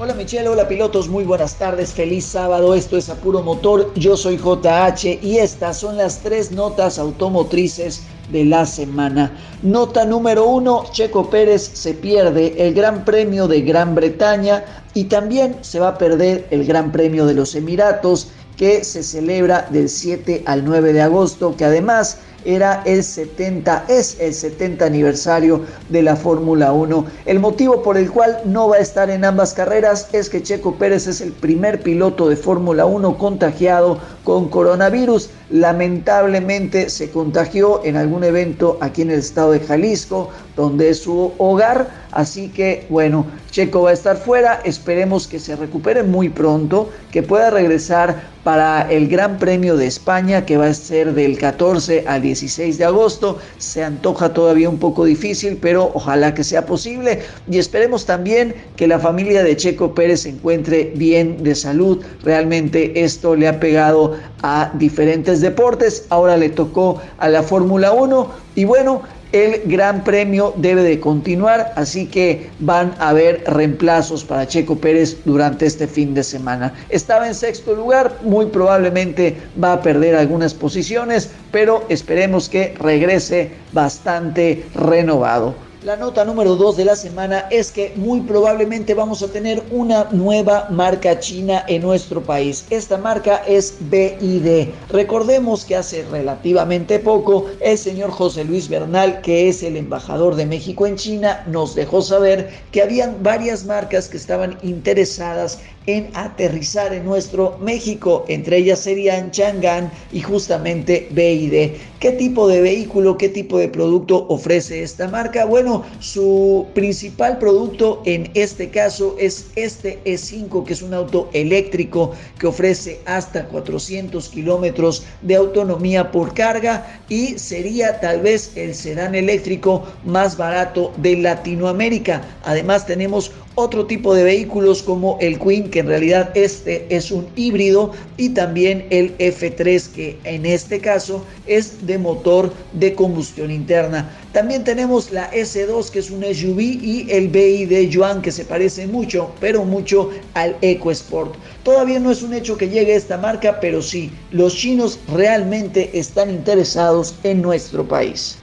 Hola 0.06 0.14
Michelle, 0.14 0.48
hola 0.48 0.68
pilotos, 0.68 1.10
muy 1.10 1.24
buenas 1.24 1.56
tardes, 1.56 1.92
feliz 1.92 2.26
sábado, 2.26 2.76
esto 2.76 2.96
es 2.96 3.10
Apuro 3.10 3.42
Motor, 3.42 3.92
yo 3.96 4.16
soy 4.16 4.38
JH 4.38 5.18
y 5.24 5.40
estas 5.40 5.80
son 5.80 5.98
las 5.98 6.20
tres 6.20 6.52
notas 6.52 7.00
automotrices 7.00 8.04
de 8.32 8.46
la 8.46 8.68
semana. 8.68 9.36
Nota 9.64 10.06
número 10.06 10.46
uno, 10.46 10.84
Checo 10.92 11.28
Pérez 11.32 11.72
se 11.74 11.96
pierde 11.96 12.54
el 12.56 12.76
Gran 12.76 13.04
Premio 13.04 13.48
de 13.48 13.62
Gran 13.62 13.96
Bretaña 13.96 14.64
y 14.94 15.06
también 15.06 15.58
se 15.62 15.80
va 15.80 15.88
a 15.88 15.98
perder 15.98 16.46
el 16.52 16.68
Gran 16.68 16.92
Premio 16.92 17.26
de 17.26 17.34
los 17.34 17.56
Emiratos 17.56 18.28
que 18.58 18.84
se 18.84 19.02
celebra 19.02 19.66
del 19.72 19.90
7 19.90 20.44
al 20.46 20.64
9 20.66 20.94
de 20.94 21.02
agosto, 21.02 21.56
que 21.58 21.66
además 21.66 22.20
era 22.46 22.84
el 22.86 23.04
70, 23.04 23.86
es 23.88 24.20
el 24.20 24.34
70 24.34 24.86
aniversario 24.86 25.62
de 25.90 26.04
la 26.04 26.16
Fórmula 26.16 26.72
1. 26.72 27.06
El 27.26 27.40
motivo 27.40 27.82
por 27.82 27.98
el 27.98 28.10
cual 28.10 28.40
no 28.46 28.70
va 28.70 28.78
a 28.78 28.80
estar 28.80 29.10
en 29.10 29.26
ambas 29.26 29.54
carreras 29.54 30.08
es 30.14 30.30
que 30.30 30.44
Checo 30.44 30.76
Pérez 30.76 31.08
es 31.08 31.22
el 31.22 31.32
primer 31.32 31.82
piloto 31.82 32.30
de 32.30 32.36
Fórmula 32.36 32.86
1 32.86 33.18
contagiado 33.18 34.00
con 34.24 34.50
coronavirus. 34.50 35.30
Lamentablemente 35.50 36.90
se 36.90 37.10
contagió 37.10 37.84
en 37.84 37.98
algún 37.98 38.24
evento 38.24 38.78
aquí 38.82 39.02
en 39.02 39.12
el 39.12 39.20
estado 39.20 39.52
de 39.52 39.60
Jalisco, 39.60 40.30
donde 40.56 40.90
es 40.90 41.00
su 41.00 41.34
hogar. 41.38 42.05
Así 42.16 42.48
que 42.48 42.86
bueno, 42.90 43.26
Checo 43.52 43.84
va 43.84 43.90
a 43.92 43.94
estar 43.94 44.18
fuera. 44.18 44.62
Esperemos 44.64 45.28
que 45.28 45.38
se 45.38 45.56
recupere 45.56 46.02
muy 46.02 46.30
pronto, 46.30 46.90
que 47.12 47.22
pueda 47.22 47.50
regresar 47.50 48.34
para 48.46 48.90
el 48.92 49.08
Gran 49.08 49.38
Premio 49.38 49.76
de 49.76 49.88
España, 49.88 50.46
que 50.46 50.56
va 50.56 50.68
a 50.68 50.74
ser 50.74 51.14
del 51.14 51.38
14 51.38 52.06
al 52.08 52.22
16 52.22 52.78
de 52.78 52.86
agosto. 52.86 53.40
Se 53.58 53.84
antoja 53.84 54.34
todavía 54.34 54.70
un 54.70 54.78
poco 54.78 55.04
difícil, 55.04 55.58
pero 55.62 55.92
ojalá 55.94 56.34
que 56.34 56.44
sea 56.44 56.66
posible. 56.66 57.22
Y 57.50 57.58
esperemos 57.58 58.06
también 58.06 58.56
que 58.78 58.88
la 58.88 59.00
familia 59.00 59.44
de 59.44 59.58
Checo 59.58 59.94
Pérez 59.94 60.22
se 60.22 60.30
encuentre 60.30 60.94
bien 60.96 61.44
de 61.44 61.54
salud. 61.54 62.02
Realmente 62.24 63.04
esto 63.04 63.36
le 63.36 63.48
ha 63.48 63.60
pegado 63.60 64.16
a 64.42 64.72
diferentes 64.76 65.42
deportes. 65.42 66.06
Ahora 66.10 66.38
le 66.38 66.50
tocó 66.50 67.02
a 67.18 67.28
la 67.28 67.44
Fórmula 67.44 67.92
1. 67.92 68.46
Y 68.56 68.64
bueno, 68.64 69.02
el 69.36 69.64
Gran 69.66 70.02
Premio 70.06 70.54
debe 70.56 70.82
de 70.82 71.02
continuar, 71.02 71.74
así 71.76 72.08
que 72.08 72.50
van 72.60 72.96
a 73.00 73.10
haber 73.10 73.44
reemplazos 73.46 74.24
para 74.24 74.48
Checo 74.48 74.78
Pérez 74.78 75.18
durante 75.26 75.66
este 75.66 75.88
fin 75.88 76.14
de 76.14 76.24
semana. 76.24 76.74
Estaba 76.88 77.28
en 77.28 77.36
sexto 77.36 77.76
lugar, 77.76 78.18
muy 78.24 78.46
probablemente 78.46 79.36
va 79.62 79.74
a 79.74 79.82
perder 79.82 80.16
algunas 80.16 80.54
posiciones, 80.54 81.32
pero 81.52 81.84
esperemos 81.90 82.48
que 82.48 82.76
regrese 82.80 83.52
bastante 83.74 84.64
renovado. 84.74 85.65
La 85.86 85.96
nota 85.96 86.26
número 86.26 86.56
2 86.56 86.78
de 86.78 86.86
la 86.86 86.96
semana 86.96 87.46
es 87.52 87.72
que 87.72 87.94
muy 87.96 88.22
probablemente 88.22 88.96
vamos 88.96 89.22
a 89.22 89.28
tener 89.28 89.62
una 89.70 90.06
nueva 90.06 90.66
marca 90.72 91.20
china 91.20 91.64
en 91.68 91.84
nuestro 91.84 92.24
país. 92.24 92.66
Esta 92.72 92.98
marca 92.98 93.44
es 93.46 93.76
BID. 93.82 94.70
Recordemos 94.90 95.64
que 95.64 95.76
hace 95.76 96.04
relativamente 96.10 96.98
poco 96.98 97.46
el 97.60 97.78
señor 97.78 98.10
José 98.10 98.46
Luis 98.46 98.68
Bernal, 98.68 99.22
que 99.22 99.48
es 99.48 99.62
el 99.62 99.78
embajador 99.78 100.36
de 100.36 100.48
México 100.48 100.88
en 100.88 100.96
China, 100.96 101.44
nos 101.46 101.76
dejó 101.76 102.02
saber 102.02 102.50
que 102.72 102.82
habían 102.82 103.22
varias 103.22 103.64
marcas 103.64 104.08
que 104.08 104.18
estaban 104.18 104.58
interesadas 104.64 105.60
en 105.88 106.10
aterrizar 106.14 106.94
en 106.94 107.06
nuestro 107.06 107.58
México. 107.60 108.26
Entre 108.28 108.58
ellas 108.58 108.80
serían 108.80 109.32
Chang'an 109.32 109.92
y 110.12 110.22
justamente 110.22 111.08
BID. 111.12 111.72
¿Qué 112.00 112.12
tipo 112.12 112.48
de 112.48 112.62
vehículo, 112.62 113.18
qué 113.18 113.30
tipo 113.30 113.58
de 113.58 113.68
producto 113.68 114.28
ofrece 114.30 114.84
esta 114.84 115.08
marca? 115.08 115.46
Bueno, 115.46 115.84
su 116.00 116.68
principal 116.74 117.40
producto 117.40 118.02
en 118.06 118.30
este 118.34 118.70
caso 118.70 119.16
es 119.20 119.48
este 119.56 120.00
E5, 120.06 120.66
que 120.66 120.74
es 120.74 120.82
un 120.82 120.94
auto 120.94 121.30
eléctrico 121.34 122.12
que 122.38 122.48
ofrece 122.48 123.00
hasta 123.06 123.46
400 123.48 124.30
kilómetros 124.30 125.04
de 125.22 125.36
autonomía 125.36 126.12
por 126.12 126.34
carga 126.34 127.02
y 127.10 127.40
sería 127.40 128.00
tal 128.00 128.22
vez 128.22 128.52
el 128.56 128.76
sedán 128.76 129.16
eléctrico 129.16 129.84
más 130.04 130.38
barato 130.38 130.94
de 130.98 131.18
Latinoamérica. 131.18 132.22
Además 132.44 132.86
tenemos 132.86 133.32
otro 133.56 133.86
tipo 133.86 134.14
de 134.14 134.24
vehículos 134.24 134.84
como 134.84 135.18
el 135.22 135.40
Queen, 135.40 135.70
que 135.70 135.80
en 135.80 135.88
realidad 135.88 136.32
este 136.36 136.86
es 136.96 137.12
un 137.12 137.28
híbrido, 137.36 137.92
y 138.18 138.30
también 138.30 138.86
el 138.90 139.18
F3, 139.18 139.92
que 139.92 140.18
en 140.24 140.46
este 140.46 140.80
caso 140.80 141.26
es 141.48 141.86
de 141.88 141.98
motor 141.98 142.54
de 142.74 142.94
combustión 142.94 143.52
interna. 143.52 144.10
También 144.34 144.64
tenemos 144.64 145.12
la 145.12 145.32
S2, 145.32 145.90
que 145.90 146.00
es 146.00 146.12
un 146.12 146.24
SUV, 146.24 146.60
y 146.60 147.08
el 147.10 147.30
BID 147.30 147.90
Yuan, 147.90 148.22
que 148.22 148.32
se 148.32 148.46
parece 148.46 148.88
mucho, 148.88 149.32
pero 149.40 149.64
mucho 149.64 150.10
al 150.34 150.56
EcoSport. 150.62 151.36
Todavía 151.64 152.00
no 152.00 152.12
es 152.12 152.22
un 152.22 152.34
hecho 152.34 152.58
que 152.58 152.70
llegue 152.70 152.96
esta 152.96 153.18
marca, 153.18 153.60
pero 153.62 153.82
sí, 153.82 154.12
los 154.32 154.56
chinos 154.56 155.00
realmente 155.14 155.98
están 155.98 156.30
interesados 156.30 157.16
en 157.24 157.42
nuestro 157.42 157.88
país. 157.88 158.38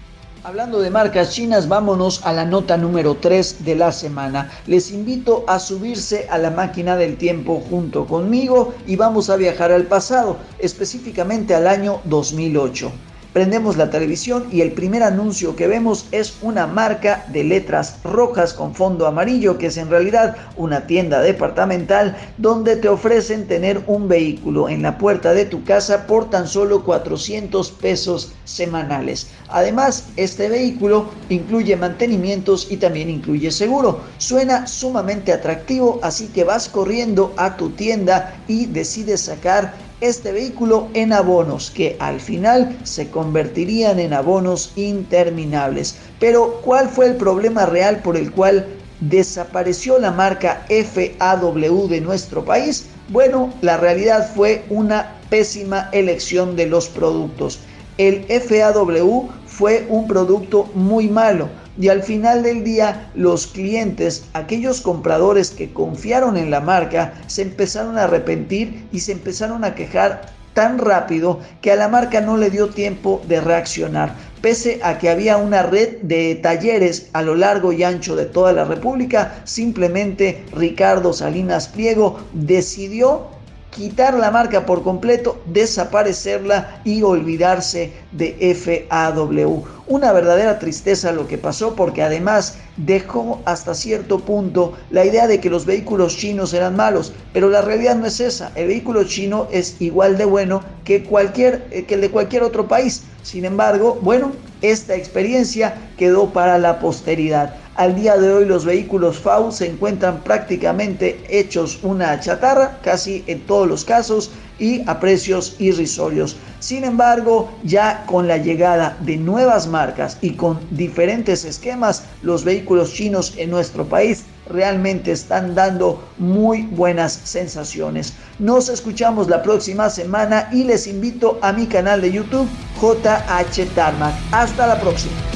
Hablando 0.45 0.81
de 0.81 0.91
marcas 0.91 1.31
chinas, 1.31 1.69
vámonos 1.69 2.27
a 2.27 2.33
la 2.33 2.45
nota 2.45 2.77
número 2.77 3.15
3 3.15 3.65
de 3.65 3.77
la 3.77 3.93
semana. 3.93 4.51
Les 4.67 4.91
invito 4.91 5.45
a 5.47 5.61
subirse 5.61 6.27
a 6.29 6.37
la 6.37 6.51
máquina 6.51 6.97
del 6.97 7.17
tiempo 7.17 7.63
junto 7.71 8.07
conmigo 8.07 8.75
y 8.85 8.97
vamos 8.97 9.31
a 9.31 9.37
viajar 9.37 9.71
al 9.71 9.85
pasado, 9.85 10.39
específicamente 10.59 11.55
al 11.55 11.69
año 11.69 12.01
2008. 12.07 12.91
Prendemos 13.33 13.79
la 13.79 13.89
televisión 13.89 14.47
y 14.53 14.61
el 14.61 14.73
primer 14.73 15.03
anuncio 15.03 15.57
que 15.57 15.67
vemos 15.67 16.05
es 16.13 16.35
una 16.43 16.67
marca 16.67 17.25
de 17.33 17.43
letras 17.45 17.97
rojas 18.05 18.53
con 18.53 18.75
fondo 18.75 19.07
amarillo, 19.07 19.57
que 19.57 19.69
es 19.69 19.79
en 19.79 19.89
realidad 19.89 20.37
una 20.59 20.87
tienda 20.87 21.23
departamental 21.23 22.15
donde 22.37 22.77
te 22.77 22.91
ofrecen 22.91 23.49
tener 23.49 23.85
un 23.87 24.07
vehículo 24.07 24.69
en 24.69 24.83
la 24.83 24.99
puerta 24.99 25.33
de 25.33 25.47
tu 25.47 25.65
casa 25.65 26.07
por 26.07 26.29
tan 26.29 26.47
solo 26.47 26.85
400 26.85 27.71
pesos 27.71 28.33
semanales. 28.45 29.29
Además, 29.49 30.09
este 30.17 30.51
vehículo 30.51 31.07
incluye 31.31 31.75
mantenimientos 31.75 32.71
y 32.71 32.77
también 32.77 33.09
incluye 33.09 33.51
seguro. 33.51 34.01
Suena 34.19 34.67
sumamente 34.67 35.33
atractivo, 35.33 36.01
así 36.03 36.27
que 36.27 36.45
vas 36.45 36.69
corriendo 36.69 37.33
a 37.39 37.57
tu 37.57 37.71
tienda 37.71 38.35
y 38.47 38.67
decides 38.67 39.23
sacar 39.23 39.73
este 40.03 40.33
vehículo 40.33 40.89
en 40.95 41.13
abonos 41.13 41.71
que 41.71 41.97
al 42.01 42.21
final 42.21 42.77
se 42.83 43.09
convertirían 43.09 43.99
en 44.01 44.13
abonos 44.13 44.73
interminables. 44.77 45.97
Pero 46.19 46.61
¿cuál 46.63 46.89
fue 46.89 47.07
el 47.07 47.17
problema 47.17 47.67
real 47.67 48.01
por 48.03 48.17
el 48.17 48.33
cual 48.33 48.67
desapareció 49.01 49.99
la 49.99 50.11
marca 50.11 50.67
FAW 50.69 51.89
de 51.89 52.01
nuestro 52.01 52.45
país? 52.45 52.87
Bueno, 53.09 53.53
la 53.63 53.77
realidad 53.77 54.31
fue 54.35 54.65
una 54.69 55.17
pésima 55.31 55.89
elección 55.93 56.57
de 56.57 56.67
los 56.67 56.89
productos. 56.89 57.61
El 57.97 58.25
FAW 58.25 59.29
fue 59.47 59.87
un 59.89 60.09
producto 60.09 60.69
muy 60.75 61.09
malo 61.09 61.49
y 61.79 61.89
al 61.89 62.03
final 62.03 62.43
del 62.43 62.65
día 62.65 63.11
los 63.15 63.47
clientes, 63.47 64.25
aquellos 64.35 64.81
compradores 64.81 65.51
que 65.51 65.73
confiaron 65.73 66.37
en 66.37 66.51
la 66.51 66.61
marca, 66.61 67.15
se 67.27 67.43
empezaron 67.43 67.99
a 67.99 68.05
arrepentir 68.05 68.87
y 68.93 69.01
se 69.01 69.13
empezaron 69.13 69.65
a 69.65 69.75
quejar 69.75 70.33
tan 70.55 70.79
rápido 70.79 71.41
que 71.61 71.73
a 71.73 71.77
la 71.77 71.89
marca 71.89 72.21
no 72.21 72.37
le 72.37 72.51
dio 72.51 72.69
tiempo 72.69 73.23
de 73.27 73.41
reaccionar. 73.41 74.15
Pese 74.43 74.81
a 74.83 74.99
que 74.99 75.09
había 75.09 75.37
una 75.37 75.63
red 75.63 75.99
de 76.03 76.35
talleres 76.35 77.09
a 77.13 77.23
lo 77.23 77.37
largo 77.37 77.73
y 77.73 77.85
ancho 77.85 78.17
de 78.17 78.27
toda 78.27 78.53
la 78.53 78.65
República, 78.65 79.41
simplemente 79.45 80.45
Ricardo 80.53 81.13
Salinas 81.13 81.69
Pliego 81.69 82.19
decidió 82.33 83.29
quitar 83.73 84.15
la 84.15 84.31
marca 84.31 84.67
por 84.67 84.83
completo, 84.83 85.41
desaparecerla 85.47 86.81
y 86.85 87.03
olvidarse 87.03 87.93
de 88.13 88.55
FAW. 88.55 89.65
Una 89.89 90.13
verdadera 90.13 90.59
tristeza 90.59 91.11
lo 91.11 91.27
que 91.27 91.39
pasó 91.39 91.75
porque 91.75 92.03
además 92.03 92.59
dejó 92.77 93.41
hasta 93.45 93.75
cierto 93.75 94.21
punto 94.21 94.75
la 94.91 95.05
idea 95.05 95.27
de 95.27 95.41
que 95.41 95.51
los 95.51 95.67
vehículos 95.67 96.17
chinos 96.17 96.53
eran 96.55 96.77
malos, 96.77 97.13
pero 97.33 97.49
la 97.49 97.63
realidad 97.63 97.97
no 97.97 98.07
es 98.07 98.21
esa. 98.21 98.53
El 98.55 98.69
vehículo 98.69 99.05
chino 99.05 99.49
es 99.51 99.81
igual 99.81 100.19
de 100.19 100.27
bueno 100.27 100.63
que 100.85 101.03
cualquier 101.03 101.67
eh, 101.71 101.85
que 101.85 101.95
el 101.95 102.03
de 102.03 102.11
cualquier 102.11 102.43
otro 102.43 102.69
país. 102.69 103.03
Sin 103.23 103.45
embargo, 103.45 103.99
bueno, 104.03 104.33
esta 104.63 104.95
experiencia 104.95 105.75
quedó 105.99 106.33
para 106.33 106.59
la 106.59 106.79
posteridad. 106.79 107.55
Al 107.75 107.95
día 107.95 108.17
de 108.17 108.33
hoy 108.33 108.45
los 108.45 108.65
vehículos 108.65 109.19
FAU 109.19 109.51
se 109.51 109.67
encuentran 109.67 110.23
prácticamente 110.23 111.25
hechos 111.29 111.81
una 111.83 112.19
chatarra, 112.21 112.79
casi 112.83 113.25
en 113.27 113.41
todos 113.41 113.67
los 113.67 113.85
casos, 113.85 114.31
y 114.59 114.89
a 114.89 115.01
precios 115.01 115.57
irrisorios. 115.59 116.37
Sin 116.61 116.85
embargo, 116.85 117.51
ya 117.65 118.05
con 118.07 118.29
la 118.29 118.37
llegada 118.37 118.97
de 119.01 119.17
nuevas 119.17 119.67
marcas 119.67 120.19
y 120.21 120.35
con 120.35 120.61
diferentes 120.71 121.45
esquemas, 121.45 122.05
los 122.23 122.45
vehículos 122.45 122.93
chinos 122.93 123.35
en 123.37 123.51
nuestro 123.51 123.87
país 123.87 124.25
realmente 124.53 125.13
están 125.13 125.55
dando 125.55 126.03
muy 126.19 126.63
buenas 126.63 127.13
sensaciones. 127.25 128.13
Nos 128.39 128.69
escuchamos 128.69 129.29
la 129.29 129.43
próxima 129.43 129.91
semana 129.91 130.49
y 130.53 130.65
les 130.65 130.87
invito 130.87 131.39
a 131.43 131.53
mi 131.53 131.67
canal 131.67 132.01
de 132.01 132.13
YouTube 132.13 132.49
JH 132.81 133.67
Tarmac. 133.75 134.15
Hasta 134.33 134.67
la 134.67 134.81
próxima. 134.81 135.32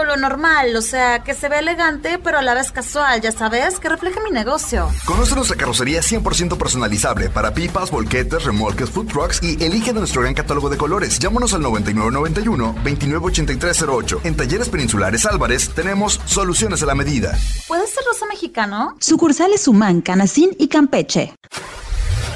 Pero 0.00 0.16
lo 0.16 0.28
normal, 0.28 0.74
o 0.76 0.82
sea, 0.82 1.22
que 1.22 1.34
se 1.34 1.50
ve 1.50 1.58
elegante, 1.58 2.18
pero 2.22 2.38
a 2.38 2.42
la 2.42 2.54
vez 2.54 2.72
casual, 2.72 3.20
ya 3.20 3.32
sabes, 3.32 3.78
que 3.78 3.90
refleje 3.90 4.18
mi 4.22 4.30
negocio. 4.30 4.88
Conoce 5.04 5.34
nuestra 5.34 5.58
carrocería 5.58 6.00
100% 6.00 6.56
personalizable 6.56 7.28
para 7.28 7.52
pipas, 7.52 7.90
volquetes, 7.90 8.44
remolques, 8.44 8.88
food 8.88 9.08
trucks 9.08 9.42
y 9.42 9.62
elige 9.62 9.92
de 9.92 9.98
nuestro 9.98 10.22
gran 10.22 10.32
catálogo 10.32 10.70
de 10.70 10.78
colores. 10.78 11.18
Llámanos 11.18 11.52
al 11.52 11.60
9991-298308. 11.62 14.20
En 14.24 14.36
Talleres 14.36 14.70
Peninsulares 14.70 15.26
Álvarez 15.26 15.68
tenemos 15.74 16.18
soluciones 16.24 16.82
a 16.82 16.86
la 16.86 16.94
medida. 16.94 17.36
¿Puede 17.68 17.86
ser 17.86 18.02
rosa 18.06 18.24
mexicano? 18.26 18.96
Sucursales 19.00 19.68
Humán, 19.68 20.00
Canacín 20.00 20.56
y 20.58 20.68
Campeche. 20.68 21.34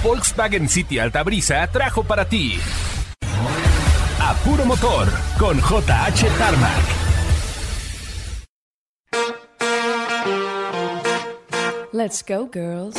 Volkswagen 0.03 0.69
City 0.69 0.99
Altabrisa 0.99 1.67
trajo 1.69 2.05
para 2.05 2.29
ti 2.29 2.61
a 4.21 4.35
puro 4.45 4.65
motor 4.65 5.09
con 5.39 5.59
JH 5.59 6.29
Tarmac. 6.39 7.04
Let's 11.95 12.25
go, 12.25 12.51
girls. 12.53 12.97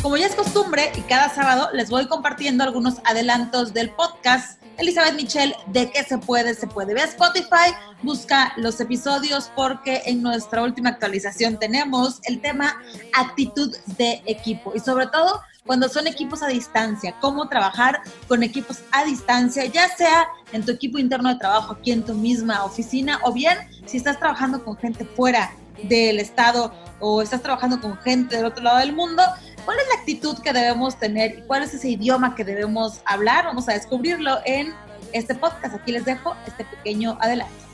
Como 0.00 0.16
ya 0.16 0.24
es 0.24 0.34
costumbre, 0.34 0.90
y 0.96 1.02
cada 1.02 1.28
sábado 1.28 1.68
les 1.74 1.90
voy 1.90 2.06
compartiendo 2.06 2.64
algunos 2.64 2.94
adelantos 3.04 3.74
del 3.74 3.90
podcast 3.90 4.58
Elizabeth 4.78 5.16
Michelle, 5.16 5.54
de 5.66 5.90
qué 5.90 6.02
se 6.02 6.16
puede, 6.16 6.54
se 6.54 6.66
puede. 6.66 6.94
Ve 6.94 7.02
a 7.02 7.04
Spotify, 7.04 7.74
busca 8.02 8.54
los 8.56 8.80
episodios 8.80 9.52
porque 9.54 10.00
en 10.06 10.22
nuestra 10.22 10.62
última 10.62 10.88
actualización 10.88 11.58
tenemos 11.58 12.20
el 12.24 12.40
tema 12.40 12.80
actitud 13.12 13.76
de 13.98 14.22
equipo 14.24 14.72
y 14.74 14.80
sobre 14.80 15.08
todo 15.08 15.42
cuando 15.66 15.88
son 15.88 16.06
equipos 16.06 16.42
a 16.42 16.48
distancia, 16.48 17.14
cómo 17.20 17.48
trabajar 17.48 18.00
con 18.28 18.42
equipos 18.42 18.80
a 18.92 19.04
distancia, 19.04 19.64
ya 19.66 19.88
sea 19.94 20.28
en 20.52 20.64
tu 20.64 20.72
equipo 20.72 20.98
interno 20.98 21.28
de 21.28 21.36
trabajo, 21.36 21.74
aquí 21.74 21.92
en 21.92 22.04
tu 22.04 22.14
misma 22.14 22.64
oficina, 22.64 23.20
o 23.24 23.32
bien 23.32 23.56
si 23.86 23.98
estás 23.98 24.18
trabajando 24.18 24.64
con 24.64 24.76
gente 24.76 25.04
fuera 25.04 25.52
del 25.84 26.20
estado 26.20 26.72
o 26.98 27.22
estás 27.22 27.42
trabajando 27.42 27.80
con 27.80 27.96
gente 27.98 28.36
del 28.36 28.46
otro 28.46 28.62
lado 28.62 28.78
del 28.78 28.92
mundo, 28.92 29.22
¿cuál 29.64 29.78
es 29.78 29.84
la 29.88 30.00
actitud 30.00 30.38
que 30.38 30.52
debemos 30.52 30.98
tener 30.98 31.38
y 31.38 31.42
cuál 31.42 31.62
es 31.62 31.74
ese 31.74 31.90
idioma 31.90 32.34
que 32.34 32.44
debemos 32.44 33.00
hablar? 33.04 33.44
Vamos 33.44 33.68
a 33.68 33.72
descubrirlo 33.72 34.38
en 34.44 34.74
este 35.12 35.34
podcast. 35.34 35.74
Aquí 35.74 35.92
les 35.92 36.04
dejo 36.04 36.36
este 36.46 36.64
pequeño 36.64 37.16
adelanto. 37.20 37.69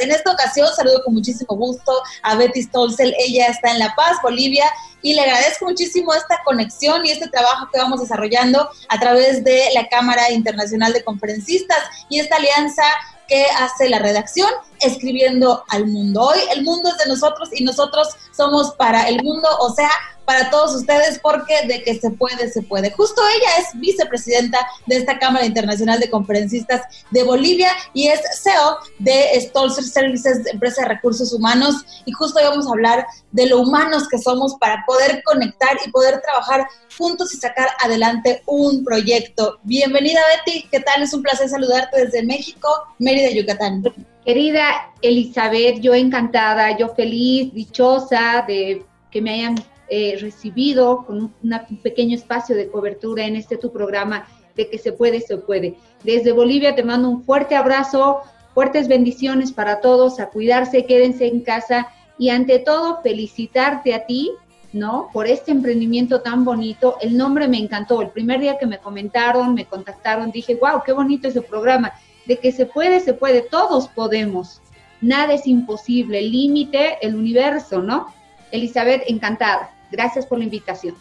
En 0.00 0.10
esta 0.10 0.32
ocasión 0.32 0.68
saludo 0.74 1.02
con 1.04 1.14
muchísimo 1.14 1.56
gusto 1.56 1.92
a 2.22 2.36
Betty 2.36 2.62
Stolzel, 2.62 3.14
ella 3.18 3.46
está 3.48 3.70
en 3.70 3.78
La 3.78 3.94
Paz, 3.94 4.18
Bolivia, 4.22 4.64
y 5.02 5.14
le 5.14 5.20
agradezco 5.20 5.66
muchísimo 5.66 6.14
esta 6.14 6.40
conexión 6.44 7.04
y 7.04 7.10
este 7.10 7.28
trabajo 7.28 7.68
que 7.70 7.78
vamos 7.78 8.00
desarrollando 8.00 8.68
a 8.88 8.98
través 8.98 9.44
de 9.44 9.68
la 9.74 9.88
Cámara 9.88 10.30
Internacional 10.30 10.92
de 10.92 11.04
Conferencistas 11.04 11.78
y 12.08 12.20
esta 12.20 12.36
alianza 12.36 12.84
que 13.28 13.44
hace 13.58 13.88
la 13.88 13.98
redacción 13.98 14.50
escribiendo 14.80 15.64
al 15.68 15.86
mundo. 15.86 16.22
Hoy 16.22 16.38
el 16.54 16.62
mundo 16.62 16.88
es 16.88 16.98
de 16.98 17.06
nosotros 17.06 17.48
y 17.52 17.64
nosotros 17.64 18.08
somos 18.36 18.74
para 18.74 19.08
el 19.08 19.22
mundo, 19.22 19.48
o 19.60 19.74
sea, 19.74 19.90
para 20.24 20.50
todos 20.50 20.74
ustedes 20.74 21.18
porque 21.18 21.54
de 21.66 21.82
que 21.82 21.98
se 21.98 22.10
puede, 22.10 22.48
se 22.50 22.62
puede. 22.62 22.90
Justo 22.90 23.20
ella 23.36 23.48
es 23.58 23.78
vicepresidenta 23.80 24.58
de 24.86 24.96
esta 24.96 25.18
Cámara 25.18 25.46
Internacional 25.46 26.00
de 26.00 26.10
Conferencistas 26.10 26.82
de 27.10 27.22
Bolivia 27.22 27.70
y 27.92 28.08
es 28.08 28.20
CEO 28.42 28.78
de 28.98 29.40
Stolzer 29.40 29.84
Services, 29.84 30.46
empresa 30.46 30.82
de 30.82 30.88
recursos 30.88 31.32
humanos. 31.32 31.84
Y 32.04 32.12
justo 32.12 32.38
hoy 32.38 32.46
vamos 32.46 32.66
a 32.66 32.70
hablar 32.70 33.06
de 33.32 33.46
lo 33.46 33.60
humanos 33.60 34.08
que 34.08 34.18
somos 34.18 34.56
para 34.60 34.84
poder 34.86 35.22
conectar 35.24 35.76
y 35.84 35.90
poder 35.90 36.20
trabajar 36.20 36.66
juntos 36.96 37.34
y 37.34 37.38
sacar 37.38 37.68
adelante 37.82 38.42
un 38.46 38.84
proyecto. 38.84 39.58
Bienvenida 39.62 40.20
Betty, 40.36 40.68
¿qué 40.70 40.80
tal? 40.80 41.02
Es 41.02 41.12
un 41.12 41.22
placer 41.22 41.48
saludarte 41.48 42.04
desde 42.04 42.24
México, 42.24 42.68
Mérida, 42.98 43.30
Yucatán. 43.30 43.82
Querida 44.24 44.92
Elizabeth, 45.02 45.80
yo 45.80 45.94
encantada, 45.94 46.76
yo 46.78 46.94
feliz, 46.94 47.52
dichosa 47.52 48.44
de 48.46 48.84
que 49.10 49.20
me 49.20 49.34
hayan 49.34 49.54
eh, 49.88 50.16
recibido 50.20 51.04
con 51.04 51.34
un, 51.42 51.78
pequeño 51.82 52.16
espacio 52.16 52.56
de 52.56 52.68
cobertura 52.68 53.26
en 53.26 53.36
este 53.36 53.56
tu 53.56 53.72
programa 53.72 54.26
de 54.56 54.70
que 54.70 54.78
se 54.78 54.92
puede, 54.92 55.20
se 55.20 55.36
puede. 55.36 55.76
Desde 56.02 56.32
Bolivia 56.32 56.74
te 56.74 56.82
mando 56.82 57.10
un 57.10 57.24
fuerte 57.24 57.56
abrazo, 57.56 58.20
fuertes 58.54 58.88
bendiciones 58.88 59.52
para 59.52 59.80
todos, 59.80 60.20
a 60.20 60.30
cuidarse, 60.30 60.86
quédense 60.86 61.26
en 61.26 61.40
casa 61.40 61.88
y 62.18 62.30
ante 62.30 62.60
todo 62.60 63.02
felicitarte 63.02 63.94
a 63.94 64.06
ti, 64.06 64.30
¿no? 64.72 65.10
Por 65.12 65.26
este 65.26 65.50
emprendimiento 65.50 66.20
tan 66.20 66.44
bonito. 66.44 66.96
El 67.00 67.16
nombre 67.16 67.48
me 67.48 67.58
encantó. 67.58 68.00
El 68.00 68.10
primer 68.10 68.40
día 68.40 68.58
que 68.58 68.66
me 68.66 68.78
comentaron, 68.78 69.54
me 69.54 69.66
contactaron, 69.66 70.30
dije, 70.30 70.54
wow, 70.54 70.82
qué 70.84 70.92
bonito 70.92 71.28
ese 71.28 71.42
programa. 71.42 71.92
De 72.26 72.38
que 72.38 72.52
se 72.52 72.66
puede, 72.66 73.00
se 73.00 73.14
puede, 73.14 73.42
todos 73.42 73.88
podemos. 73.88 74.60
Nada 75.00 75.34
es 75.34 75.46
imposible, 75.46 76.22
límite 76.22 76.96
el 77.02 77.14
universo, 77.14 77.82
¿no? 77.82 78.06
Elizabeth, 78.52 79.02
encantada. 79.08 79.73
Gracias 79.94 80.26
por 80.26 80.38
la 80.38 80.44
invitación. 80.44 80.96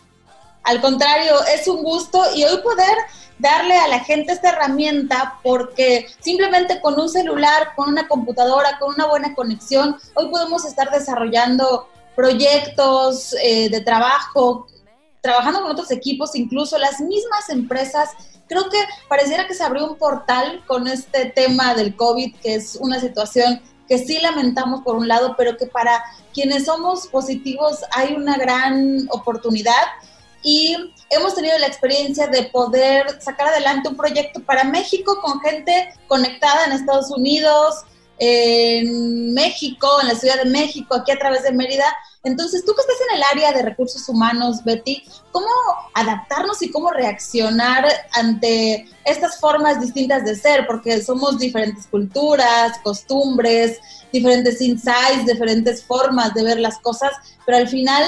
Al 0.61 0.79
contrario, 0.81 1.33
es 1.51 1.67
un 1.67 1.81
gusto 1.81 2.23
y 2.35 2.43
hoy 2.43 2.61
poder 2.61 2.95
darle 3.39 3.75
a 3.75 3.87
la 3.87 4.01
gente 4.01 4.31
esta 4.31 4.49
herramienta 4.49 5.39
porque 5.41 6.05
simplemente 6.19 6.79
con 6.79 6.99
un 6.99 7.09
celular, 7.09 7.69
con 7.75 7.89
una 7.89 8.07
computadora, 8.07 8.77
con 8.77 8.93
una 8.93 9.07
buena 9.07 9.33
conexión, 9.33 9.97
hoy 10.13 10.29
podemos 10.29 10.63
estar 10.65 10.91
desarrollando 10.91 11.89
proyectos 12.15 13.35
eh, 13.41 13.69
de 13.69 13.81
trabajo, 13.81 14.67
trabajando 15.21 15.63
con 15.63 15.71
otros 15.71 15.89
equipos, 15.89 16.35
incluso 16.35 16.77
las 16.77 17.01
mismas 17.01 17.49
empresas. 17.49 18.11
Creo 18.47 18.69
que 18.69 18.77
pareciera 19.09 19.47
que 19.47 19.55
se 19.55 19.63
abrió 19.63 19.89
un 19.89 19.97
portal 19.97 20.63
con 20.67 20.87
este 20.87 21.25
tema 21.25 21.73
del 21.73 21.95
COVID, 21.95 22.35
que 22.35 22.55
es 22.55 22.75
una 22.75 22.99
situación 22.99 23.59
que 23.93 23.99
sí 23.99 24.17
lamentamos 24.19 24.81
por 24.81 24.95
un 24.95 25.07
lado, 25.07 25.35
pero 25.37 25.55
que 25.55 25.67
para 25.67 26.03
quienes 26.33 26.65
somos 26.65 27.05
positivos 27.05 27.81
hay 27.91 28.15
una 28.15 28.39
gran 28.39 29.07
oportunidad 29.11 29.83
y 30.41 30.75
hemos 31.11 31.35
tenido 31.35 31.55
la 31.59 31.67
experiencia 31.67 32.25
de 32.25 32.45
poder 32.45 33.21
sacar 33.21 33.49
adelante 33.49 33.89
un 33.89 33.95
proyecto 33.95 34.39
para 34.39 34.63
México 34.63 35.19
con 35.21 35.39
gente 35.41 35.93
conectada 36.07 36.65
en 36.65 36.71
Estados 36.71 37.11
Unidos, 37.11 37.83
en 38.17 39.31
México, 39.35 39.87
en 40.01 40.07
la 40.07 40.15
Ciudad 40.15 40.41
de 40.43 40.49
México, 40.49 40.95
aquí 40.95 41.11
a 41.11 41.19
través 41.19 41.43
de 41.43 41.51
Mérida. 41.51 41.85
Entonces, 42.25 42.63
tú 42.63 42.73
que 42.73 42.81
estás 42.81 42.95
en 43.09 43.17
el 43.17 43.23
área 43.31 43.51
de 43.51 43.69
recursos 43.69 44.07
humanos, 44.07 44.63
Betty, 44.63 45.03
¿cómo 45.31 45.47
adaptarnos 45.93 46.61
y 46.61 46.71
cómo 46.71 46.89
reaccionar 46.89 47.85
ante 48.13 48.87
estas 49.03 49.39
formas 49.41 49.81
distintas 49.81 50.23
de 50.23 50.35
ser? 50.35 50.65
Porque 50.65 51.01
somos 51.01 51.37
diferentes 51.37 51.85
culturas, 51.87 52.79
costumbres, 52.81 53.79
diferentes 54.13 54.61
insights, 54.61 55.25
diferentes 55.25 55.83
formas 55.83 56.33
de 56.33 56.43
ver 56.43 56.59
las 56.59 56.79
cosas, 56.79 57.11
pero 57.45 57.57
al 57.57 57.67
final 57.67 58.05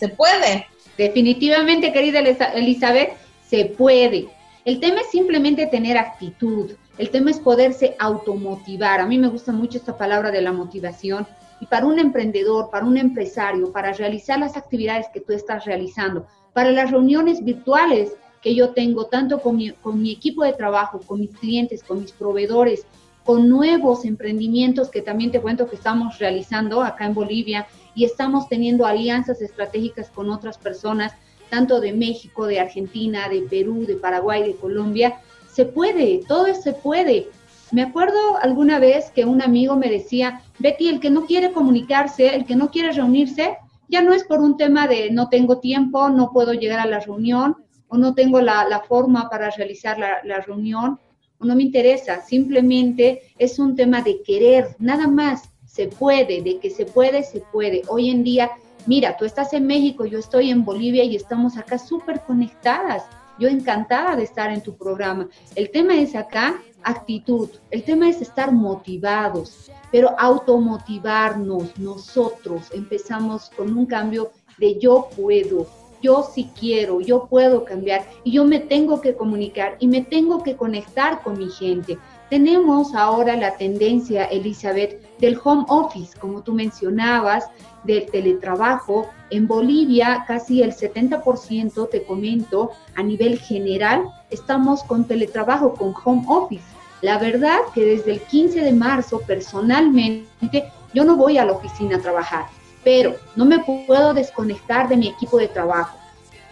se 0.00 0.08
puede. 0.08 0.66
Definitivamente, 0.98 1.92
querida 1.92 2.18
Elizabeth, 2.18 3.12
se 3.48 3.66
puede. 3.66 4.28
El 4.64 4.80
tema 4.80 5.02
es 5.02 5.10
simplemente 5.10 5.66
tener 5.66 5.96
actitud, 5.98 6.72
el 6.98 7.10
tema 7.10 7.30
es 7.30 7.38
poderse 7.38 7.94
automotivar. 7.98 9.00
A 9.00 9.06
mí 9.06 9.18
me 9.18 9.28
gusta 9.28 9.52
mucho 9.52 9.78
esta 9.78 9.96
palabra 9.96 10.32
de 10.32 10.42
la 10.42 10.52
motivación. 10.52 11.26
Y 11.62 11.66
para 11.66 11.86
un 11.86 12.00
emprendedor, 12.00 12.70
para 12.70 12.84
un 12.84 12.98
empresario, 12.98 13.70
para 13.70 13.92
realizar 13.92 14.36
las 14.36 14.56
actividades 14.56 15.06
que 15.14 15.20
tú 15.20 15.32
estás 15.32 15.64
realizando, 15.64 16.26
para 16.52 16.72
las 16.72 16.90
reuniones 16.90 17.44
virtuales 17.44 18.14
que 18.42 18.56
yo 18.56 18.70
tengo, 18.70 19.06
tanto 19.06 19.40
con 19.40 19.56
mi, 19.56 20.10
equipo 20.10 20.42
de 20.42 20.54
trabajo, 20.54 20.98
con 21.06 21.20
mis 21.20 21.30
clientes, 21.30 21.84
con 21.84 22.00
mis 22.00 22.10
proveedores, 22.10 22.84
con 23.24 23.48
nuevos 23.48 24.04
emprendimientos 24.04 24.90
que 24.90 25.02
también 25.02 25.30
te 25.30 25.40
cuento 25.40 25.70
que 25.70 25.76
estamos 25.76 26.18
realizando 26.18 26.82
acá 26.82 27.06
en 27.06 27.14
Bolivia 27.14 27.68
y 27.94 28.06
estamos 28.06 28.48
teniendo 28.48 28.84
alianzas 28.84 29.40
estratégicas 29.40 30.10
con 30.10 30.30
otras 30.30 30.58
personas, 30.58 31.12
tanto 31.48 31.80
de 31.80 31.92
México, 31.92 32.46
de 32.46 32.58
Argentina, 32.58 33.28
de 33.28 33.42
Perú, 33.42 33.86
de 33.86 33.94
Paraguay, 33.94 34.42
de 34.42 34.56
Colombia, 34.56 35.20
se 35.48 35.64
puede, 35.64 36.22
todo 36.26 36.52
se 36.56 36.72
puede. 36.72 37.28
Me 37.72 37.80
acuerdo 37.80 38.36
alguna 38.42 38.78
vez 38.78 39.10
que 39.10 39.24
un 39.24 39.40
amigo 39.40 39.76
me 39.76 39.88
decía, 39.88 40.42
Betty, 40.58 40.88
el 40.88 41.00
que 41.00 41.08
no 41.08 41.24
quiere 41.24 41.52
comunicarse, 41.52 42.34
el 42.34 42.44
que 42.44 42.54
no 42.54 42.70
quiere 42.70 42.92
reunirse, 42.92 43.56
ya 43.88 44.02
no 44.02 44.12
es 44.12 44.24
por 44.24 44.40
un 44.40 44.58
tema 44.58 44.86
de 44.86 45.10
no 45.10 45.30
tengo 45.30 45.58
tiempo, 45.58 46.10
no 46.10 46.32
puedo 46.32 46.52
llegar 46.52 46.80
a 46.80 46.86
la 46.86 47.00
reunión 47.00 47.56
o 47.88 47.96
no 47.96 48.14
tengo 48.14 48.42
la, 48.42 48.82
forma 48.86 49.30
para 49.30 49.48
realizar 49.48 49.98
la, 49.98 50.18
la 50.22 50.40
reunión 50.40 51.00
o 51.38 51.46
no 51.46 51.56
me 51.56 51.62
interesa, 51.62 52.20
simplemente 52.20 53.22
es 53.38 53.58
un 53.58 53.74
tema 53.74 54.02
de 54.02 54.22
querer, 54.22 54.76
nada 54.78 55.06
más, 55.06 55.48
se 55.64 55.88
puede, 55.88 56.42
de 56.42 56.58
que 56.58 56.68
se 56.68 56.84
puede, 56.84 57.22
se 57.22 57.40
puede. 57.40 57.82
Hoy 57.88 58.10
en 58.10 58.22
día, 58.22 58.50
mira, 58.86 59.16
tú 59.16 59.24
estás 59.24 59.54
en 59.54 59.66
México, 59.66 60.04
yo 60.04 60.18
estoy 60.18 60.50
en 60.50 60.62
Bolivia 60.62 61.04
y 61.04 61.16
estamos 61.16 61.56
acá 61.56 61.78
súper 61.78 62.20
conectadas 62.20 63.04
yo 63.38 63.48
encantada 63.48 64.16
de 64.16 64.22
estar 64.22 64.52
en 64.52 64.62
tu 64.62 64.76
programa. 64.76 65.28
El 65.54 65.70
tema 65.70 65.96
es 65.96 66.14
acá 66.14 66.62
actitud, 66.84 67.48
el 67.70 67.84
tema 67.84 68.08
es 68.08 68.20
estar 68.20 68.52
motivados, 68.52 69.70
pero 69.90 70.14
automotivarnos 70.18 71.78
nosotros. 71.78 72.70
Empezamos 72.72 73.50
con 73.50 73.76
un 73.76 73.86
cambio 73.86 74.32
de 74.58 74.78
yo 74.78 75.08
puedo, 75.16 75.66
yo 76.02 76.28
sí 76.34 76.50
quiero, 76.58 77.00
yo 77.00 77.26
puedo 77.26 77.64
cambiar 77.64 78.06
y 78.24 78.32
yo 78.32 78.44
me 78.44 78.58
tengo 78.58 79.00
que 79.00 79.14
comunicar 79.14 79.76
y 79.78 79.86
me 79.86 80.02
tengo 80.02 80.42
que 80.42 80.56
conectar 80.56 81.22
con 81.22 81.38
mi 81.38 81.48
gente. 81.48 81.98
Tenemos 82.32 82.94
ahora 82.94 83.36
la 83.36 83.58
tendencia, 83.58 84.24
Elizabeth, 84.24 85.02
del 85.18 85.38
home 85.44 85.66
office, 85.68 86.18
como 86.18 86.40
tú 86.40 86.54
mencionabas, 86.54 87.50
del 87.84 88.06
teletrabajo. 88.06 89.10
En 89.28 89.46
Bolivia, 89.46 90.24
casi 90.26 90.62
el 90.62 90.72
70%, 90.72 91.90
te 91.90 92.04
comento, 92.04 92.70
a 92.94 93.02
nivel 93.02 93.38
general, 93.38 94.04
estamos 94.30 94.82
con 94.84 95.06
teletrabajo, 95.06 95.74
con 95.74 95.92
home 96.02 96.24
office. 96.26 96.64
La 97.02 97.18
verdad 97.18 97.58
que 97.74 97.84
desde 97.84 98.12
el 98.12 98.20
15 98.22 98.60
de 98.60 98.72
marzo, 98.72 99.20
personalmente, 99.26 100.72
yo 100.94 101.04
no 101.04 101.16
voy 101.16 101.36
a 101.36 101.44
la 101.44 101.52
oficina 101.52 101.98
a 101.98 102.00
trabajar, 102.00 102.46
pero 102.82 103.14
no 103.36 103.44
me 103.44 103.58
puedo 103.58 104.14
desconectar 104.14 104.88
de 104.88 104.96
mi 104.96 105.08
equipo 105.08 105.36
de 105.36 105.48
trabajo. 105.48 105.98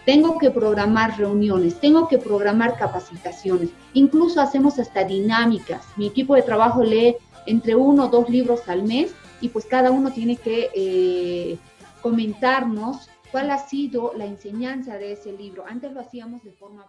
Tengo 0.05 0.37
que 0.39 0.49
programar 0.49 1.17
reuniones, 1.17 1.79
tengo 1.79 2.07
que 2.07 2.17
programar 2.17 2.77
capacitaciones, 2.77 3.69
incluso 3.93 4.41
hacemos 4.41 4.79
hasta 4.79 5.03
dinámicas. 5.03 5.85
Mi 5.95 6.07
equipo 6.07 6.35
de 6.35 6.41
trabajo 6.41 6.83
lee 6.83 7.17
entre 7.45 7.75
uno 7.75 8.05
o 8.05 8.07
dos 8.07 8.29
libros 8.29 8.67
al 8.67 8.83
mes 8.83 9.13
y 9.41 9.49
pues 9.49 9.65
cada 9.65 9.91
uno 9.91 10.11
tiene 10.11 10.37
que 10.37 10.69
eh, 10.75 11.57
comentarnos 12.01 13.09
cuál 13.31 13.49
ha 13.51 13.59
sido 13.59 14.13
la 14.15 14.25
enseñanza 14.25 14.97
de 14.97 15.13
ese 15.13 15.31
libro. 15.33 15.63
Antes 15.67 15.93
lo 15.93 16.01
hacíamos 16.01 16.43
de 16.43 16.51
forma. 16.51 16.85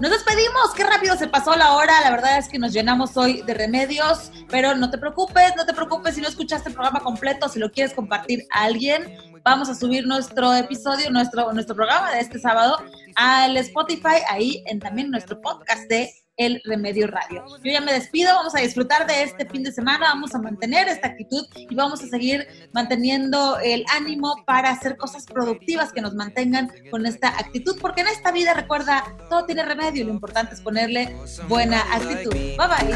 Nos 0.00 0.12
despedimos, 0.12 0.74
qué 0.76 0.84
rápido 0.84 1.16
se 1.16 1.26
pasó 1.26 1.56
la 1.56 1.74
hora, 1.74 2.00
la 2.02 2.12
verdad 2.12 2.38
es 2.38 2.48
que 2.48 2.56
nos 2.56 2.72
llenamos 2.72 3.16
hoy 3.16 3.42
de 3.42 3.52
remedios, 3.52 4.30
pero 4.48 4.76
no 4.76 4.90
te 4.90 4.98
preocupes, 4.98 5.56
no 5.56 5.66
te 5.66 5.74
preocupes. 5.74 6.14
Si 6.14 6.20
no 6.20 6.28
escuchaste 6.28 6.68
el 6.68 6.76
programa 6.76 7.00
completo, 7.00 7.48
si 7.48 7.58
lo 7.58 7.72
quieres 7.72 7.94
compartir 7.94 8.46
a 8.52 8.62
alguien, 8.62 9.02
vamos 9.42 9.68
a 9.68 9.74
subir 9.74 10.06
nuestro 10.06 10.54
episodio, 10.54 11.10
nuestro, 11.10 11.52
nuestro 11.52 11.74
programa 11.74 12.12
de 12.12 12.20
este 12.20 12.38
sábado 12.38 12.78
al 13.16 13.56
Spotify, 13.56 14.22
ahí 14.30 14.62
en 14.66 14.78
también 14.78 15.10
nuestro 15.10 15.40
podcast 15.40 15.88
de 15.88 16.12
el 16.38 16.62
Remedio 16.64 17.06
Radio. 17.08 17.44
Yo 17.62 17.72
ya 17.72 17.80
me 17.80 17.92
despido, 17.92 18.34
vamos 18.34 18.54
a 18.54 18.60
disfrutar 18.60 19.06
de 19.06 19.24
este 19.24 19.44
fin 19.46 19.62
de 19.62 19.72
semana, 19.72 20.06
vamos 20.06 20.34
a 20.34 20.38
mantener 20.38 20.88
esta 20.88 21.08
actitud 21.08 21.44
y 21.54 21.74
vamos 21.74 22.02
a 22.02 22.06
seguir 22.06 22.46
manteniendo 22.72 23.58
el 23.58 23.84
ánimo 23.94 24.44
para 24.46 24.70
hacer 24.70 24.96
cosas 24.96 25.26
productivas 25.26 25.92
que 25.92 26.00
nos 26.00 26.14
mantengan 26.14 26.70
con 26.90 27.04
esta 27.04 27.28
actitud, 27.28 27.76
porque 27.80 28.00
en 28.02 28.08
esta 28.08 28.32
vida, 28.32 28.54
recuerda, 28.54 29.04
todo 29.28 29.44
tiene 29.44 29.64
remedio 29.64 30.02
y 30.02 30.04
lo 30.04 30.12
importante 30.12 30.54
es 30.54 30.60
ponerle 30.60 31.14
buena 31.48 31.80
actitud. 31.92 32.32
Bye 32.32 32.56
bye. 32.56 32.88